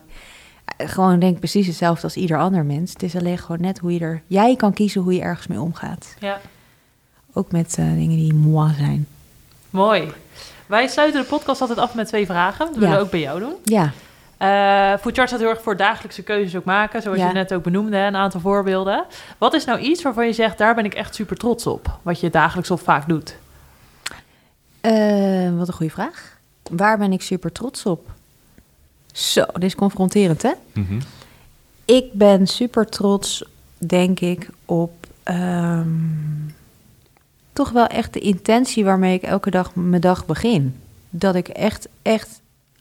eh, 0.76 0.88
gewoon 0.88 1.18
denk 1.18 1.38
precies 1.38 1.66
hetzelfde 1.66 2.02
als 2.02 2.16
ieder 2.16 2.38
ander 2.38 2.64
mens. 2.64 2.92
Het 2.92 3.02
is 3.02 3.16
alleen 3.16 3.38
gewoon 3.38 3.60
net 3.60 3.78
hoe 3.78 3.92
je 3.92 4.00
er... 4.00 4.22
Jij 4.26 4.56
kan 4.56 4.72
kiezen 4.72 5.00
hoe 5.02 5.14
je 5.14 5.20
ergens 5.20 5.46
mee 5.46 5.60
omgaat. 5.60 6.14
Ja, 6.18 6.40
Ook 7.32 7.52
met 7.52 7.76
eh, 7.78 7.84
dingen 7.84 8.16
die 8.16 8.34
moi 8.34 8.74
zijn. 8.74 9.06
mooi. 9.70 10.12
Wij 10.66 10.88
sluiten 10.88 11.20
de 11.22 11.26
podcast 11.28 11.60
altijd 11.60 11.78
af 11.78 11.94
met 11.94 12.06
twee 12.06 12.26
vragen. 12.26 12.66
Dat 12.66 12.74
willen 12.74 12.88
Ja. 12.90 12.94
we 12.96 13.02
ook 13.02 13.10
bij 13.10 13.20
jou 13.20 13.40
doen. 13.40 13.54
Ja, 13.64 13.90
Eh 14.36 14.98
Food 15.00 15.14
Chart 15.16 15.28
staat 15.28 15.40
heel 15.40 15.48
erg 15.48 15.62
voor 15.62 15.76
dagelijkse 15.76 16.22
keuzes 16.22 16.56
ook 16.56 16.64
maken. 16.64 17.02
Zoals 17.02 17.18
Ja. 17.18 17.26
je 17.26 17.32
net 17.32 17.54
ook 17.54 17.62
benoemde, 17.62 17.96
een 17.96 18.16
aantal 18.16 18.40
voorbeelden. 18.40 19.04
Wat 19.38 19.54
is 19.54 19.64
nou 19.64 19.78
iets 19.78 20.02
waarvan 20.02 20.26
je 20.26 20.32
zegt, 20.32 20.58
daar 20.58 20.74
ben 20.74 20.84
ik 20.84 20.94
echt 20.94 21.14
super 21.14 21.36
trots 21.36 21.66
op? 21.66 21.98
Wat 22.02 22.20
je 22.20 22.30
dagelijks 22.30 22.70
of 22.70 22.80
vaak 22.82 23.08
doet? 23.08 23.36
Wat 25.56 25.68
een 25.68 25.74
goede 25.74 25.92
vraag. 25.92 26.38
Waar 26.70 26.98
ben 26.98 27.12
ik 27.12 27.22
super 27.22 27.52
trots 27.52 27.86
op? 27.86 28.10
Zo, 29.12 29.44
dit 29.52 29.62
is 29.62 29.74
confronterend, 29.74 30.42
hè? 30.42 30.52
Mhm. 30.72 31.00
Ik 31.84 32.12
ben 32.12 32.46
super 32.46 32.86
trots, 32.86 33.44
denk 33.78 34.20
ik, 34.20 34.48
op 34.64 35.06
ehm, 35.22 35.88
toch 37.52 37.70
wel 37.70 37.86
echt 37.86 38.12
de 38.12 38.20
intentie 38.20 38.84
waarmee 38.84 39.14
ik 39.14 39.22
elke 39.22 39.50
dag 39.50 39.74
mijn 39.74 40.00
dag 40.00 40.26
begin. 40.26 40.76
Dat 41.10 41.34
ik 41.34 41.48
echt, 41.48 41.88
echt 42.02 42.40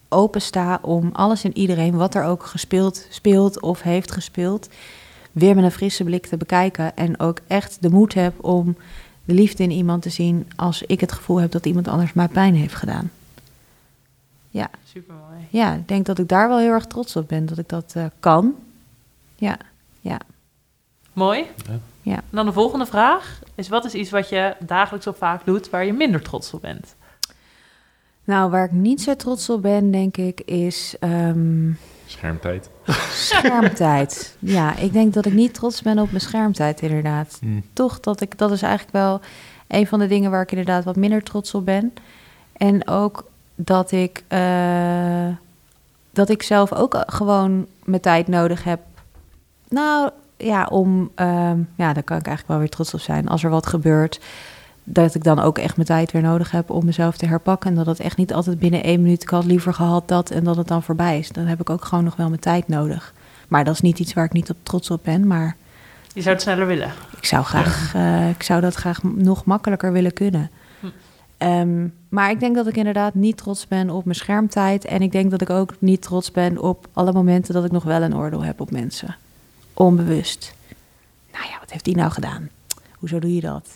open 0.09 0.41
sta 0.41 0.79
om 0.81 1.09
alles 1.13 1.43
en 1.43 1.57
iedereen, 1.57 1.95
wat 1.95 2.15
er 2.15 2.23
ook 2.23 2.45
gespeeld, 2.45 3.07
speelt 3.09 3.61
of 3.61 3.81
heeft 3.81 4.11
gespeeld, 4.11 4.69
weer 5.31 5.55
met 5.55 5.63
een 5.63 5.71
frisse 5.71 6.03
blik 6.03 6.27
te 6.27 6.37
bekijken. 6.37 6.95
En 6.95 7.19
ook 7.19 7.39
echt 7.47 7.77
de 7.81 7.89
moed 7.89 8.13
heb 8.13 8.43
om 8.43 8.75
de 9.25 9.33
liefde 9.33 9.63
in 9.63 9.71
iemand 9.71 10.01
te 10.01 10.09
zien 10.09 10.51
als 10.55 10.83
ik 10.83 10.99
het 10.99 11.11
gevoel 11.11 11.39
heb 11.39 11.51
dat 11.51 11.65
iemand 11.65 11.87
anders 11.87 12.13
mij 12.13 12.27
pijn 12.27 12.55
heeft 12.55 12.75
gedaan. 12.75 13.11
Ja, 14.53 14.69
Super 14.83 15.15
mooi. 15.29 15.47
ja, 15.49 15.73
ik 15.73 15.87
denk 15.87 16.05
dat 16.05 16.19
ik 16.19 16.27
daar 16.27 16.47
wel 16.47 16.59
heel 16.59 16.71
erg 16.71 16.85
trots 16.85 17.15
op 17.15 17.27
ben, 17.27 17.45
dat 17.45 17.57
ik 17.57 17.69
dat 17.69 17.93
eh, 17.95 18.05
kan. 18.19 18.55
Ja, 19.35 19.57
Mooi. 21.13 21.45
Ja. 21.67 21.79
Ja. 22.01 22.15
En 22.15 22.23
dan 22.29 22.45
de 22.45 22.53
volgende 22.53 22.85
vraag 22.85 23.39
is, 23.55 23.69
wat 23.69 23.85
is 23.85 23.93
iets 23.93 24.09
wat 24.09 24.29
je 24.29 24.55
dagelijks 24.59 25.07
of 25.07 25.17
vaak 25.17 25.45
doet 25.45 25.69
waar 25.69 25.85
je 25.85 25.93
minder 25.93 26.21
trots 26.21 26.53
op 26.53 26.61
bent? 26.61 26.95
Nou, 28.23 28.51
waar 28.51 28.65
ik 28.65 28.71
niet 28.71 29.01
zo 29.01 29.15
trots 29.15 29.49
op 29.49 29.61
ben, 29.61 29.91
denk 29.91 30.17
ik, 30.17 30.41
is 30.41 30.95
ehm, 30.99 31.71
Schermtijd. 32.05 32.69
schermtijd. 33.11 34.35
ja, 34.39 34.75
ik 34.75 34.93
denk 34.93 35.13
dat 35.13 35.25
ik 35.25 35.33
niet 35.33 35.53
trots 35.53 35.81
ben 35.81 35.99
op 35.99 36.07
mijn 36.09 36.21
schermtijd, 36.21 36.81
inderdaad. 36.81 37.39
Mm. 37.41 37.63
Toch, 37.73 37.99
dat, 37.99 38.21
ik, 38.21 38.37
dat 38.37 38.51
is 38.51 38.61
eigenlijk 38.61 38.93
wel 38.93 39.21
een 39.67 39.87
van 39.87 39.99
de 39.99 40.07
dingen 40.07 40.31
waar 40.31 40.41
ik 40.41 40.51
inderdaad 40.51 40.83
wat 40.83 40.95
minder 40.95 41.23
trots 41.23 41.53
op 41.53 41.65
ben. 41.65 41.93
En 42.53 42.87
ook 42.87 43.25
dat 43.65 43.91
ik, 43.91 44.23
eh, 44.27 45.27
dat 46.11 46.29
ik 46.29 46.43
zelf 46.43 46.73
ook 46.73 47.03
gewoon 47.05 47.65
mijn 47.83 48.01
tijd 48.01 48.27
nodig 48.27 48.63
heb. 48.63 48.79
Nou 49.69 50.09
ja, 50.37 50.65
om, 50.65 51.11
ehm, 51.15 51.59
ja, 51.75 51.93
daar 51.93 52.03
kan 52.03 52.17
ik 52.17 52.25
eigenlijk 52.25 52.47
wel 52.47 52.57
weer 52.57 52.69
trots 52.69 52.93
op 52.93 52.99
zijn. 52.99 53.27
Als 53.27 53.43
er 53.43 53.49
wat 53.49 53.67
gebeurt, 53.67 54.19
dat 54.83 55.15
ik 55.15 55.23
dan 55.23 55.39
ook 55.39 55.57
echt 55.57 55.75
mijn 55.75 55.87
tijd 55.87 56.11
weer 56.11 56.21
nodig 56.21 56.51
heb 56.51 56.69
om 56.69 56.85
mezelf 56.85 57.17
te 57.17 57.25
herpakken. 57.25 57.69
En 57.69 57.75
dat 57.75 57.85
het 57.85 57.99
echt 57.99 58.17
niet 58.17 58.33
altijd 58.33 58.59
binnen 58.59 58.83
één 58.83 59.01
minuut, 59.01 59.21
ik 59.21 59.29
had 59.29 59.45
liever 59.45 59.73
gehad 59.73 60.07
dat 60.07 60.29
en 60.29 60.43
dat 60.43 60.55
het 60.57 60.67
dan 60.67 60.83
voorbij 60.83 61.19
is. 61.19 61.29
Dan 61.29 61.45
heb 61.45 61.61
ik 61.61 61.69
ook 61.69 61.85
gewoon 61.85 62.03
nog 62.03 62.15
wel 62.15 62.27
mijn 62.27 62.39
tijd 62.39 62.67
nodig. 62.67 63.13
Maar 63.47 63.63
dat 63.63 63.73
is 63.73 63.81
niet 63.81 63.99
iets 63.99 64.13
waar 64.13 64.25
ik 64.25 64.33
niet 64.33 64.49
op 64.49 64.57
trots 64.63 64.89
op 64.89 65.03
ben, 65.03 65.27
maar 65.27 65.55
Je 66.13 66.21
zou 66.21 66.33
het 66.33 66.43
sneller 66.43 66.67
willen. 66.67 66.91
ik 67.17 67.25
zou, 67.25 67.43
graag, 67.43 67.93
eh, 67.95 68.29
ik 68.29 68.43
zou 68.43 68.61
dat 68.61 68.75
graag 68.75 69.03
nog 69.03 69.45
makkelijker 69.45 69.91
willen 69.91 70.13
kunnen. 70.13 70.49
Hm. 70.79 70.87
Ehm, 71.37 71.87
maar 72.11 72.29
ik 72.29 72.39
denk 72.39 72.55
dat 72.55 72.67
ik 72.67 72.77
inderdaad 72.77 73.13
niet 73.13 73.37
trots 73.37 73.67
ben 73.67 73.89
op 73.89 74.05
mijn 74.05 74.15
schermtijd. 74.15 74.85
En 74.85 75.01
ik 75.01 75.11
denk 75.11 75.31
dat 75.31 75.41
ik 75.41 75.49
ook 75.49 75.73
niet 75.79 76.01
trots 76.01 76.31
ben 76.31 76.57
op 76.57 76.87
alle 76.93 77.11
momenten 77.11 77.53
dat 77.53 77.65
ik 77.65 77.71
nog 77.71 77.83
wel 77.83 78.01
een 78.01 78.15
oordeel 78.15 78.43
heb 78.43 78.61
op 78.61 78.71
mensen. 78.71 79.15
Onbewust. 79.73 80.53
Nou 81.31 81.45
ja, 81.45 81.59
wat 81.59 81.71
heeft 81.71 81.85
die 81.85 81.95
nou 81.95 82.11
gedaan? 82.11 82.49
Hoezo 82.97 83.19
doe 83.19 83.35
je 83.35 83.41
dat? 83.41 83.67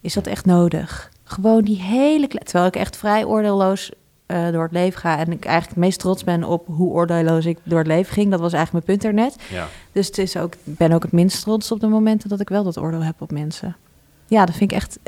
Is 0.00 0.14
dat 0.14 0.26
echt 0.26 0.44
nodig? 0.44 1.10
Gewoon 1.24 1.64
die 1.64 1.82
hele... 1.82 2.28
Terwijl 2.28 2.66
ik 2.66 2.76
echt 2.76 2.96
vrij 2.96 3.24
oordeelloos 3.24 3.90
eh, 4.26 4.48
door 4.48 4.62
het 4.62 4.72
leven 4.72 5.00
ga. 5.00 5.18
En 5.18 5.32
ik 5.32 5.44
eigenlijk 5.44 5.68
het 5.68 5.84
meest 5.84 5.98
trots 5.98 6.24
ben 6.24 6.44
op 6.44 6.66
hoe 6.66 6.92
oordeelloos 6.92 7.44
ik 7.44 7.58
door 7.62 7.78
het 7.78 7.86
leven 7.86 8.12
ging. 8.12 8.30
Dat 8.30 8.40
was 8.40 8.52
eigenlijk 8.52 8.86
mijn 8.86 8.98
punt 8.98 9.14
ernet. 9.14 9.36
Ja. 9.50 9.68
Dus 9.92 10.06
het 10.06 10.18
is 10.18 10.36
ook, 10.36 10.54
ik 10.54 10.76
ben 10.76 10.92
ook 10.92 11.02
het 11.02 11.12
minst 11.12 11.42
trots 11.42 11.72
op 11.72 11.80
de 11.80 11.86
momenten 11.86 12.28
dat 12.28 12.40
ik 12.40 12.48
wel 12.48 12.64
dat 12.64 12.78
oordeel 12.78 13.04
heb 13.04 13.14
op 13.18 13.30
mensen. 13.30 13.76
Ja, 14.26 14.44
dat 14.46 14.54
vind 14.54 14.70
ik 14.70 14.76
echt, 14.76 14.98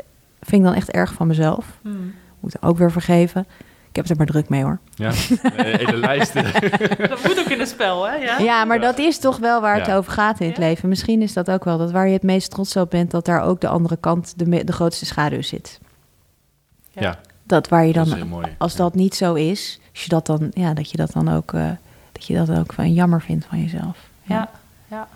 vind 0.41 0.61
ik 0.61 0.67
dan 0.67 0.73
echt 0.73 0.91
erg 0.91 1.13
van 1.13 1.27
mezelf. 1.27 1.79
Hmm. 1.81 2.13
Moet 2.39 2.55
ik 2.55 2.65
ook 2.65 2.77
weer 2.77 2.91
vergeven. 2.91 3.41
Ik 3.89 3.95
heb 3.95 4.03
het 4.03 4.09
er 4.09 4.17
maar 4.17 4.25
druk 4.33 4.49
mee 4.49 4.63
hoor. 4.63 4.79
Ja, 4.95 5.11
hele 5.55 5.97
lijst. 5.97 6.33
Dat 7.09 7.23
moet 7.23 7.39
ook 7.39 7.49
in 7.49 7.59
het 7.59 7.69
spel, 7.69 8.07
hè? 8.07 8.15
Ja? 8.15 8.37
Ja, 8.37 8.65
maar 8.65 8.79
dat 8.79 8.97
is 8.97 9.17
toch 9.19 9.37
wel 9.37 9.61
waar 9.61 9.75
het 9.75 9.85
Ja. 9.85 9.95
over 9.95 10.11
gaat 10.11 10.39
in 10.39 10.47
het 10.47 10.57
Ja. 10.57 10.63
leven. 10.63 10.89
Misschien 10.89 11.21
is 11.21 11.33
dat 11.33 11.51
ook 11.51 11.63
wel 11.63 11.77
dat 11.77 11.91
waar 11.91 12.07
je 12.07 12.13
het 12.13 12.23
meest 12.23 12.51
trots 12.51 12.75
op 12.75 12.89
bent, 12.89 13.11
dat 13.11 13.25
daar 13.25 13.41
ook 13.41 13.61
de 13.61 13.67
andere 13.67 13.97
kant 13.97 14.33
de, 14.39 14.45
me- 14.45 14.63
de 14.63 14.71
grootste 14.71 15.05
schaduw 15.05 15.41
zit. 15.41 15.79
Ja. 16.91 17.01
Ja, 17.01 17.19
Dat 17.43 17.67
waar 17.67 17.85
je 17.85 17.93
dan, 17.93 18.05
is 18.05 18.13
heel 18.13 18.25
mooi. 18.25 18.55
als 18.57 18.75
dat 18.75 18.95
niet 18.95 19.15
zo 19.15 19.33
is, 19.33 19.79
als 19.91 20.03
je 20.03 20.09
dat 20.09 20.25
dan, 20.25 20.51
ja, 20.53 20.73
dat 20.73 20.91
je 20.91 20.97
dat 20.97 21.11
dan 21.11 21.29
ook, 21.33 21.53
eh, 21.53 21.69
dat 22.11 22.25
je 22.25 22.33
dat 22.45 22.57
ook 22.57 22.73
van 22.73 22.93
jammer 22.93 23.21
vindt 23.21 23.45
van 23.45 23.61
jezelf. 23.61 23.97
Ja, 24.23 24.49
ja. 24.87 25.07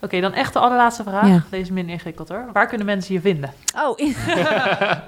Oké, 0.00 0.20
dan 0.20 0.32
echt 0.32 0.52
de 0.52 0.58
allerlaatste 0.58 1.02
vraag. 1.02 1.28
Ja. 1.28 1.42
Deze 1.50 1.62
is 1.62 1.70
minder 1.70 1.92
ingewikkeld 1.92 2.28
hoor. 2.28 2.44
Waar 2.52 2.66
kunnen 2.66 2.86
mensen 2.86 3.14
je 3.14 3.20
vinden? 3.20 3.52
Oh, 3.76 3.98
in- 3.98 4.14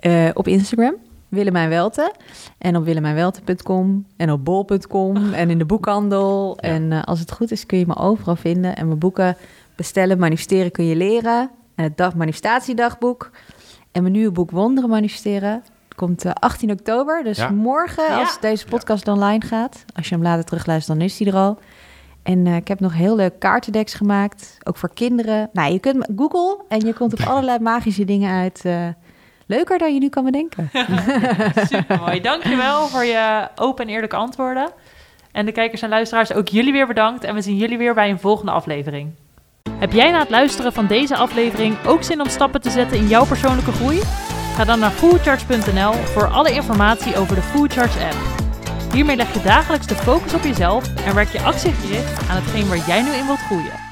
Eh, 0.00 0.28
op 0.34 0.46
Instagram, 0.48 0.94
Willemijn 1.28 1.68
Welte. 1.68 2.12
En 2.58 2.76
op 2.76 2.84
willemijnwelte.com 2.84 4.06
en 4.16 4.30
op 4.32 4.44
bol.com 4.44 5.16
en 5.32 5.50
in 5.50 5.58
de 5.58 5.64
boekhandel. 5.64 6.58
Ja. 6.60 6.68
En 6.68 6.92
eh, 6.92 7.02
als 7.02 7.20
het 7.20 7.32
goed 7.32 7.50
is 7.50 7.66
kun 7.66 7.78
je 7.78 7.86
me 7.86 7.96
overal 7.96 8.36
vinden. 8.36 8.76
En 8.76 8.86
mijn 8.86 8.98
boeken 8.98 9.36
bestellen, 9.76 10.18
manifesteren 10.18 10.70
kun 10.70 10.84
je 10.84 10.96
leren. 10.96 11.50
En 11.74 11.84
het 11.84 11.96
dag, 11.96 12.14
manifestatiedagboek. 12.14 13.30
En 13.92 14.02
mijn 14.02 14.14
nieuwe 14.14 14.32
boek 14.32 14.50
Wonderen 14.50 14.90
manifesteren. 14.90 15.62
Komt 15.96 16.24
eh, 16.24 16.32
18 16.34 16.70
oktober, 16.70 17.22
dus 17.24 17.36
Ja. 17.38 17.50
morgen 17.50 18.04
Ja. 18.04 18.18
als 18.18 18.40
deze 18.40 18.66
podcast 18.66 19.08
online 19.08 19.46
gaat. 19.46 19.84
Als 19.96 20.08
je 20.08 20.14
hem 20.14 20.24
later 20.24 20.44
terugluistert, 20.44 20.98
dan 20.98 21.06
is 21.06 21.18
hij 21.18 21.28
er 21.28 21.34
al. 21.38 21.58
En 22.22 22.46
eh, 22.46 22.56
ik 22.56 22.68
heb 22.68 22.80
nog 22.80 22.94
heel 22.94 23.16
leuk 23.16 23.38
kaartendeks 23.38 23.94
gemaakt, 23.94 24.58
ook 24.62 24.76
voor 24.76 24.90
kinderen. 24.94 25.50
Nou, 25.52 25.72
je 25.72 25.78
kunt 25.78 26.08
Google 26.16 26.64
en 26.68 26.80
je 26.86 26.94
komt 26.94 27.12
op 27.12 27.26
allerlei 27.30 27.58
magische 27.58 28.04
dingen 28.04 28.34
uit. 28.40 28.64
eh, 28.64 28.86
leuker 29.46 29.78
dan 29.78 29.94
je 29.94 30.00
nu 30.00 30.08
kan 30.08 30.24
bedenken. 30.24 30.70
Super 31.70 31.98
mooi. 31.98 32.20
Dankjewel 32.20 32.86
voor 32.88 33.04
je 33.04 33.48
open 33.54 33.84
en 33.86 33.90
eerlijke 33.92 34.16
antwoorden. 34.16 34.70
En 35.32 35.46
de 35.46 35.52
kijkers 35.52 35.82
en 35.82 35.88
luisteraars, 35.88 36.32
ook 36.32 36.48
jullie 36.48 36.72
weer 36.72 36.86
bedankt. 36.86 37.24
En 37.24 37.34
we 37.34 37.40
zien 37.42 37.56
jullie 37.56 37.78
weer 37.78 37.94
bij 37.94 38.10
een 38.10 38.18
volgende 38.18 38.52
aflevering. 38.52 39.10
Heb 39.78 39.92
jij 39.92 40.10
na 40.10 40.18
het 40.18 40.30
luisteren 40.30 40.72
van 40.72 40.86
deze 40.86 41.16
aflevering 41.16 41.76
ook 41.86 42.02
zin 42.02 42.20
om 42.20 42.28
stappen 42.28 42.60
te 42.60 42.70
zetten 42.70 42.96
in 42.98 43.06
jouw 43.06 43.26
persoonlijke 43.26 43.72
groei? 43.72 44.00
Ga 44.54 44.64
dan 44.64 44.78
naar 44.78 44.90
foodcharge.nl 44.90 45.92
voor 45.92 46.26
alle 46.26 46.50
informatie 46.52 47.16
over 47.16 47.34
de 47.34 47.42
Foodcharge 47.42 48.04
app. 48.04 48.39
Hiermee 48.92 49.16
leg 49.16 49.34
je 49.34 49.42
dagelijks 49.42 49.86
de 49.86 49.94
focus 49.94 50.34
op 50.34 50.42
jezelf 50.42 50.94
en 51.04 51.14
werk 51.14 51.28
je 51.28 51.40
actiegericht 51.40 52.28
aan 52.28 52.42
hetgeen 52.42 52.68
waar 52.68 52.86
jij 52.86 53.02
nu 53.02 53.10
in 53.10 53.26
wilt 53.26 53.38
groeien. 53.38 53.89